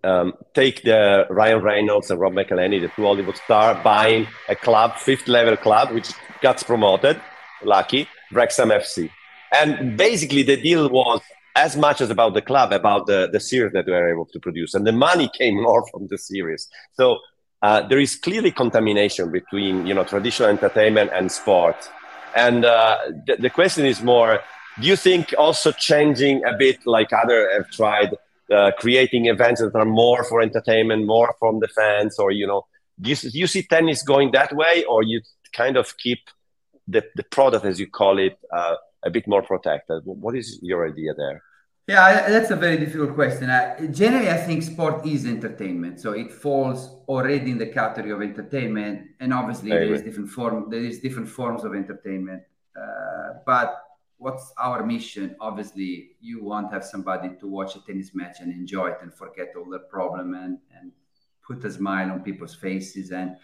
um, 0.02 0.34
take 0.54 0.82
the 0.82 1.26
Ryan 1.30 1.62
Reynolds 1.62 2.10
and 2.10 2.18
Rob 2.18 2.32
McElhenney, 2.32 2.80
the 2.80 2.88
two 2.96 3.04
Hollywood 3.04 3.36
star, 3.36 3.80
buying 3.82 4.26
a 4.48 4.56
club, 4.56 4.96
fifth 4.96 5.28
level 5.28 5.56
club, 5.56 5.92
which 5.92 6.12
got 6.40 6.64
promoted, 6.64 7.20
lucky, 7.62 8.08
Wrexham 8.32 8.70
FC. 8.70 9.10
And 9.52 9.96
basically 9.96 10.42
the 10.42 10.60
deal 10.60 10.88
was 10.88 11.20
as 11.54 11.76
much 11.76 12.00
as 12.00 12.10
about 12.10 12.34
the 12.34 12.42
club, 12.42 12.72
about 12.72 13.06
the, 13.06 13.28
the 13.32 13.40
series 13.40 13.72
that 13.72 13.86
we 13.86 13.92
were 13.92 14.10
able 14.10 14.26
to 14.26 14.38
produce. 14.40 14.74
And 14.74 14.86
the 14.86 14.92
money 14.92 15.30
came 15.38 15.62
more 15.68 15.86
from 15.90 16.06
the 16.08 16.18
series. 16.18 16.68
So 16.94 17.18
uh, 17.62 17.86
there 17.88 17.98
is 17.98 18.16
clearly 18.16 18.50
contamination 18.50 19.30
between, 19.30 19.86
you 19.86 19.94
know, 19.94 20.04
traditional 20.04 20.50
entertainment 20.50 21.10
and 21.14 21.32
sport. 21.32 21.90
And 22.34 22.64
uh, 22.64 22.98
the, 23.26 23.36
the 23.36 23.50
question 23.50 23.86
is 23.86 24.02
more, 24.02 24.40
do 24.80 24.86
you 24.86 24.96
think 24.96 25.34
also 25.38 25.72
changing 25.72 26.44
a 26.44 26.52
bit 26.56 26.86
like 26.86 27.12
other 27.12 27.50
have 27.54 27.70
tried 27.70 28.14
uh, 28.52 28.70
creating 28.78 29.26
events 29.26 29.60
that 29.60 29.74
are 29.74 29.84
more 29.84 30.22
for 30.24 30.40
entertainment 30.40 31.06
more 31.06 31.34
from 31.38 31.58
the 31.60 31.68
fans 31.68 32.18
or 32.18 32.30
you 32.30 32.46
know 32.46 32.64
do 33.00 33.10
you, 33.10 33.16
do 33.16 33.38
you 33.38 33.46
see 33.46 33.62
tennis 33.62 34.02
going 34.02 34.30
that 34.30 34.54
way 34.54 34.84
or 34.84 35.02
you 35.02 35.20
kind 35.52 35.76
of 35.76 35.96
keep 35.98 36.20
the, 36.88 37.02
the 37.16 37.24
product 37.24 37.64
as 37.64 37.80
you 37.80 37.88
call 37.88 38.18
it 38.18 38.38
uh, 38.52 38.76
a 39.04 39.10
bit 39.10 39.26
more 39.26 39.42
protected 39.42 40.02
what 40.04 40.36
is 40.36 40.58
your 40.62 40.86
idea 40.86 41.14
there 41.14 41.42
yeah, 41.88 42.28
that's 42.28 42.50
a 42.50 42.56
very 42.56 42.78
difficult 42.78 43.14
question. 43.14 43.48
Uh, 43.48 43.86
generally, 43.92 44.28
I 44.28 44.38
think 44.38 44.64
sport 44.64 45.06
is 45.06 45.24
entertainment, 45.24 46.00
so 46.00 46.12
it 46.12 46.32
falls 46.32 46.96
already 47.06 47.52
in 47.52 47.58
the 47.58 47.68
category 47.68 48.10
of 48.10 48.22
entertainment. 48.22 49.10
And 49.20 49.32
obviously, 49.32 49.70
there 49.70 49.94
is 49.94 50.02
different 50.02 50.30
form. 50.30 50.68
There 50.68 50.80
is 50.80 50.98
different 50.98 51.28
forms 51.28 51.62
of 51.62 51.76
entertainment. 51.76 52.42
Uh, 52.76 53.34
but 53.46 53.84
what's 54.18 54.52
our 54.58 54.84
mission? 54.84 55.36
Obviously, 55.40 56.16
you 56.20 56.42
want 56.42 56.70
to 56.70 56.74
have 56.74 56.84
somebody 56.84 57.30
to 57.38 57.46
watch 57.46 57.76
a 57.76 57.80
tennis 57.86 58.16
match 58.16 58.38
and 58.40 58.52
enjoy 58.52 58.88
it 58.88 58.98
and 59.02 59.14
forget 59.14 59.52
all 59.56 59.70
the 59.70 59.78
problem 59.78 60.34
and, 60.34 60.58
and 60.76 60.90
put 61.46 61.64
a 61.64 61.70
smile 61.70 62.10
on 62.10 62.20
people's 62.24 62.54
faces 62.54 63.12
and 63.12 63.36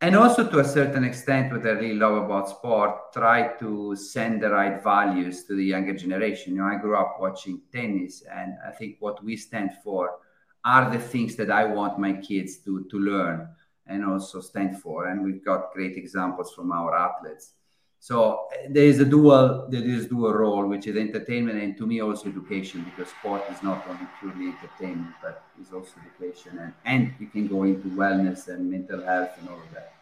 and 0.00 0.14
also 0.14 0.48
to 0.48 0.60
a 0.60 0.64
certain 0.64 1.04
extent 1.04 1.52
what 1.52 1.66
i 1.66 1.70
really 1.70 1.94
love 1.94 2.24
about 2.24 2.48
sport 2.48 3.12
try 3.12 3.48
to 3.58 3.96
send 3.96 4.42
the 4.42 4.50
right 4.50 4.82
values 4.82 5.44
to 5.44 5.56
the 5.56 5.64
younger 5.64 5.94
generation. 5.94 6.54
You 6.54 6.60
know 6.60 6.68
i 6.68 6.76
grew 6.76 6.96
up 6.96 7.16
watching 7.20 7.60
tennis 7.72 8.22
and 8.22 8.54
i 8.66 8.70
think 8.70 8.96
what 9.00 9.22
we 9.24 9.36
stand 9.36 9.70
for 9.82 10.18
are 10.64 10.90
the 10.90 10.98
things 10.98 11.36
that 11.36 11.50
i 11.50 11.64
want 11.64 11.98
my 11.98 12.12
kids 12.12 12.58
to 12.58 12.84
to 12.90 12.98
learn 12.98 13.48
and 13.88 14.04
also 14.04 14.40
stand 14.40 14.80
for. 14.80 15.08
And 15.08 15.24
we've 15.24 15.44
got 15.44 15.72
great 15.72 15.96
examples 15.96 16.52
from 16.52 16.70
our 16.72 16.94
athletes 16.94 17.54
so 18.00 18.46
there 18.70 18.84
is 18.84 19.00
a 19.00 19.04
dual 19.04 19.66
there 19.68 19.82
is 19.82 20.06
dual 20.06 20.32
role 20.32 20.66
which 20.66 20.86
is 20.86 20.96
entertainment 20.96 21.60
and 21.60 21.76
to 21.76 21.86
me 21.86 22.00
also 22.00 22.28
education 22.28 22.84
because 22.84 23.10
sport 23.10 23.42
is 23.50 23.62
not 23.62 23.84
only 23.88 24.06
purely 24.20 24.48
entertainment 24.48 25.14
but 25.20 25.42
is 25.60 25.72
also 25.72 25.94
education 26.06 26.58
and, 26.58 26.72
and 26.84 27.14
you 27.18 27.26
can 27.26 27.48
go 27.48 27.64
into 27.64 27.88
wellness 27.88 28.48
and 28.48 28.70
mental 28.70 29.02
health 29.04 29.30
and 29.40 29.48
all 29.48 29.56
of 29.56 29.74
that 29.74 29.92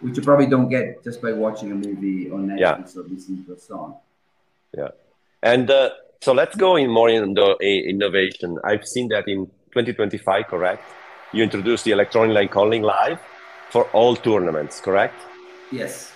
which 0.00 0.16
you 0.16 0.22
probably 0.22 0.46
don't 0.46 0.68
get 0.68 1.04
just 1.04 1.20
by 1.20 1.32
watching 1.32 1.70
a 1.70 1.74
movie 1.74 2.30
on 2.30 2.48
netflix 2.48 2.96
yeah. 2.96 3.02
or 3.02 3.04
listening 3.08 3.44
to 3.46 3.54
a 3.54 3.58
song. 3.58 3.98
Yeah. 4.76 4.88
And 5.42 5.70
uh, 5.70 5.90
so 6.20 6.34
let's 6.34 6.54
go 6.54 6.76
in 6.76 6.90
more 6.90 7.08
in 7.08 7.32
the 7.32 7.56
innovation. 7.62 8.58
I've 8.62 8.86
seen 8.86 9.08
that 9.08 9.26
in 9.26 9.46
2025 9.72 10.48
correct? 10.48 10.82
You 11.32 11.42
introduced 11.42 11.84
the 11.84 11.92
electronic 11.92 12.34
line 12.34 12.48
calling 12.48 12.82
live 12.82 13.20
for 13.70 13.84
all 13.92 14.16
tournaments 14.16 14.80
correct? 14.80 15.14
Yes 15.72 16.12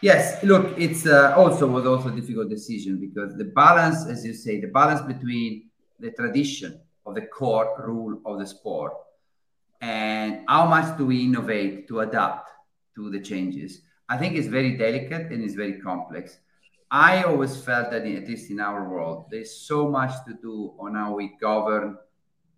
Yes, 0.00 0.42
look, 0.44 0.78
it's 0.78 1.06
uh, 1.06 1.34
also 1.36 1.66
was 1.66 1.84
also 1.84 2.08
a 2.08 2.12
difficult 2.12 2.48
decision 2.48 3.00
because 3.00 3.36
the 3.36 3.46
balance, 3.46 4.06
as 4.06 4.24
you 4.24 4.32
say, 4.32 4.60
the 4.60 4.68
balance 4.68 5.00
between 5.00 5.70
the 5.98 6.12
tradition 6.12 6.80
of 7.04 7.16
the 7.16 7.22
core 7.22 7.74
rule 7.84 8.20
of 8.24 8.38
the 8.38 8.46
sport 8.46 8.92
and 9.80 10.44
how 10.46 10.66
much 10.66 10.96
do 10.96 11.06
we 11.06 11.24
innovate 11.24 11.88
to 11.88 12.00
adapt 12.00 12.50
to 12.94 13.10
the 13.10 13.18
changes, 13.20 13.82
I 14.08 14.16
think 14.16 14.36
is 14.36 14.46
very 14.46 14.76
delicate 14.76 15.32
and 15.32 15.42
is 15.42 15.56
very 15.56 15.80
complex. 15.80 16.38
I 16.90 17.24
always 17.24 17.60
felt 17.60 17.90
that, 17.90 18.06
in, 18.06 18.16
at 18.16 18.28
least 18.28 18.50
in 18.50 18.60
our 18.60 18.88
world, 18.88 19.26
there's 19.30 19.54
so 19.54 19.88
much 19.88 20.12
to 20.26 20.34
do 20.40 20.74
on 20.78 20.94
how 20.94 21.14
we 21.14 21.36
govern 21.40 21.98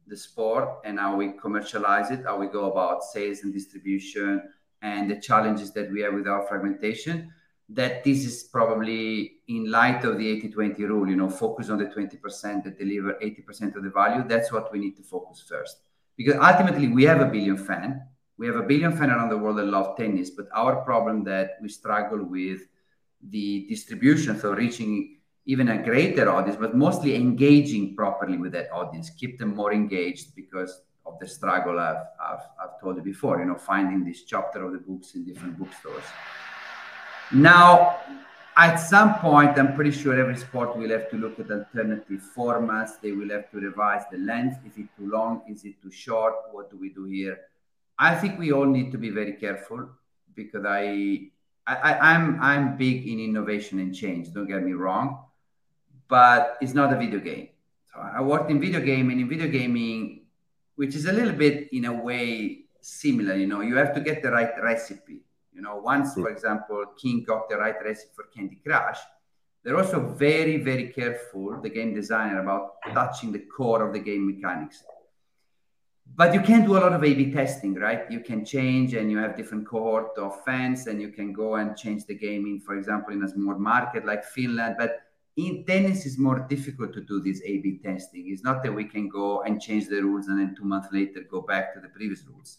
the 0.06 0.16
sport 0.16 0.68
and 0.84 0.98
how 0.98 1.16
we 1.16 1.32
commercialize 1.32 2.10
it, 2.10 2.24
how 2.24 2.38
we 2.38 2.48
go 2.48 2.70
about 2.70 3.02
sales 3.02 3.40
and 3.44 3.52
distribution, 3.52 4.42
and 4.82 5.10
the 5.10 5.20
challenges 5.20 5.72
that 5.72 5.90
we 5.90 6.00
have 6.00 6.14
with 6.14 6.26
our 6.26 6.46
fragmentation 6.46 7.32
that 7.72 8.02
this 8.02 8.24
is 8.24 8.44
probably 8.44 9.38
in 9.46 9.70
light 9.70 10.04
of 10.04 10.18
the 10.18 10.42
80-20 10.42 10.78
rule 10.88 11.08
you 11.08 11.16
know 11.16 11.30
focus 11.30 11.70
on 11.70 11.78
the 11.78 11.86
20% 11.86 12.64
that 12.64 12.78
deliver 12.78 13.14
80% 13.14 13.76
of 13.76 13.84
the 13.84 13.90
value. 13.90 14.24
That's 14.26 14.50
what 14.52 14.72
we 14.72 14.80
need 14.80 14.96
to 14.96 15.02
focus 15.02 15.44
first. 15.48 15.78
Because 16.16 16.34
ultimately 16.34 16.88
we 16.88 17.04
have 17.04 17.20
a 17.20 17.26
billion 17.26 17.56
fan. 17.56 18.02
We 18.36 18.46
have 18.46 18.56
a 18.56 18.62
billion 18.62 18.96
fan 18.96 19.10
around 19.10 19.28
the 19.28 19.38
world 19.38 19.58
that 19.58 19.66
love 19.66 19.96
tennis 19.96 20.30
but 20.30 20.46
our 20.54 20.76
problem 20.82 21.24
that 21.24 21.58
we 21.62 21.68
struggle 21.68 22.24
with 22.24 22.60
the 23.28 23.66
distribution 23.68 24.38
so 24.40 24.52
reaching 24.52 25.18
even 25.44 25.68
a 25.68 25.82
greater 25.82 26.30
audience 26.30 26.56
but 26.58 26.74
mostly 26.74 27.14
engaging 27.14 27.94
properly 27.94 28.38
with 28.38 28.52
that 28.52 28.72
audience 28.72 29.10
keep 29.10 29.38
them 29.38 29.54
more 29.54 29.74
engaged 29.74 30.34
because 30.34 30.80
of 31.10 31.18
the 31.18 31.26
struggle 31.26 31.78
I've, 31.78 32.04
I've, 32.28 32.46
I've 32.62 32.80
told 32.80 32.96
you 32.96 33.02
before 33.02 33.38
you 33.40 33.46
know 33.46 33.56
finding 33.56 34.04
this 34.04 34.22
chapter 34.24 34.64
of 34.64 34.72
the 34.72 34.78
books 34.78 35.14
in 35.14 35.24
different 35.24 35.58
bookstores 35.58 36.04
now, 37.32 37.98
at 38.56 38.76
some 38.76 39.14
point, 39.20 39.56
I'm 39.56 39.74
pretty 39.76 39.92
sure 39.92 40.18
every 40.18 40.36
sport 40.36 40.76
will 40.76 40.90
have 40.90 41.08
to 41.10 41.16
look 41.16 41.38
at 41.38 41.50
alternative 41.50 42.22
formats. 42.36 43.00
They 43.00 43.12
will 43.12 43.30
have 43.30 43.50
to 43.52 43.58
revise 43.58 44.02
the 44.10 44.18
length. 44.18 44.58
Is 44.66 44.76
it 44.76 44.88
too 44.96 45.08
long? 45.08 45.42
Is 45.48 45.64
it 45.64 45.80
too 45.80 45.92
short? 45.92 46.34
What 46.50 46.70
do 46.70 46.76
we 46.76 46.88
do 46.88 47.04
here? 47.04 47.38
I 47.98 48.16
think 48.16 48.38
we 48.38 48.52
all 48.52 48.66
need 48.66 48.90
to 48.92 48.98
be 48.98 49.10
very 49.10 49.34
careful 49.34 49.90
because 50.34 50.64
I, 50.66 51.30
I, 51.66 51.94
I'm, 51.94 52.42
I'm 52.42 52.76
big 52.76 53.06
in 53.06 53.20
innovation 53.20 53.78
and 53.78 53.94
change. 53.94 54.32
Don't 54.32 54.48
get 54.48 54.64
me 54.64 54.72
wrong, 54.72 55.24
but 56.08 56.58
it's 56.60 56.74
not 56.74 56.92
a 56.92 56.96
video 56.96 57.20
game. 57.20 57.50
So 57.92 58.00
I 58.00 58.20
worked 58.22 58.50
in 58.50 58.60
video 58.60 58.80
game 58.80 59.10
and 59.10 59.20
in 59.20 59.28
video 59.28 59.46
gaming, 59.46 60.19
which 60.80 60.94
is 61.00 61.06
a 61.12 61.14
little 61.18 61.36
bit 61.44 61.56
in 61.78 61.84
a 61.92 61.94
way 62.08 62.64
similar. 62.80 63.34
You 63.42 63.48
know, 63.50 63.60
you 63.68 63.76
have 63.82 63.92
to 63.96 64.00
get 64.08 64.22
the 64.24 64.30
right 64.38 64.54
recipe 64.70 65.20
you 65.52 65.62
know, 65.62 65.76
once, 65.76 66.14
for 66.14 66.28
hmm. 66.28 66.34
example, 66.34 66.84
King 67.00 67.24
got 67.26 67.48
the 67.48 67.56
right 67.56 67.74
recipe 67.84 68.12
for 68.14 68.24
Candy 68.34 68.60
Crush, 68.64 68.98
they're 69.62 69.76
also 69.76 70.00
very, 70.00 70.56
very 70.56 70.88
careful, 70.88 71.60
the 71.60 71.68
game 71.68 71.94
designer, 71.94 72.40
about 72.40 72.76
touching 72.94 73.30
the 73.30 73.40
core 73.40 73.86
of 73.86 73.92
the 73.92 73.98
game 73.98 74.26
mechanics. 74.26 74.82
But 76.16 76.32
you 76.32 76.40
can 76.40 76.64
do 76.64 76.78
a 76.78 76.80
lot 76.80 76.94
of 76.94 77.04
A/B 77.04 77.30
testing, 77.30 77.74
right? 77.74 78.10
You 78.10 78.20
can 78.20 78.44
change, 78.44 78.94
and 78.94 79.10
you 79.10 79.18
have 79.18 79.36
different 79.36 79.66
cohort 79.66 80.16
of 80.16 80.42
fans, 80.44 80.86
and 80.86 81.00
you 81.00 81.10
can 81.10 81.32
go 81.32 81.56
and 81.56 81.76
change 81.76 82.06
the 82.06 82.14
game 82.14 82.46
in, 82.46 82.58
for 82.60 82.74
example, 82.76 83.12
in 83.12 83.22
a 83.22 83.28
small 83.28 83.58
market 83.58 84.06
like 84.06 84.24
Finland. 84.24 84.76
But 84.78 85.02
in 85.36 85.64
tennis, 85.64 86.06
is 86.06 86.18
more 86.18 86.46
difficult 86.48 86.92
to 86.94 87.00
do 87.00 87.20
this 87.20 87.40
A/B 87.44 87.80
testing. 87.82 88.24
It's 88.28 88.42
not 88.42 88.62
that 88.62 88.74
we 88.74 88.84
can 88.84 89.08
go 89.08 89.42
and 89.42 89.60
change 89.60 89.88
the 89.88 90.02
rules 90.02 90.28
and 90.28 90.38
then 90.38 90.54
two 90.56 90.64
months 90.64 90.88
later 90.92 91.20
go 91.30 91.40
back 91.40 91.74
to 91.74 91.80
the 91.80 91.88
previous 91.88 92.24
rules 92.26 92.58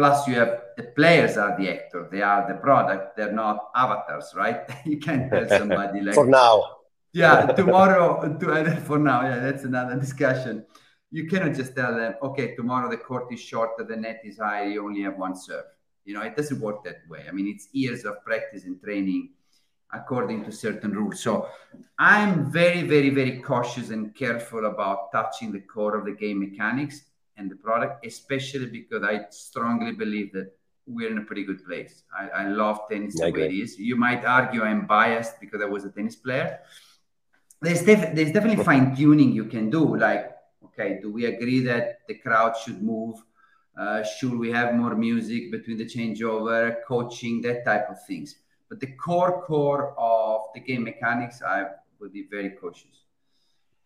Plus, 0.00 0.26
you 0.26 0.34
have 0.36 0.62
the 0.78 0.84
players 0.96 1.36
are 1.36 1.54
the 1.58 1.68
actor, 1.68 2.08
they 2.10 2.22
are 2.22 2.48
the 2.48 2.54
product, 2.54 3.18
they're 3.18 3.32
not 3.32 3.68
avatars, 3.74 4.32
right? 4.34 4.62
you 4.86 4.98
can't 4.98 5.30
tell 5.30 5.46
somebody 5.60 6.00
like 6.00 6.14
for 6.14 6.24
now. 6.24 6.76
Yeah, 7.12 7.44
tomorrow. 7.48 8.38
To, 8.38 8.50
uh, 8.50 8.76
for 8.76 8.98
now, 8.98 9.20
yeah, 9.22 9.40
that's 9.40 9.64
another 9.64 9.96
discussion. 9.96 10.64
You 11.10 11.28
cannot 11.28 11.54
just 11.54 11.76
tell 11.76 11.94
them, 11.94 12.14
okay, 12.22 12.54
tomorrow 12.54 12.88
the 12.88 12.96
court 12.96 13.30
is 13.30 13.40
shorter, 13.40 13.84
the 13.84 13.94
net 13.94 14.22
is 14.24 14.38
high, 14.38 14.68
you 14.68 14.82
only 14.82 15.02
have 15.02 15.18
one 15.18 15.36
serve. 15.36 15.64
You 16.06 16.14
know, 16.14 16.22
it 16.22 16.34
doesn't 16.34 16.60
work 16.60 16.82
that 16.84 17.00
way. 17.06 17.26
I 17.28 17.32
mean, 17.32 17.48
it's 17.48 17.68
years 17.72 18.06
of 18.06 18.24
practice 18.24 18.64
and 18.64 18.80
training 18.80 19.32
according 19.92 20.44
to 20.44 20.52
certain 20.52 20.92
rules. 20.92 21.20
So 21.20 21.48
I'm 21.98 22.50
very, 22.50 22.82
very, 22.82 23.10
very 23.10 23.40
cautious 23.40 23.90
and 23.90 24.14
careful 24.14 24.66
about 24.66 25.12
touching 25.12 25.52
the 25.52 25.60
core 25.60 25.96
of 25.96 26.04
the 26.04 26.12
game 26.12 26.40
mechanics 26.40 27.04
and 27.36 27.50
the 27.50 27.56
product, 27.56 28.06
especially 28.06 28.66
because 28.66 29.02
I 29.02 29.26
strongly 29.30 29.92
believe 29.92 30.32
that 30.32 30.52
we're 30.86 31.10
in 31.10 31.18
a 31.18 31.22
pretty 31.22 31.44
good 31.44 31.64
place. 31.64 32.02
I, 32.16 32.28
I 32.28 32.48
love 32.48 32.80
tennis 32.90 33.14
the 33.16 33.30
way 33.30 33.46
it 33.46 33.52
is. 33.52 33.78
You 33.78 33.96
might 33.96 34.24
argue 34.24 34.62
I'm 34.62 34.86
biased 34.86 35.40
because 35.40 35.62
I 35.62 35.66
was 35.66 35.84
a 35.84 35.90
tennis 35.90 36.16
player. 36.16 36.60
There's, 37.62 37.82
def- 37.82 38.14
there's 38.14 38.32
definitely 38.32 38.64
fine 38.64 38.96
tuning 38.96 39.32
you 39.32 39.44
can 39.44 39.70
do. 39.70 39.96
Like, 39.96 40.34
okay, 40.64 40.98
do 41.00 41.12
we 41.12 41.26
agree 41.26 41.60
that 41.64 42.00
the 42.08 42.14
crowd 42.14 42.56
should 42.56 42.82
move? 42.82 43.16
Uh, 43.78 44.02
should 44.02 44.34
we 44.34 44.50
have 44.50 44.74
more 44.74 44.94
music 44.94 45.50
between 45.50 45.78
the 45.78 45.84
changeover, 45.84 46.76
coaching, 46.86 47.40
that 47.42 47.64
type 47.64 47.88
of 47.88 48.04
things? 48.06 48.36
But 48.70 48.80
the 48.80 48.92
core 48.92 49.42
core 49.42 49.94
of 49.98 50.42
the 50.54 50.60
game 50.60 50.84
mechanics, 50.84 51.42
I 51.42 51.66
would 51.98 52.12
be 52.12 52.26
very 52.30 52.50
cautious. 52.50 52.96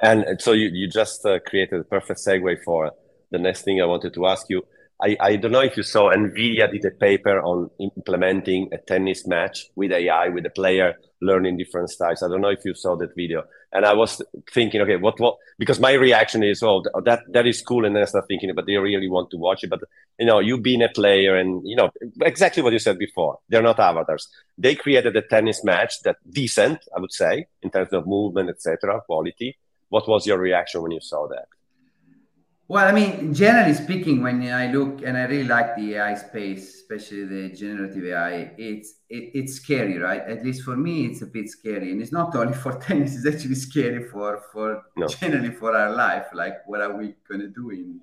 And 0.00 0.40
so 0.40 0.52
you, 0.52 0.68
you 0.68 0.86
just 0.86 1.24
uh, 1.24 1.38
created 1.40 1.80
a 1.80 1.84
perfect 1.84 2.20
segue 2.20 2.62
for 2.62 2.92
the 3.30 3.38
next 3.38 3.62
thing 3.62 3.80
I 3.80 3.86
wanted 3.86 4.12
to 4.14 4.26
ask 4.26 4.50
you. 4.50 4.62
I, 5.02 5.16
I 5.20 5.36
don't 5.36 5.52
know 5.52 5.60
if 5.60 5.76
you 5.76 5.82
saw 5.82 6.10
NVIDIA 6.12 6.70
did 6.70 6.84
a 6.84 6.90
paper 6.90 7.40
on 7.40 7.68
implementing 7.80 8.68
a 8.72 8.78
tennis 8.78 9.26
match 9.26 9.66
with 9.74 9.90
AI, 9.90 10.28
with 10.28 10.46
a 10.46 10.50
player 10.50 10.94
learning 11.20 11.56
different 11.56 11.90
styles. 11.90 12.22
I 12.22 12.28
don't 12.28 12.40
know 12.40 12.48
if 12.48 12.64
you 12.64 12.74
saw 12.74 12.96
that 12.96 13.14
video. 13.16 13.42
And 13.72 13.84
I 13.84 13.92
was 13.92 14.22
thinking, 14.52 14.80
okay, 14.82 14.96
what, 14.96 15.18
what, 15.18 15.36
because 15.58 15.80
my 15.80 15.92
reaction 15.92 16.44
is, 16.44 16.62
oh, 16.62 16.84
that, 17.04 17.22
that 17.32 17.46
is 17.46 17.60
cool. 17.60 17.84
And 17.84 17.96
then 17.96 18.02
I 18.02 18.06
start 18.06 18.26
thinking, 18.28 18.52
but 18.54 18.66
they 18.66 18.76
really 18.76 19.08
want 19.08 19.30
to 19.32 19.36
watch 19.36 19.64
it. 19.64 19.70
But, 19.70 19.80
you 20.18 20.26
know, 20.26 20.38
you 20.38 20.58
being 20.60 20.82
a 20.82 20.88
player 20.88 21.36
and, 21.36 21.66
you 21.66 21.74
know, 21.74 21.90
exactly 22.22 22.62
what 22.62 22.72
you 22.72 22.78
said 22.78 22.98
before, 22.98 23.38
they're 23.48 23.62
not 23.62 23.80
avatars. 23.80 24.28
They 24.56 24.76
created 24.76 25.16
a 25.16 25.22
tennis 25.22 25.64
match 25.64 26.02
that 26.02 26.16
decent, 26.30 26.84
I 26.96 27.00
would 27.00 27.12
say, 27.12 27.46
in 27.62 27.70
terms 27.70 27.92
of 27.92 28.06
movement, 28.06 28.50
etc., 28.50 29.00
quality. 29.06 29.58
What 29.88 30.08
was 30.08 30.24
your 30.24 30.38
reaction 30.38 30.82
when 30.82 30.92
you 30.92 31.00
saw 31.00 31.26
that? 31.28 31.46
Well, 32.66 32.86
I 32.88 32.92
mean, 32.92 33.34
generally 33.34 33.74
speaking, 33.74 34.22
when 34.22 34.42
I 34.50 34.72
look 34.72 35.02
and 35.02 35.18
I 35.18 35.24
really 35.24 35.44
like 35.44 35.76
the 35.76 35.96
AI 35.96 36.14
space, 36.14 36.74
especially 36.76 37.24
the 37.26 37.54
generative 37.54 38.04
AI, 38.06 38.54
it's 38.56 38.94
it, 39.10 39.32
it's 39.34 39.54
scary, 39.54 39.98
right? 39.98 40.22
At 40.22 40.42
least 40.42 40.62
for 40.62 40.74
me, 40.74 41.04
it's 41.04 41.20
a 41.20 41.26
bit 41.26 41.50
scary, 41.50 41.92
and 41.92 42.00
it's 42.00 42.10
not 42.12 42.34
only 42.34 42.54
for 42.64 42.72
tennis; 42.78 43.16
it's 43.16 43.26
actually 43.26 43.56
scary 43.56 44.04
for 44.08 44.40
for 44.50 44.82
no. 44.96 45.06
generally 45.06 45.50
for 45.50 45.76
our 45.76 45.94
life. 45.94 46.26
Like, 46.32 46.66
what 46.66 46.80
are 46.80 46.96
we 46.96 47.14
gonna 47.28 47.48
do 47.48 47.68
in 47.68 48.00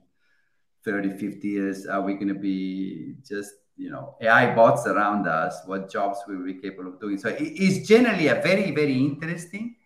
30, 0.86 1.10
50 1.18 1.48
years? 1.48 1.88
Are 1.88 2.02
we 2.02 2.14
gonna 2.14 2.36
be 2.36 3.16
just 3.28 3.56
you 3.78 3.90
know 3.90 4.16
AI 4.22 4.54
bots 4.54 4.86
around 4.86 5.28
us? 5.28 5.60
What 5.66 5.90
jobs 5.90 6.20
will 6.28 6.38
we 6.38 6.54
be 6.54 6.62
capable 6.62 6.94
of 6.94 7.00
doing? 7.00 7.18
So 7.18 7.30
it, 7.30 7.42
it's 7.42 7.88
generally 7.88 8.28
a 8.28 8.36
very 8.36 8.70
very 8.70 8.94
interesting, 8.94 9.78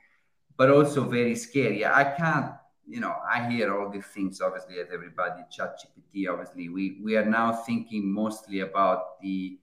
but 0.57 0.69
also 0.69 1.05
very 1.05 1.35
scary. 1.35 1.85
I 1.85 2.03
can't 2.03 2.51
you 2.88 3.00
know, 3.00 3.15
I 3.32 3.50
hear 3.50 3.76
all 3.76 3.89
these 3.89 4.06
things, 4.06 4.41
obviously, 4.41 4.80
as 4.80 4.88
everybody, 4.93 5.41
chat 5.52 5.80
GPT, 5.80 6.30
obviously. 6.30 6.69
We, 6.69 7.00
we 7.04 7.17
are 7.17 7.26
now 7.26 7.52
thinking 7.54 8.12
mostly 8.12 8.60
about 8.60 9.19
the 9.21 9.58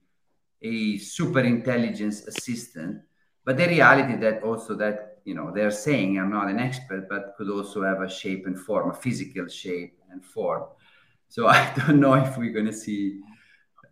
a 0.63 0.97
super 0.97 1.41
intelligence 1.41 2.25
assistant. 2.25 3.01
But 3.45 3.57
the 3.57 3.67
reality 3.67 4.15
that 4.21 4.43
also 4.43 4.75
that 4.75 5.17
you 5.25 5.35
know 5.35 5.51
they're 5.53 5.71
saying 5.71 6.17
I'm 6.17 6.31
not 6.31 6.49
an 6.49 6.59
expert, 6.59 7.07
but 7.09 7.35
could 7.37 7.49
also 7.49 7.83
have 7.83 8.01
a 8.01 8.09
shape 8.09 8.45
and 8.47 8.57
form, 8.59 8.89
a 8.89 8.93
physical 8.93 9.47
shape 9.47 9.99
and 10.11 10.23
form. 10.23 10.63
So 11.27 11.47
I 11.57 11.71
don't 11.75 11.99
know 11.99 12.13
if 12.13 12.37
we're 12.37 12.53
to 12.63 12.73
see 12.73 13.19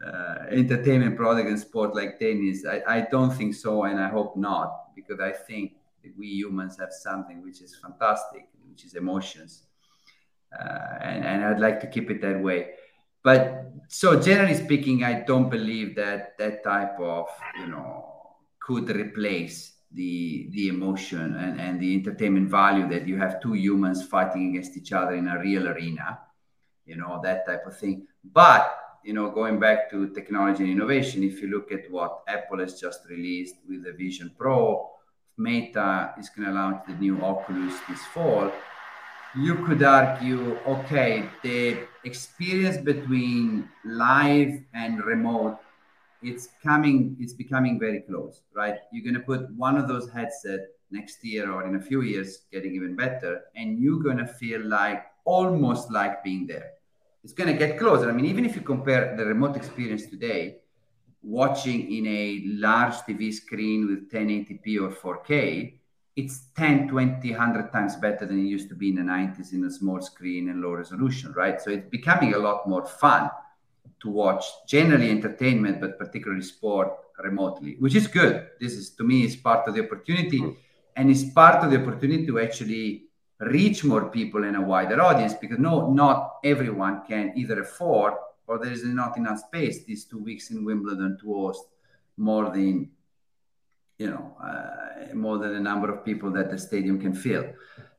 uh, 0.06 0.46
entertainment 0.50 1.18
product 1.18 1.50
and 1.50 1.60
sport 1.60 1.96
like 1.96 2.20
tennis. 2.20 2.66
I, 2.66 2.82
I 2.88 3.08
don't 3.12 3.32
think 3.32 3.54
so, 3.54 3.84
and 3.84 4.00
I 4.00 4.08
hope 4.08 4.38
not, 4.38 4.96
because 4.96 5.20
I 5.20 5.32
think 5.32 5.74
we 6.18 6.28
humans 6.28 6.78
have 6.80 6.92
something 6.92 7.42
which 7.44 7.62
is 7.62 7.76
fantastic, 7.76 8.48
which 8.70 8.86
is 8.86 8.96
emotions, 8.96 9.64
uh, 10.58 10.98
and 11.02 11.26
and 11.26 11.46
I'd 11.46 11.60
like 11.60 11.80
to 11.82 11.88
keep 11.88 12.10
it 12.12 12.22
that 12.22 12.42
way. 12.42 12.72
But 13.24 13.72
so 13.88 14.20
generally 14.20 14.56
speaking, 14.56 15.04
I 15.04 15.22
don't 15.22 15.50
believe 15.50 15.96
that 15.96 16.38
that 16.38 16.64
type 16.64 17.00
of 17.00 17.28
you 17.60 17.68
know 17.68 18.06
could 18.60 18.90
replace 18.90 19.74
the 19.94 20.50
the 20.52 20.70
emotion 20.70 21.36
and, 21.36 21.60
and 21.60 21.80
the 21.80 21.94
entertainment 21.94 22.50
value 22.50 22.88
that 22.90 23.08
you 23.08 23.18
have 23.18 23.42
two 23.42 23.54
humans 23.54 24.06
fighting 24.06 24.50
against 24.50 24.78
each 24.78 24.92
other 24.94 25.16
in 25.16 25.28
a 25.28 25.40
real 25.40 25.68
arena, 25.68 26.20
you 26.86 26.96
know 26.96 27.20
that 27.24 27.46
type 27.46 27.66
of 27.66 27.78
thing. 27.78 28.08
But 28.24 28.78
you 29.04 29.14
know, 29.14 29.32
going 29.32 29.60
back 29.60 29.90
to 29.90 30.10
technology 30.10 30.64
and 30.64 30.72
innovation, 30.72 31.24
if 31.24 31.42
you 31.42 31.50
look 31.50 31.72
at 31.72 31.90
what 31.90 32.22
Apple 32.28 32.60
has 32.60 32.80
just 32.80 33.02
released 33.10 33.56
with 33.68 33.84
the 33.84 33.94
Vision 33.94 34.32
Pro, 34.38 34.91
Meta 35.38 36.14
is 36.20 36.30
going 36.30 36.48
to 36.48 36.54
launch 36.54 36.82
the 36.88 36.94
new 36.96 37.22
Oculus 37.22 37.74
this 37.90 38.04
fall. 38.14 38.52
You 39.36 39.56
could 39.66 39.82
argue, 39.84 40.58
okay, 40.68 41.30
the 41.44 41.80
experience 42.04 42.78
between 42.78 43.70
live 43.86 44.62
and 44.74 45.04
remote, 45.04 45.58
it's 46.22 46.50
coming, 46.62 47.16
it's 47.20 47.34
becoming 47.34 47.80
very 47.80 48.02
close, 48.02 48.42
right? 48.54 48.76
You're 48.92 49.04
going 49.04 49.22
to 49.22 49.26
put 49.26 49.50
one 49.56 49.78
of 49.78 49.88
those 49.88 50.10
headset 50.10 50.60
next 50.92 51.24
year 51.24 51.52
or 51.52 51.66
in 51.66 51.76
a 51.76 51.82
few 51.82 52.02
years, 52.02 52.40
getting 52.52 52.76
even 52.76 52.96
better, 52.96 53.42
and 53.56 53.80
you're 53.80 54.04
going 54.04 54.18
to 54.18 54.28
feel 54.28 54.62
like 54.66 55.06
almost 55.26 55.90
like 55.92 56.24
being 56.24 56.46
there 56.46 56.72
it's 57.24 57.34
going 57.34 57.52
to 57.52 57.58
get 57.58 57.78
closer. 57.78 58.10
I 58.10 58.14
mean, 58.14 58.26
even 58.26 58.46
if 58.46 58.56
you 58.56 58.62
compare 58.62 59.16
the 59.16 59.26
remote 59.26 59.56
experience 59.56 60.08
today, 60.08 60.58
watching 61.24 61.92
in 61.92 62.08
a 62.08 62.44
large 62.46 62.96
TV 62.96 63.34
screen 63.34 63.88
with 63.88 64.12
1080p 64.12 64.82
or 64.82 64.90
4K, 64.90 65.78
it's 66.16 66.48
10, 66.58 66.90
20, 66.90 67.32
100 67.32 67.72
times 67.72 67.96
better 67.96 68.26
than 68.26 68.40
it 68.40 68.50
used 68.50 68.70
to 68.70 68.76
be 68.76 68.90
in 68.90 68.96
the 68.96 69.02
90s 69.02 69.54
in 69.54 69.64
a 69.64 69.72
small 69.72 70.02
screen 70.02 70.50
and 70.50 70.62
low 70.62 70.72
resolution, 70.72 71.32
right? 71.34 71.62
So 71.62 71.72
it's 71.72 71.90
becoming 71.90 72.34
a 72.34 72.38
lot 72.38 72.68
more 72.68 72.86
fun 72.86 73.30
to 74.02 74.10
watch 74.10 74.44
generally 74.68 75.10
entertainment, 75.10 75.80
but 75.80 75.98
particularly 75.98 76.42
sport 76.42 76.92
remotely, 77.24 77.76
which 77.80 77.96
is 77.96 78.08
good. 78.08 78.48
This 78.60 78.74
is, 78.74 78.90
to 78.92 79.04
me, 79.04 79.24
is 79.24 79.36
part 79.36 79.68
of 79.68 79.76
the 79.76 79.86
opportunity. 79.86 80.40
Mm. 80.40 80.56
And 80.96 81.10
it's 81.10 81.24
part 81.24 81.64
of 81.64 81.72
the 81.72 81.82
opportunity 81.82 82.26
to 82.26 82.40
actually 82.40 83.04
reach 83.40 83.84
more 83.84 84.10
people 84.10 84.44
in 84.44 84.56
a 84.56 84.62
wider 84.62 85.02
audience 85.02 85.34
because 85.34 85.60
no, 85.60 85.92
not 85.92 86.38
everyone 86.44 87.04
can 87.08 87.34
either 87.36 87.62
afford 87.62 88.14
or 88.52 88.60
there 88.60 88.74
is 88.74 88.84
not 88.84 89.16
enough 89.16 89.40
space 89.40 89.86
these 89.86 90.04
two 90.04 90.22
weeks 90.22 90.52
in 90.52 90.66
Wimbledon 90.66 91.18
to 91.22 91.34
host 91.34 91.64
more 92.18 92.50
than 92.50 92.90
you 93.98 94.10
know 94.10 94.36
uh, 94.44 95.16
more 95.16 95.38
than 95.38 95.54
the 95.54 95.60
number 95.60 95.90
of 95.90 96.04
people 96.04 96.30
that 96.32 96.52
the 96.52 96.58
stadium 96.58 97.00
can 97.00 97.14
fill. 97.14 97.46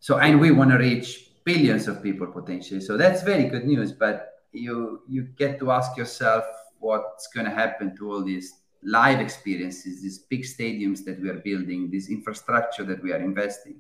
So 0.01 0.19
and 0.19 0.39
we 0.39 0.51
want 0.51 0.71
to 0.73 0.77
reach 0.77 1.31
billions 1.45 1.89
of 1.89 2.03
people 2.03 2.27
potentially. 2.27 2.83
So 2.83 2.99
that's 2.99 3.23
very 3.23 3.45
good 3.45 3.65
news. 3.65 3.93
But 3.93 4.17
you 4.53 5.01
you 5.09 5.23
get 5.43 5.59
to 5.61 5.73
ask 5.73 5.97
yourself 5.97 6.45
what's 6.81 7.29
going 7.29 7.47
to 7.47 7.57
happen 7.63 7.97
to 7.97 8.13
all 8.13 8.23
these 8.23 8.49
live 8.83 9.21
experiences, 9.21 10.03
these 10.03 10.19
big 10.19 10.43
stadiums 10.43 11.03
that 11.07 11.19
we 11.23 11.31
are 11.31 11.41
building, 11.51 11.91
this 11.91 12.11
infrastructure 12.11 12.85
that 12.85 13.03
we 13.03 13.13
are 13.15 13.23
investing 13.31 13.77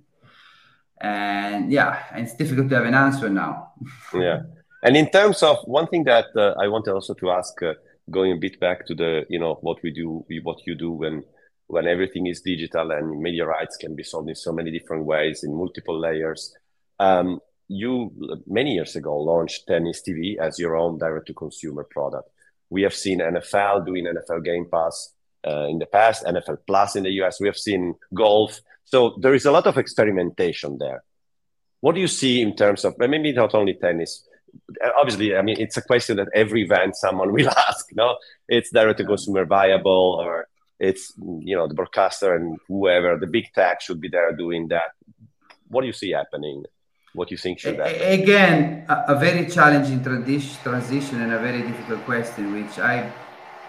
and 1.03 1.73
yeah 1.73 2.05
it's 2.15 2.37
difficult 2.37 2.69
to 2.69 2.77
have 2.77 2.87
an 2.87 2.95
answer 2.95 3.29
now 3.29 3.73
yeah 4.15 4.39
and 4.83 4.97
in 4.97 5.09
terms 5.11 5.43
of 5.43 5.59
one 5.65 5.87
thing 5.87 6.05
that 6.05 6.27
uh, 6.37 6.55
i 6.61 6.69
wanted 6.69 6.93
also 6.93 7.15
to 7.15 7.31
ask 7.31 7.63
uh, 7.63 7.75
going 8.11 8.33
a 8.33 8.37
bit 8.37 8.59
back 8.61 8.87
to 8.87 8.95
the 8.95 9.25
you 9.29 9.39
know 9.39 9.55
what 9.61 9.83
we 9.83 9.91
do 9.91 10.25
what 10.43 10.59
you 10.67 10.75
do 10.75 10.91
when 10.91 11.23
when 11.69 11.87
everything 11.87 12.27
is 12.27 12.41
digital 12.41 12.91
and 12.91 13.21
media 13.21 13.47
rights 13.47 13.77
can 13.77 13.95
be 13.95 14.03
solved 14.03 14.29
in 14.29 14.35
so 14.35 14.53
many 14.53 14.71
different 14.71 15.05
ways 15.05 15.45
in 15.45 15.57
multiple 15.57 15.99
layers 15.99 16.55
um, 16.99 17.41
you 17.69 18.13
many 18.47 18.75
years 18.75 18.97
ago 18.97 19.17
launched 19.17 19.67
tennis 19.67 20.03
tv 20.07 20.37
as 20.39 20.59
your 20.59 20.77
own 20.77 20.99
direct 20.99 21.27
to 21.27 21.35
consumer 21.35 21.87
product 21.91 22.29
we 22.71 22.83
have 22.83 22.95
seen 22.95 23.21
nfl 23.21 23.87
doing 23.87 24.05
nfl 24.07 24.45
game 24.45 24.67
pass 24.71 25.15
uh, 25.47 25.67
in 25.69 25.79
the 25.79 25.87
past 25.87 26.25
nfl 26.25 26.59
plus 26.67 26.97
in 26.97 27.05
the 27.05 27.11
us 27.11 27.41
we 27.41 27.47
have 27.47 27.57
seen 27.57 27.95
golf 28.13 28.61
so 28.93 29.17
there 29.19 29.35
is 29.35 29.47
a 29.47 29.53
lot 29.53 29.67
of 29.67 29.79
experimentation 29.79 30.77
there. 30.79 31.03
What 31.81 31.95
do 31.95 32.01
you 32.01 32.09
see 32.09 32.43
in 32.43 32.55
terms 32.55 32.85
of 32.85 32.95
maybe 32.99 33.33
not 33.33 33.55
only 33.55 33.75
tennis? 33.75 34.27
Obviously, 34.99 35.37
I 35.37 35.43
mean 35.43 35.57
it's 35.59 35.77
a 35.77 35.83
question 35.83 36.17
that 36.17 36.29
every 36.35 36.63
event 36.63 36.97
someone 36.97 37.33
will 37.33 37.49
ask. 37.69 37.87
No, 37.95 38.17
it's 38.49 38.71
direct 38.71 38.99
to 38.99 39.05
consumer 39.05 39.45
viable, 39.45 40.19
or 40.21 40.49
it's 40.79 41.13
you 41.19 41.57
know 41.57 41.67
the 41.69 41.75
broadcaster 41.75 42.35
and 42.35 42.59
whoever 42.69 43.19
the 43.19 43.27
big 43.27 43.53
tech 43.55 43.81
should 43.81 44.01
be 44.01 44.09
there 44.09 44.33
doing 44.33 44.69
that. 44.69 44.91
What 45.69 45.83
do 45.83 45.87
you 45.87 45.93
see 45.93 46.11
happening? 46.11 46.65
What 47.15 47.29
do 47.29 47.35
you 47.35 47.39
think 47.39 47.59
should 47.59 47.79
happen? 47.79 48.21
Again, 48.21 48.87
a, 48.89 49.05
a 49.09 49.19
very 49.19 49.47
challenging 49.47 50.03
transition 50.03 51.21
and 51.21 51.33
a 51.33 51.39
very 51.39 51.63
difficult 51.63 52.05
question, 52.05 52.53
which 52.53 52.79
I 52.79 53.13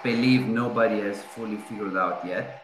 believe 0.02 0.48
nobody 0.48 1.00
has 1.02 1.22
fully 1.22 1.58
figured 1.58 1.98
out 1.98 2.26
yet 2.26 2.64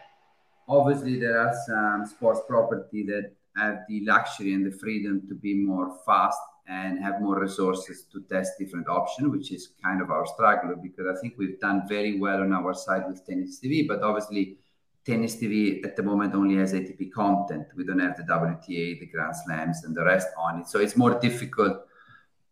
obviously 0.70 1.18
there 1.18 1.38
are 1.38 1.52
some 1.66 2.06
sports 2.06 2.40
property 2.48 3.04
that 3.04 3.32
have 3.56 3.80
the 3.88 4.04
luxury 4.06 4.54
and 4.54 4.64
the 4.64 4.78
freedom 4.78 5.26
to 5.28 5.34
be 5.34 5.54
more 5.54 5.98
fast 6.06 6.38
and 6.70 7.02
have 7.02 7.20
more 7.20 7.40
resources 7.40 8.04
to 8.12 8.22
test 8.30 8.52
different 8.58 8.88
options, 8.88 9.28
which 9.28 9.50
is 9.50 9.72
kind 9.82 10.00
of 10.00 10.10
our 10.10 10.24
struggle 10.24 10.76
because 10.80 11.06
I 11.12 11.20
think 11.20 11.34
we've 11.36 11.58
done 11.58 11.82
very 11.88 12.18
well 12.20 12.40
on 12.42 12.52
our 12.52 12.74
side 12.74 13.08
with 13.08 13.26
tennis 13.26 13.58
TV, 13.60 13.88
but 13.88 14.02
obviously 14.02 14.58
tennis 15.04 15.34
TV 15.34 15.84
at 15.84 15.96
the 15.96 16.04
moment 16.04 16.32
only 16.34 16.56
has 16.58 16.72
ATP 16.72 17.10
content. 17.10 17.66
We 17.76 17.84
don't 17.84 17.98
have 17.98 18.16
the 18.16 18.22
WTA, 18.22 19.00
the 19.00 19.06
Grand 19.06 19.34
Slams, 19.34 19.82
and 19.84 19.96
the 19.96 20.04
rest 20.04 20.28
on 20.38 20.60
it. 20.60 20.68
So 20.68 20.78
it's 20.78 20.96
more 20.96 21.18
difficult 21.18 21.86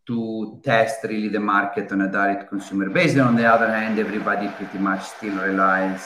to 0.07 0.59
test 0.63 1.03
really 1.05 1.29
the 1.29 1.39
market 1.39 1.89
on 1.93 2.01
a 2.01 2.11
direct 2.11 2.49
consumer 2.49 2.89
basis. 2.89 3.19
On 3.19 3.37
the 3.37 3.45
other 3.45 3.71
hand, 3.71 3.99
everybody 3.99 4.49
pretty 4.49 4.79
much 4.79 5.03
still 5.03 5.35
relies 5.35 6.05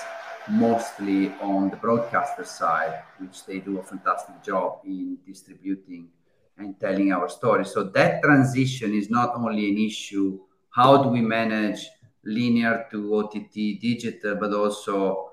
mostly 0.50 1.34
on 1.42 1.72
the 1.72 1.78
broadcaster 1.78 2.44
side, 2.44 3.02
which 3.18 3.44
they 3.46 3.58
do 3.60 3.80
a 3.80 3.84
fantastic 3.84 4.44
job 4.44 4.82
in 4.86 5.18
distributing 5.26 6.10
and 6.58 6.80
telling 6.80 7.12
our 7.12 7.30
story. 7.30 7.66
So 7.66 7.84
that 7.84 8.22
transition 8.22 8.94
is 8.94 9.10
not 9.10 9.36
only 9.36 9.70
an 9.70 9.78
issue, 9.78 10.40
how 10.70 11.04
do 11.04 11.10
we 11.10 11.22
manage 11.22 11.88
linear 12.24 12.88
to 12.92 13.16
OTT 13.16 13.54
digital, 13.82 14.36
but 14.36 14.54
also 14.54 15.30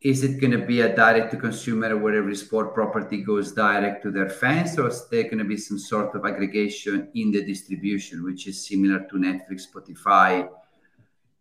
is 0.00 0.22
it 0.22 0.40
going 0.40 0.52
to 0.52 0.64
be 0.64 0.80
a 0.82 0.94
direct 0.94 1.32
to 1.32 1.36
consumer 1.36 1.96
where 1.96 2.14
every 2.14 2.36
sport 2.36 2.72
property 2.72 3.22
goes 3.22 3.52
direct 3.52 4.02
to 4.04 4.12
their 4.12 4.28
fans, 4.28 4.78
or 4.78 4.88
is 4.88 5.08
there 5.08 5.24
going 5.24 5.38
to 5.38 5.44
be 5.44 5.56
some 5.56 5.78
sort 5.78 6.14
of 6.14 6.24
aggregation 6.24 7.08
in 7.14 7.32
the 7.32 7.44
distribution, 7.44 8.22
which 8.22 8.46
is 8.46 8.64
similar 8.66 9.00
to 9.10 9.16
Netflix, 9.16 9.64
Spotify, 9.74 10.48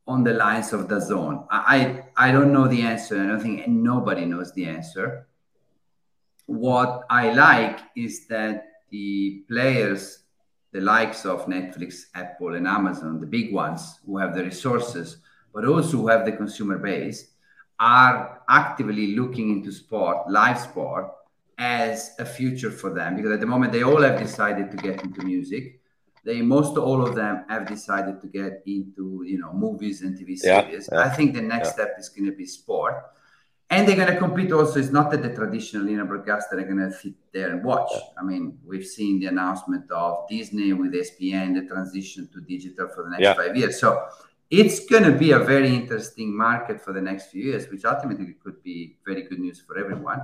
on 0.07 0.23
the 0.23 0.33
lines 0.33 0.73
of 0.73 0.87
the 0.87 0.95
DAZN. 0.95 1.45
I, 1.51 2.03
I 2.15 2.31
don't 2.31 2.53
know 2.53 2.67
the 2.67 2.81
answer. 2.81 3.21
I 3.21 3.27
don't 3.27 3.41
think 3.41 3.67
nobody 3.67 4.25
knows 4.25 4.53
the 4.53 4.65
answer. 4.65 5.27
What 6.47 7.05
I 7.09 7.31
like 7.31 7.79
is 7.95 8.27
that 8.27 8.65
the 8.89 9.43
players, 9.47 10.23
the 10.71 10.81
likes 10.81 11.25
of 11.25 11.45
Netflix, 11.45 12.05
Apple, 12.15 12.55
and 12.55 12.67
Amazon, 12.67 13.19
the 13.19 13.27
big 13.27 13.53
ones 13.53 13.99
who 14.05 14.17
have 14.17 14.35
the 14.35 14.43
resources, 14.43 15.17
but 15.53 15.65
also 15.65 15.97
who 15.97 16.07
have 16.07 16.25
the 16.25 16.31
consumer 16.31 16.77
base, 16.77 17.31
are 17.79 18.41
actively 18.49 19.15
looking 19.15 19.51
into 19.51 19.71
sport, 19.71 20.29
live 20.29 20.59
sport, 20.59 21.11
as 21.59 22.11
a 22.19 22.25
future 22.25 22.71
for 22.71 22.91
them. 22.91 23.15
Because 23.15 23.31
at 23.31 23.39
the 23.39 23.45
moment, 23.45 23.71
they 23.71 23.83
all 23.83 24.01
have 24.01 24.19
decided 24.19 24.71
to 24.71 24.77
get 24.77 25.03
into 25.03 25.23
music 25.23 25.77
they 26.27 26.41
most 26.41 26.77
all 26.77 27.07
of 27.07 27.15
them 27.15 27.45
have 27.47 27.65
decided 27.65 28.19
to 28.19 28.27
get 28.27 28.61
into 28.65 29.23
you 29.25 29.39
know 29.39 29.53
movies 29.53 30.01
and 30.01 30.17
TV 30.17 30.37
series. 30.37 30.89
Yeah, 30.91 30.99
yeah, 30.99 31.05
I 31.05 31.09
think 31.09 31.33
the 31.33 31.41
next 31.41 31.69
yeah. 31.69 31.73
step 31.73 31.95
is 31.97 32.09
going 32.09 32.29
to 32.29 32.35
be 32.35 32.45
sport, 32.45 32.95
and 33.69 33.87
they're 33.87 33.95
going 33.95 34.13
to 34.13 34.17
compete. 34.17 34.51
Also, 34.51 34.79
it's 34.79 34.91
not 34.91 35.11
that 35.11 35.21
the 35.21 35.33
traditional 35.33 35.83
linear 35.83 36.05
broadcaster 36.05 36.57
are 36.57 36.63
going 36.63 36.77
to 36.77 36.91
sit 36.91 37.13
there 37.33 37.51
and 37.51 37.63
watch. 37.63 37.91
I 38.17 38.23
mean, 38.23 38.57
we've 38.65 38.85
seen 38.85 39.19
the 39.19 39.25
announcement 39.27 39.91
of 39.91 40.27
Disney 40.29 40.71
with 40.73 40.93
ESPN, 40.93 41.53
the 41.53 41.67
transition 41.67 42.29
to 42.33 42.41
digital 42.41 42.87
for 42.87 43.03
the 43.03 43.17
next 43.17 43.37
five 43.37 43.55
years. 43.57 43.79
So 43.79 44.07
it's 44.49 44.85
going 44.85 45.03
to 45.03 45.11
be 45.11 45.31
a 45.31 45.39
very 45.39 45.75
interesting 45.75 46.35
market 46.35 46.81
for 46.81 46.93
the 46.93 47.01
next 47.01 47.31
few 47.31 47.43
years, 47.43 47.69
which 47.69 47.83
ultimately 47.83 48.35
could 48.41 48.63
be 48.63 48.97
very 49.05 49.23
good 49.23 49.39
news 49.39 49.59
for 49.59 49.77
everyone, 49.77 50.21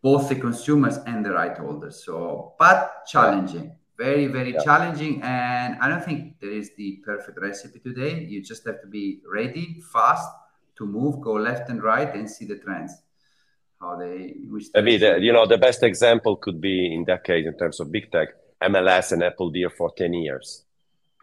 both 0.00 0.28
the 0.28 0.36
consumers 0.36 0.98
and 0.98 1.24
the 1.24 1.32
right 1.32 1.58
holders. 1.58 2.04
So, 2.04 2.54
but 2.58 3.04
challenging 3.06 3.72
very 3.98 4.28
very 4.28 4.54
yeah. 4.54 4.62
challenging 4.62 5.20
and 5.22 5.76
i 5.80 5.88
don't 5.88 6.04
think 6.04 6.38
there 6.40 6.52
is 6.52 6.70
the 6.76 7.02
perfect 7.04 7.36
recipe 7.40 7.80
today 7.80 8.24
you 8.30 8.40
just 8.40 8.64
have 8.64 8.80
to 8.80 8.86
be 8.86 9.20
ready 9.30 9.82
fast 9.92 10.28
to 10.78 10.86
move 10.86 11.20
go 11.20 11.32
left 11.32 11.68
and 11.68 11.82
right 11.82 12.14
and 12.14 12.30
see 12.30 12.46
the 12.46 12.56
trends 12.56 12.92
how 13.80 13.96
they 13.96 14.34
wish. 14.48 14.66
Maybe 14.74 14.96
the, 14.96 15.18
you 15.20 15.32
know 15.32 15.46
the 15.46 15.58
best 15.58 15.82
example 15.82 16.36
could 16.36 16.60
be 16.60 16.92
in 16.94 17.04
that 17.04 17.24
case 17.24 17.46
in 17.46 17.56
terms 17.56 17.80
of 17.80 17.92
big 17.92 18.10
tech, 18.10 18.28
MLS 18.62 19.12
and 19.12 19.22
Apple 19.22 19.50
Deer 19.50 19.70
for 19.70 19.92
ten 19.96 20.14
years, 20.14 20.64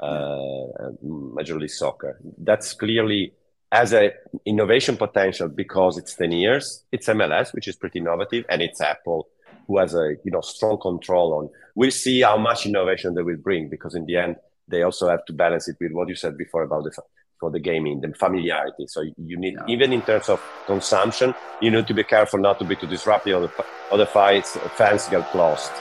uh, 0.02 0.68
Major 1.02 1.60
League 1.60 1.70
Soccer. 1.70 2.20
That's 2.38 2.74
clearly 2.74 3.34
as 3.72 3.94
a 3.94 4.12
innovation 4.46 4.96
potential 4.96 5.50
because 5.50 5.98
it's 5.98 6.16
10 6.16 6.32
years 6.32 6.86
it's 6.92 7.08
mls 7.08 7.52
which 7.54 7.68
is 7.68 7.76
pretty 7.76 7.98
innovative 7.98 8.46
and 8.48 8.62
it's 8.62 8.80
apple 8.80 9.28
who 9.68 9.80
has 9.80 9.96
a 9.96 10.16
you 10.24 10.32
know 10.32 10.40
strong 10.42 10.80
control 10.80 11.34
on 11.34 11.50
we'll 11.74 11.90
see 11.90 12.22
how 12.22 12.38
much 12.38 12.68
innovation 12.68 13.16
they 13.16 13.24
will 13.24 13.38
bring 13.38 13.68
because 13.68 13.96
in 13.96 14.06
the 14.06 14.16
end 14.16 14.36
they 14.68 14.84
also 14.84 15.10
have 15.10 15.26
to 15.26 15.34
balance 15.34 15.68
it 15.68 15.76
with 15.82 15.92
what 15.92 16.08
you 16.08 16.16
said 16.16 16.38
before 16.38 16.62
about 16.62 16.84
the 16.84 16.92
for 17.40 17.52
the 17.52 17.60
gaming 17.60 18.02
the 18.02 18.14
familiarity. 18.14 18.88
So 18.88 19.02
you 19.02 19.38
need 19.38 19.54
yeah. 19.54 19.74
even 19.74 19.94
in 19.94 20.02
terms 20.02 20.30
of 20.30 20.42
consumption 20.66 21.34
you 21.62 21.72
need 21.72 21.88
to 21.88 21.94
be 21.94 22.04
careful 22.04 22.40
not 22.40 22.60
to 22.60 22.66
be 22.66 22.76
too 22.76 22.88
disruptive 22.88 23.36
or 23.36 23.48
the, 23.48 23.66
or 23.92 23.98
the 23.98 24.06
fights 24.06 24.58
fans 24.76 25.08
get 25.10 25.34
lost. 25.36 25.72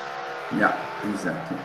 Yeah 0.56 0.74
exactly. 1.10 1.58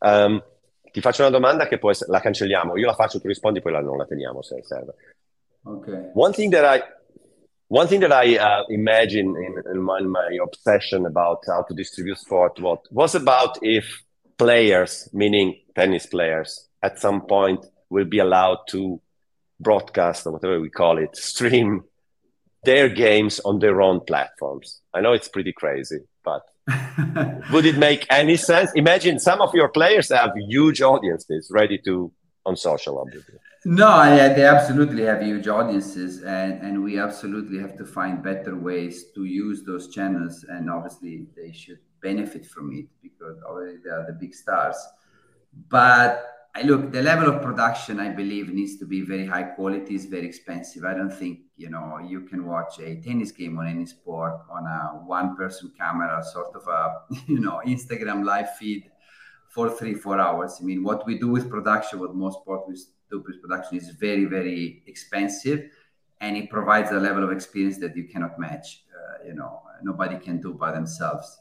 Um, 0.00 0.42
ti 0.92 1.00
faccio 1.00 1.22
una 1.22 1.30
domanda 1.30 1.66
che 1.66 1.78
poi 1.78 1.94
la 2.06 2.20
cancelliamo. 2.20 2.76
Io 2.76 2.86
la 2.86 2.94
faccio 2.94 3.20
tu 3.20 3.26
rispondi 3.26 3.60
poi 3.60 3.72
la, 3.72 3.80
non 3.80 3.96
la 3.96 4.04
teniamo 4.04 4.42
se 4.42 4.62
serve. 4.62 4.94
Okay 5.64 6.10
one 6.14 6.32
thing 6.32 6.50
that 6.52 6.64
I 6.64 6.82
one 7.68 7.86
thing 7.86 8.00
that 8.00 8.12
I 8.12 8.36
uh, 8.36 8.64
imagine 8.68 9.34
in, 9.34 9.62
in, 9.72 9.80
my, 9.80 9.98
in, 9.98 10.10
my, 10.10 10.38
obsession 10.42 11.06
about 11.06 11.38
how 11.46 11.62
to 11.62 11.72
distribute 11.72 12.18
sport 12.18 12.60
what 12.60 12.80
was 12.90 13.14
about 13.14 13.58
if 13.62 14.02
players, 14.36 15.08
meaning 15.12 15.56
tennis 15.74 16.06
players, 16.06 16.68
at 16.82 16.98
some 16.98 17.22
point 17.22 17.64
will 17.90 18.04
be 18.04 18.18
allowed 18.18 18.58
to 18.68 19.00
broadcast 19.60 20.26
or 20.26 20.32
whatever 20.32 20.60
we 20.60 20.70
call 20.70 20.98
it, 20.98 21.16
stream 21.16 21.84
their 22.64 22.88
games 22.88 23.40
on 23.40 23.58
their 23.58 23.80
own 23.80 24.00
platforms. 24.00 24.80
I 24.94 25.00
know 25.00 25.12
it's 25.12 25.28
pretty 25.28 25.52
crazy, 25.52 26.00
but 26.24 26.42
would 27.52 27.66
it 27.66 27.78
make 27.78 28.06
any 28.10 28.36
sense? 28.36 28.70
Imagine 28.74 29.18
some 29.18 29.40
of 29.40 29.54
your 29.54 29.68
players 29.68 30.10
have 30.10 30.32
huge 30.48 30.80
audiences 30.80 31.50
ready 31.52 31.78
to 31.84 32.12
on 32.44 32.56
social, 32.56 32.98
obviously. 32.98 33.36
No, 33.64 34.02
yeah, 34.02 34.32
they 34.32 34.44
absolutely 34.44 35.04
have 35.04 35.22
huge 35.22 35.46
audiences, 35.46 36.24
and, 36.24 36.60
and 36.62 36.82
we 36.82 36.98
absolutely 36.98 37.60
have 37.60 37.76
to 37.76 37.84
find 37.84 38.20
better 38.22 38.56
ways 38.56 39.12
to 39.14 39.24
use 39.24 39.62
those 39.62 39.88
channels. 39.94 40.44
And 40.48 40.68
obviously, 40.68 41.26
they 41.36 41.52
should 41.52 41.78
benefit 42.02 42.44
from 42.44 42.72
it 42.72 42.86
because 43.00 43.40
already 43.42 43.76
they 43.84 43.90
are 43.90 44.04
the 44.04 44.14
big 44.14 44.34
stars. 44.34 44.76
But 45.68 46.31
I 46.54 46.62
look, 46.62 46.92
the 46.92 47.02
level 47.02 47.34
of 47.34 47.40
production, 47.40 47.98
I 47.98 48.10
believe, 48.10 48.52
needs 48.52 48.76
to 48.78 48.84
be 48.84 49.00
very 49.00 49.24
high 49.24 49.44
quality. 49.44 49.94
It's 49.94 50.04
very 50.04 50.26
expensive. 50.26 50.84
I 50.84 50.92
don't 50.92 51.10
think 51.10 51.40
you 51.56 51.70
know 51.70 51.98
you 51.98 52.22
can 52.22 52.44
watch 52.46 52.78
a 52.78 53.00
tennis 53.00 53.32
game 53.32 53.58
on 53.58 53.66
any 53.66 53.86
sport 53.86 54.34
on 54.50 54.66
a 54.66 55.02
one-person 55.06 55.72
camera, 55.78 56.22
sort 56.22 56.54
of 56.54 56.68
a 56.68 57.14
you 57.26 57.40
know 57.40 57.62
Instagram 57.66 58.24
live 58.24 58.54
feed 58.56 58.90
for 59.48 59.70
three, 59.70 59.94
four 59.94 60.18
hours. 60.18 60.58
I 60.60 60.64
mean, 60.64 60.82
what 60.82 61.06
we 61.06 61.18
do 61.18 61.28
with 61.28 61.48
production, 61.48 62.00
what 62.00 62.14
most 62.14 62.40
sport 62.40 62.68
with 62.68 62.80
production 63.40 63.78
is 63.78 63.88
very, 63.90 64.26
very 64.26 64.82
expensive, 64.86 65.70
and 66.20 66.36
it 66.36 66.50
provides 66.50 66.90
a 66.90 67.00
level 67.00 67.24
of 67.24 67.32
experience 67.32 67.78
that 67.78 67.96
you 67.96 68.04
cannot 68.04 68.38
match. 68.38 68.84
Uh, 68.94 69.26
you 69.26 69.34
know, 69.34 69.62
nobody 69.82 70.18
can 70.18 70.40
do 70.40 70.52
by 70.52 70.70
themselves. 70.70 71.38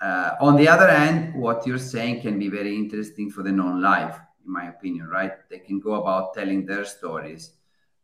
Uh, 0.00 0.34
on 0.40 0.56
the 0.56 0.66
other 0.66 0.90
hand, 0.90 1.34
what 1.34 1.66
you're 1.66 1.78
saying 1.78 2.22
can 2.22 2.38
be 2.38 2.48
very 2.48 2.74
interesting 2.74 3.30
for 3.30 3.42
the 3.42 3.52
non-live, 3.52 4.18
in 4.50 4.54
my 4.60 4.68
opinion. 4.68 5.06
Right? 5.08 5.34
They 5.48 5.60
can 5.60 5.78
go 5.80 5.92
about 6.02 6.34
telling 6.34 6.66
their 6.66 6.84
stories 6.84 7.52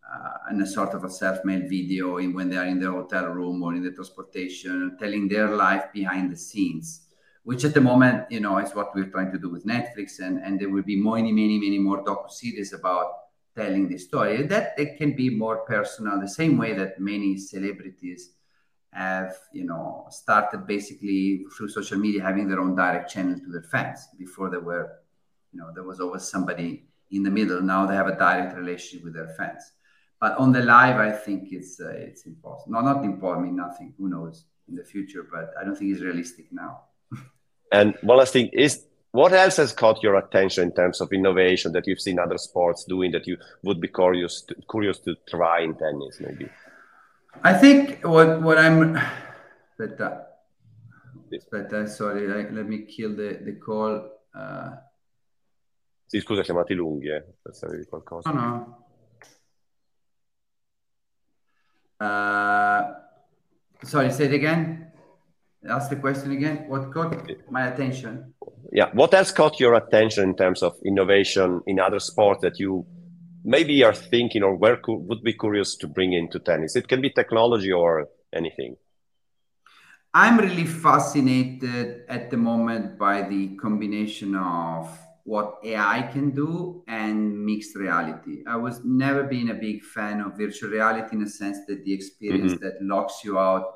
uh, 0.07 0.53
in 0.53 0.61
a 0.61 0.67
sort 0.67 0.95
of 0.95 1.03
a 1.05 1.11
self-made 1.11 1.69
video 1.69 2.19
in, 2.19 2.33
when 2.33 2.49
they 2.51 2.57
are 2.57 2.71
in 2.75 2.79
their 2.81 2.93
hotel 2.93 3.27
room 3.27 3.63
or 3.63 3.75
in 3.75 3.83
the 3.83 3.91
transportation, 3.91 4.97
telling 5.01 5.29
their 5.29 5.51
life 5.57 5.85
behind 5.93 6.31
the 6.31 6.37
scenes 6.37 7.07
which 7.47 7.65
at 7.65 7.75
the 7.75 7.81
moment, 7.81 8.27
you 8.29 8.41
know, 8.41 8.59
is 8.59 8.75
what 8.75 8.93
we're 8.93 9.13
trying 9.15 9.31
to 9.31 9.39
do 9.39 9.49
with 9.49 9.65
Netflix, 9.65 10.19
and 10.19 10.43
and 10.45 10.59
there 10.59 10.69
will 10.69 10.83
be 10.83 10.97
many, 10.97 11.31
many, 11.31 11.61
many 11.61 11.79
more 11.79 12.03
docu 12.03 12.29
series 12.29 12.73
about 12.73 13.09
telling 13.55 13.89
the 13.89 13.99
story. 13.99 14.43
That 14.43 14.75
it 14.77 14.99
can 14.99 15.15
be 15.15 15.31
more 15.31 15.59
personal, 15.59 16.21
the 16.21 16.29
same 16.41 16.59
way 16.59 16.73
that 16.75 16.99
many 16.99 17.39
celebrities 17.39 18.33
have, 18.93 19.37
you 19.53 19.65
know, 19.65 20.09
started 20.11 20.67
basically 20.67 21.47
through 21.57 21.69
social 21.69 21.99
media 21.99 22.21
having 22.21 22.49
their 22.49 22.61
own 22.61 22.75
direct 22.75 23.13
channel 23.13 23.39
to 23.39 23.49
their 23.53 23.69
fans. 23.75 24.09
Before 24.19 24.51
they 24.51 24.63
were, 24.71 24.87
you 25.53 25.61
know, 25.61 25.71
there 25.75 25.85
was 25.85 26.01
always 26.01 26.23
somebody 26.23 26.87
in 27.11 27.23
the 27.23 27.31
middle. 27.31 27.61
Now 27.63 27.87
they 27.87 27.95
have 27.95 28.09
a 28.09 28.17
direct 28.17 28.57
relationship 28.57 29.05
with 29.05 29.15
their 29.15 29.29
fans. 29.29 29.63
But 30.21 30.37
on 30.39 30.53
the 30.53 30.63
live, 30.63 30.97
I 30.97 31.13
think 31.13 31.53
it's 31.53 31.79
uh, 31.81 31.91
it's 31.91 32.27
impossible. 32.27 32.73
No, 32.73 32.81
not 32.81 33.05
impossible. 33.05 33.41
I 33.41 33.45
mean, 33.45 33.57
nothing. 33.57 33.95
Who 33.99 34.09
knows 34.09 34.47
in 34.69 34.75
the 34.75 34.85
future? 34.85 35.27
But 35.31 35.53
I 35.61 35.65
don't 35.65 35.77
think 35.77 35.93
it's 35.93 36.03
realistic 36.03 36.47
now. 36.53 36.83
And 37.73 37.95
one 38.03 38.19
last 38.19 38.33
thing 38.33 38.49
is 38.53 38.87
what 39.11 39.33
else 39.33 39.57
has 39.57 39.73
caught 39.73 40.03
your 40.03 40.17
attention 40.17 40.65
in 40.65 40.73
terms 40.73 41.01
of 41.01 41.13
innovation 41.13 41.73
that 41.73 41.87
you've 41.87 42.01
seen 42.01 42.19
other 42.19 42.39
sports 42.39 42.85
doing 42.85 43.11
that 43.13 43.27
you 43.27 43.37
would 43.63 43.81
be 43.81 43.89
curious 43.89 44.43
to, 44.43 44.55
curious 44.71 44.99
to 45.01 45.17
try 45.29 45.63
in 45.63 45.75
tennis 45.75 46.21
maybe 46.21 46.49
i 47.43 47.53
think 47.53 48.05
what 48.05 48.43
what 48.43 48.59
i'm 48.59 48.95
aspetta 48.95 50.09
aspetta 51.33 51.89
sorry 51.89 52.29
let 52.29 52.69
me 52.69 52.79
kill 52.95 53.17
the, 53.17 53.41
the 53.45 53.55
call 53.67 53.93
uh... 54.35 54.77
sì 56.07 56.21
scusa 56.21 56.43
siamo 56.43 56.61
andati 56.61 56.77
lunghi 56.77 57.09
eh, 57.09 57.25
per 57.43 57.55
sapere 57.55 57.85
qualcosa 57.87 58.31
no 58.31 58.41
no 58.41 58.85
uh, 61.99 63.85
sorry 63.85 64.11
say 64.11 64.27
it 64.27 64.33
again 64.33 64.87
ask 65.69 65.91
the 65.91 65.97
question 65.97 66.33
again. 66.33 66.65
What 66.69 66.93
caught 66.93 67.15
my 67.51 67.67
attention? 67.69 68.35
Yeah, 68.73 68.91
what 68.93 69.15
else 69.15 69.33
caught 69.33 69.61
your 69.61 69.75
attention 69.75 70.25
in 70.25 70.37
terms 70.37 70.63
of 70.63 70.75
innovation 70.85 71.61
in 71.67 71.81
other 71.81 72.01
sports 72.01 72.43
that 72.43 72.59
you 72.59 72.87
maybe 73.45 73.85
are 73.85 73.95
thinking 73.95 74.43
or 74.43 74.57
where 74.57 74.77
could, 74.77 74.99
would 75.09 75.23
be 75.23 75.33
curious 75.33 75.77
to 75.77 75.87
bring 75.87 76.13
into 76.13 76.39
tennis? 76.39 76.77
It 76.77 76.89
can 76.89 77.01
be 77.01 77.11
technology 77.11 77.73
or 77.73 78.09
anything. 78.33 78.77
I'm 80.15 80.39
really 80.39 80.65
fascinated 80.65 82.05
at 82.09 82.31
the 82.31 82.39
moment 82.39 82.99
by 82.99 83.23
the 83.23 83.55
combination 83.57 84.35
of 84.35 84.89
what 85.27 85.59
AI 85.65 86.03
can 86.13 86.31
do 86.31 86.85
and 86.87 87.45
mixed 87.45 87.75
reality. 87.75 88.45
I 88.47 88.57
was 88.57 88.85
never 88.85 89.25
been 89.25 89.51
a 89.51 89.55
big 89.55 89.83
fan 89.83 90.21
of 90.21 90.39
virtual 90.39 90.71
reality 90.71 91.17
in 91.17 91.25
the 91.25 91.29
sense 91.29 91.59
that 91.67 91.85
the 91.85 91.93
experience 91.93 92.53
mm-hmm. 92.53 92.65
that 92.65 92.81
locks 92.81 93.25
you 93.25 93.37
out 93.37 93.75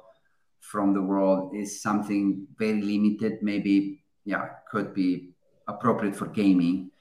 from 0.60 0.94
the 0.94 1.02
world 1.02 1.52
is 1.56 1.82
something 1.82 2.46
very 2.56 2.80
limited. 2.80 3.42
Maybe, 3.42 4.04
yeah, 4.24 4.46
could 4.70 4.94
be 4.94 5.30
appropriate 5.66 6.14
for 6.14 6.26
gaming, 6.26 6.92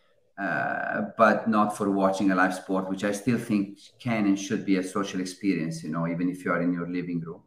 uh, 0.41 1.02
but 1.16 1.47
not 1.47 1.78
for 1.78 1.91
watching 1.91 2.32
a 2.32 2.36
live 2.36 2.56
sport, 2.56 2.89
which 2.89 3.04
I 3.04 3.12
still 3.12 3.38
think 3.38 3.78
can 4.00 4.26
and 4.26 4.39
should 4.39 4.66
be 4.66 4.78
a 4.78 4.84
social 4.84 5.22
experience. 5.22 5.84
You 5.84 5.91
know, 5.91 6.08
even 6.08 6.28
if 6.28 6.43
you 6.43 6.52
are 6.52 6.62
in 6.62 6.74
your 6.74 6.89
living 6.89 7.20
room. 7.20 7.43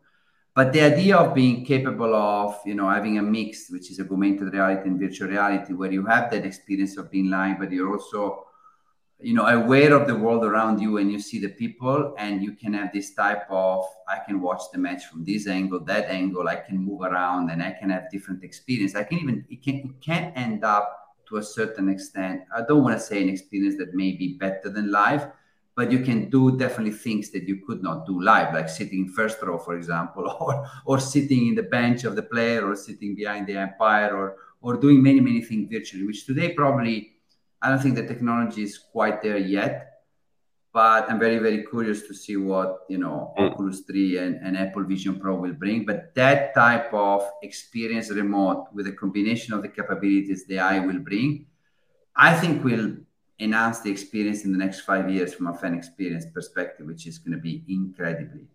But 0.55 0.73
the 0.73 0.83
idea 0.83 1.17
of 1.17 1.35
being 1.35 1.65
capable 1.65 2.15
of, 2.15 2.61
you 2.67 2.75
know, 2.75 2.91
having 2.91 3.19
a 3.19 3.23
mix, 3.23 3.71
which 3.71 3.91
is 3.91 3.99
augmented 4.01 4.53
reality 4.53 4.89
and 4.89 5.01
virtual 5.01 5.29
reality, 5.29 5.73
where 5.73 5.91
you 5.91 6.05
have 6.07 6.31
that 6.31 6.45
experience 6.45 6.99
of 6.99 7.11
being 7.11 7.31
live, 7.31 7.59
but 7.59 7.73
you're 7.73 7.91
also 7.91 8.47
you 9.23 9.35
know 9.35 9.47
aware 9.47 9.93
of 9.95 10.07
the 10.09 10.15
world 10.15 10.45
around 10.45 10.81
you 10.81 10.99
and 10.99 11.11
you 11.11 11.21
see 11.21 11.39
the 11.39 11.49
people 11.49 12.15
and 12.19 12.43
you 12.43 12.53
can 12.53 12.75
have 12.75 12.93
this 12.93 13.15
type 13.15 13.45
of 13.51 13.85
i 14.09 14.19
can 14.27 14.41
watch 14.41 14.63
the 14.73 14.79
match 14.79 15.05
from 15.07 15.25
this 15.25 15.47
angle 15.47 15.79
that 15.79 16.09
angle 16.09 16.49
i 16.49 16.57
can 16.57 16.77
move 16.77 17.03
around 17.03 17.51
and 17.51 17.63
i 17.63 17.71
can 17.71 17.91
have 17.91 18.11
different 18.11 18.43
experience. 18.43 18.97
I 18.97 19.05
can 19.05 19.19
even 19.21 19.45
it 19.49 19.63
can 19.63 19.77
it 19.77 20.01
can 20.01 20.33
end 20.35 20.65
up 20.65 21.15
to 21.29 21.37
a 21.37 21.43
certain 21.43 21.89
extent 21.89 22.43
i 22.55 22.63
don't 22.63 22.83
want 22.83 22.99
to 22.99 23.05
say 23.05 23.23
an 23.23 23.29
experience 23.29 23.77
that 23.79 23.95
may 23.95 24.13
be 24.13 24.37
better 24.39 24.69
than 24.69 24.91
live 24.91 25.29
but 25.75 25.91
you 25.91 26.01
can 26.01 26.29
do 26.29 26.57
definitely 26.59 26.93
things 26.93 27.31
that 27.31 27.45
you 27.45 27.63
could 27.67 27.83
not 27.83 28.07
do 28.07 28.21
live 28.23 28.53
like 28.55 28.69
sitting 28.69 29.07
in 29.07 29.09
first 29.09 29.41
row 29.43 29.59
for 29.59 29.77
example 29.77 30.29
or 30.41 30.67
or 30.85 30.99
sitting 31.01 31.49
in 31.49 31.55
the 31.55 31.63
bench 31.63 32.05
of 32.05 32.17
the 32.17 32.23
player 32.23 32.67
or 32.67 32.77
sitting 32.77 33.15
behind 33.15 33.47
the 33.47 33.57
umpire 33.57 34.15
or 34.15 34.37
or 34.61 34.77
doing 34.77 35.03
many 35.03 35.21
many 35.21 35.41
things 35.41 35.69
virtually 35.71 36.05
which 36.05 36.27
today 36.27 36.53
probably 36.53 37.13
I 37.63 37.69
don't 37.69 37.81
think 37.81 37.95
the 37.95 38.07
technology 38.07 38.65
is 38.65 38.77
quite 38.77 39.23
there 39.23 39.39
yet, 39.39 40.03
but 40.73 41.09
I'm 41.09 41.21
very, 41.21 41.39
very 41.39 41.65
curious 41.65 42.09
to 42.09 42.15
see 42.15 42.37
what 42.37 42.81
you 42.89 42.99
know 42.99 43.33
mm. 43.39 43.53
Oculus 43.53 43.81
3 43.83 44.19
and, 44.19 44.35
and 44.43 44.59
Apple 44.59 44.83
Vision 44.83 45.21
Pro 45.21 45.37
will 45.37 45.53
bring. 45.53 45.87
But 45.87 46.13
that 46.17 46.55
type 46.55 46.93
of 46.93 47.23
experience 47.43 48.11
remote 48.11 48.67
with 48.75 48.89
a 48.89 48.93
combination 48.93 49.55
of 49.55 49.63
the 49.63 49.69
capabilities 49.69 50.45
the 50.45 50.59
AI 50.59 50.81
will 50.81 50.99
bring, 50.99 51.47
I 52.17 52.35
think 52.35 52.65
will 52.65 52.97
enhance 53.39 53.81
the 53.81 53.91
experience 53.91 54.45
in 54.45 54.53
the 54.53 54.59
next 54.59 54.81
five 54.81 55.11
years 55.11 55.35
from 55.35 55.49
a 55.49 55.55
fan 55.55 55.75
experience 55.75 56.27
perspective, 56.27 56.87
which 56.87 57.07
is 57.07 57.19
going 57.19 57.37
to 57.37 57.43
be 57.43 57.65
incredibly. 57.69 58.47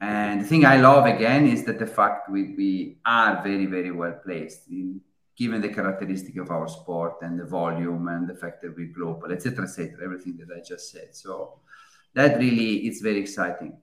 And 0.00 0.40
the 0.40 0.44
thing 0.44 0.64
I 0.64 0.76
love 0.76 1.06
again 1.06 1.46
is 1.46 1.64
that 1.64 1.78
the 1.78 1.86
fact 1.86 2.30
we, 2.30 2.54
we 2.56 2.98
are 3.04 3.42
very, 3.42 3.66
very 3.66 3.90
well 3.90 4.18
placed. 4.24 4.68
In, 4.68 5.00
given 5.36 5.60
the 5.60 5.68
characteristic 5.68 6.36
of 6.38 6.50
our 6.50 6.66
sport 6.66 7.16
and 7.20 7.38
the 7.38 7.44
volume 7.44 8.08
and 8.08 8.26
the 8.26 8.34
fact 8.34 8.62
that 8.62 8.74
we're 8.76 8.92
global, 8.92 9.30
etc., 9.30 9.64
etc., 9.64 10.02
everything 10.02 10.36
that 10.38 10.48
I 10.54 10.60
just 10.60 10.90
said. 10.90 11.14
So 11.14 11.60
that 12.14 12.38
really 12.38 12.86
is 12.88 13.00
very 13.02 13.18
exciting. 13.18 13.76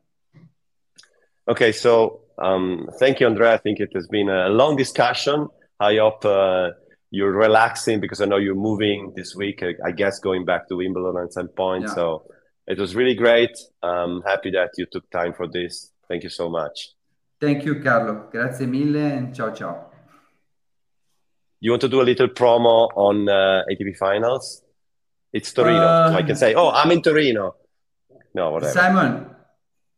Okay, 1.47 1.71
so 1.71 2.21
um, 2.39 2.89
thank 2.99 3.19
you, 3.19 3.27
Andrea. 3.27 3.53
I 3.53 3.57
think 3.57 3.79
it 3.79 3.91
has 3.93 4.07
been 4.07 4.29
a 4.29 4.49
long 4.49 4.75
discussion. 4.75 5.47
I 5.79 5.97
hope 5.97 6.25
uh, 6.25 6.71
you're 7.13 7.31
relaxing 7.31 7.99
because 7.99 8.21
I 8.21 8.25
know 8.25 8.37
you're 8.37 8.55
moving 8.55 9.13
this 9.15 9.35
week. 9.35 9.61
I, 9.61 9.75
I 9.85 9.91
guess 9.91 10.17
going 10.17 10.45
back 10.45 10.67
to 10.69 10.77
Wimbledon 10.77 11.23
at 11.23 11.31
some 11.31 11.47
point. 11.47 11.83
Yeah. 11.83 11.93
So 11.93 12.25
it 12.65 12.79
was 12.79 12.95
really 12.95 13.13
great. 13.13 13.55
I'm 13.83 14.23
happy 14.23 14.49
that 14.51 14.71
you 14.79 14.87
took 14.91 15.07
time 15.11 15.33
for 15.35 15.47
this. 15.47 15.91
Thank 16.09 16.23
you 16.23 16.29
so 16.29 16.49
much. 16.49 16.89
Thank 17.39 17.65
you, 17.65 17.81
Carlo. 17.83 18.29
Grazie 18.31 18.65
mille 18.65 18.95
and 18.95 19.35
ciao 19.35 19.53
ciao. 19.53 19.91
You 21.59 21.69
want 21.69 21.81
to 21.81 21.87
do 21.87 22.01
a 22.01 22.07
little 22.11 22.29
promo 22.29 22.89
on 22.95 23.29
uh, 23.29 23.61
ATP 23.71 23.95
Finals? 23.95 24.63
It's 25.31 25.53
Torino, 25.53 25.81
uh, 25.81 26.09
so 26.09 26.15
I 26.15 26.23
can 26.23 26.35
say, 26.35 26.55
"Oh, 26.55 26.71
I'm 26.71 26.89
in 26.91 27.03
Torino." 27.03 27.55
No, 28.33 28.51
whatever. 28.51 28.73
Simon, 28.73 29.32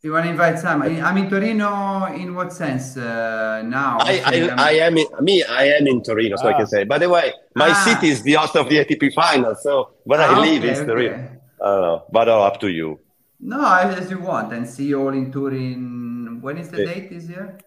you 0.05 0.13
want 0.13 0.25
to 0.25 0.31
invite 0.31 0.59
Simon? 0.59 1.03
I'm 1.03 1.17
in 1.17 1.29
Torino. 1.29 2.05
In 2.05 2.35
what 2.35 2.53
sense? 2.53 2.95
Uh, 2.95 3.63
now, 3.65 3.97
I, 3.99 4.21
I, 4.25 4.69
I, 4.69 4.71
am 4.87 4.97
in, 4.97 5.07
me. 5.21 5.43
I 5.43 5.65
am 5.77 5.87
in 5.87 6.03
Torino, 6.03 6.35
so 6.37 6.45
ah. 6.45 6.49
I 6.49 6.53
can 6.53 6.61
ah. 6.61 6.65
say. 6.65 6.83
By 6.83 6.99
the 6.99 7.09
way, 7.09 7.33
my 7.55 7.71
ah. 7.71 7.83
city 7.83 8.09
is 8.09 8.21
the 8.21 8.33
host 8.33 8.55
of 8.55 8.69
the 8.69 8.85
ATP 8.85 9.13
final, 9.13 9.55
so 9.55 9.91
where 10.03 10.21
ah, 10.21 10.35
I 10.35 10.39
live 10.39 10.63
okay, 10.63 10.71
is 10.71 10.79
Torino. 10.79 11.15
Okay. 11.15 11.29
I 11.61 11.65
don't 11.65 11.81
know, 11.81 12.03
but 12.11 12.29
uh, 12.29 12.41
up 12.41 12.59
to 12.61 12.67
you. 12.67 12.99
No, 13.39 13.65
as 13.75 14.09
you 14.11 14.19
want, 14.19 14.53
and 14.53 14.67
see 14.67 14.85
you 14.85 15.01
all 15.01 15.13
in 15.13 15.31
Turin. 15.31 16.39
When 16.41 16.57
is 16.57 16.69
the 16.69 16.79
yeah. 16.79 16.93
date 16.93 17.09
this 17.09 17.27
year? 17.27 17.57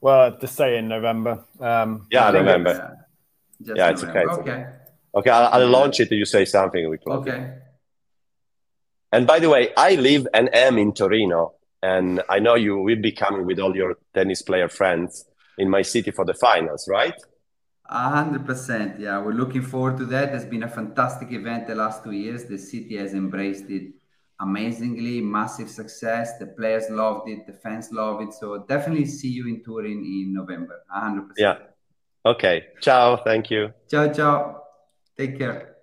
Well, 0.00 0.38
to 0.38 0.46
say 0.46 0.78
in 0.78 0.88
November. 0.88 1.44
Um, 1.58 2.06
yeah, 2.10 2.30
November. 2.30 2.96
Yeah, 3.58 3.74
yeah 3.76 3.90
it's 3.90 4.04
okay. 4.04 4.24
okay. 4.24 4.66
Okay, 5.12 5.30
I'll, 5.30 5.60
I'll, 5.60 5.68
launch 5.68 5.98
it. 5.98 6.10
You 6.12 6.24
say 6.24 6.44
something. 6.44 6.88
We 6.88 6.98
close. 6.98 7.26
Okay. 7.26 7.54
And 9.12 9.26
by 9.26 9.40
the 9.40 9.48
way, 9.48 9.72
I 9.76 9.96
live 9.96 10.26
and 10.32 10.54
am 10.54 10.78
in 10.78 10.92
Torino, 10.92 11.54
and 11.82 12.22
I 12.28 12.38
know 12.38 12.54
you 12.54 12.78
will 12.78 13.00
be 13.00 13.12
coming 13.12 13.44
with 13.44 13.58
all 13.58 13.74
your 13.74 13.96
tennis 14.14 14.42
player 14.42 14.68
friends 14.68 15.24
in 15.58 15.68
my 15.68 15.82
city 15.82 16.10
for 16.10 16.24
the 16.24 16.34
finals, 16.34 16.86
right? 16.88 17.14
A 17.88 18.08
hundred 18.08 18.46
percent. 18.46 19.00
Yeah, 19.00 19.20
we're 19.20 19.32
looking 19.32 19.62
forward 19.62 19.96
to 19.98 20.06
that. 20.06 20.32
It's 20.32 20.44
been 20.44 20.62
a 20.62 20.68
fantastic 20.68 21.32
event 21.32 21.66
the 21.66 21.74
last 21.74 22.04
two 22.04 22.12
years. 22.12 22.44
The 22.44 22.56
city 22.58 22.96
has 22.98 23.14
embraced 23.14 23.68
it 23.68 23.94
amazingly, 24.40 25.20
massive 25.20 25.68
success. 25.68 26.38
The 26.38 26.46
players 26.46 26.88
loved 26.88 27.28
it, 27.28 27.46
the 27.46 27.52
fans 27.52 27.90
love 27.92 28.22
it. 28.22 28.32
So 28.32 28.64
definitely 28.68 29.06
see 29.06 29.28
you 29.28 29.48
in 29.48 29.62
Turin 29.64 30.04
in 30.04 30.32
November. 30.32 30.84
A 30.94 31.00
hundred 31.00 31.28
percent. 31.28 31.58
Yeah. 31.58 32.30
Okay. 32.30 32.66
Ciao. 32.80 33.16
Thank 33.16 33.50
you. 33.50 33.72
Ciao, 33.88 34.12
ciao. 34.12 34.62
Take 35.16 35.36
care. 35.36 35.76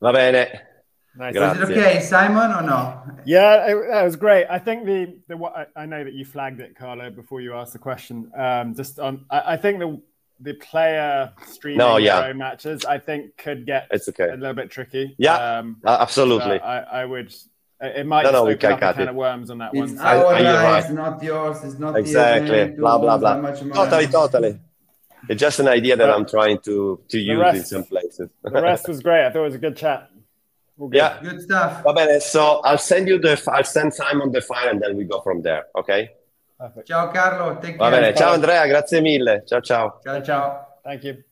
Va 0.00 0.12
bene. 0.12 0.73
Nice. 1.16 1.36
Is 1.36 1.70
it 1.70 1.78
okay, 1.78 2.00
Simon, 2.00 2.50
or 2.50 2.62
no? 2.62 3.00
Yeah, 3.24 3.66
it, 3.68 3.88
that 3.88 4.02
was 4.02 4.16
great. 4.16 4.46
I 4.50 4.58
think 4.58 4.84
the 4.84 5.16
the 5.28 5.68
I 5.76 5.86
know 5.86 6.02
that 6.02 6.12
you 6.12 6.24
flagged 6.24 6.60
it, 6.60 6.76
Carlo, 6.76 7.10
before 7.10 7.40
you 7.40 7.54
asked 7.54 7.72
the 7.72 7.78
question. 7.78 8.32
Um, 8.36 8.74
just 8.74 8.98
on, 8.98 9.24
I, 9.30 9.54
I 9.54 9.56
think 9.56 9.78
the 9.78 10.02
the 10.40 10.54
player 10.54 11.32
streaming 11.46 11.78
no, 11.78 11.98
yeah. 11.98 12.32
matches, 12.32 12.84
I 12.84 12.98
think 12.98 13.36
could 13.36 13.64
get 13.64 13.86
it's 13.92 14.08
okay. 14.08 14.28
a 14.28 14.36
little 14.36 14.54
bit 14.54 14.70
tricky. 14.70 15.14
Yeah, 15.16 15.58
um, 15.58 15.76
absolutely. 15.86 16.60
I, 16.60 17.02
I 17.02 17.04
would. 17.04 17.32
It 17.80 18.06
might 18.06 18.22
no, 18.22 18.32
no, 18.32 18.48
open 18.48 18.72
up 18.72 18.82
a 18.82 18.94
can 18.94 19.08
of 19.08 19.14
worms 19.14 19.50
on 19.50 19.58
that 19.58 19.70
it's 19.72 19.92
one. 19.92 19.98
Our 20.00 20.32
life, 20.32 20.84
right. 20.84 20.94
not 20.94 21.22
yours. 21.22 21.62
It's 21.62 21.78
not 21.78 21.96
exactly. 21.96 22.72
Blah 22.76 22.98
blah 22.98 23.18
blah. 23.18 23.52
Totally, 23.52 24.06
totally. 24.08 24.58
It's 25.28 25.40
just 25.40 25.60
an 25.60 25.68
idea 25.68 25.96
that 25.96 26.10
I'm 26.10 26.26
trying 26.26 26.58
to 26.60 27.00
to 27.08 27.18
use 27.18 27.40
rest, 27.40 27.56
in 27.56 27.64
some 27.64 27.84
places. 27.84 28.30
the 28.42 28.50
rest 28.50 28.88
was 28.88 29.00
great. 29.00 29.26
I 29.26 29.30
thought 29.30 29.42
it 29.42 29.44
was 29.44 29.54
a 29.54 29.58
good 29.58 29.76
chat. 29.76 30.10
Good. 30.76 30.94
Yeah, 30.94 31.20
good 31.22 31.40
stuff. 31.40 31.82
Va 31.82 31.92
bene. 31.92 32.20
So 32.20 32.60
I'll 32.64 32.78
send 32.78 33.06
you 33.06 33.18
the. 33.18 33.40
I'll 33.52 33.64
send 33.64 33.94
Simon 33.94 34.32
the 34.32 34.40
file, 34.40 34.70
and 34.70 34.80
then 34.82 34.96
we 34.96 35.04
go 35.04 35.20
from 35.20 35.40
there. 35.42 35.66
Okay. 35.76 36.10
Perfect. 36.58 36.88
Ciao 36.88 37.10
Carlo, 37.10 37.58
take 37.60 37.76
Va 37.76 37.90
bene, 37.90 38.14
ciao 38.14 38.32
Andrea, 38.32 38.66
grazie 38.66 39.00
mille. 39.00 39.44
Ciao 39.46 39.60
ciao. 39.60 40.00
Ciao 40.02 40.20
ciao. 40.22 40.80
Thank 40.82 41.04
you. 41.04 41.24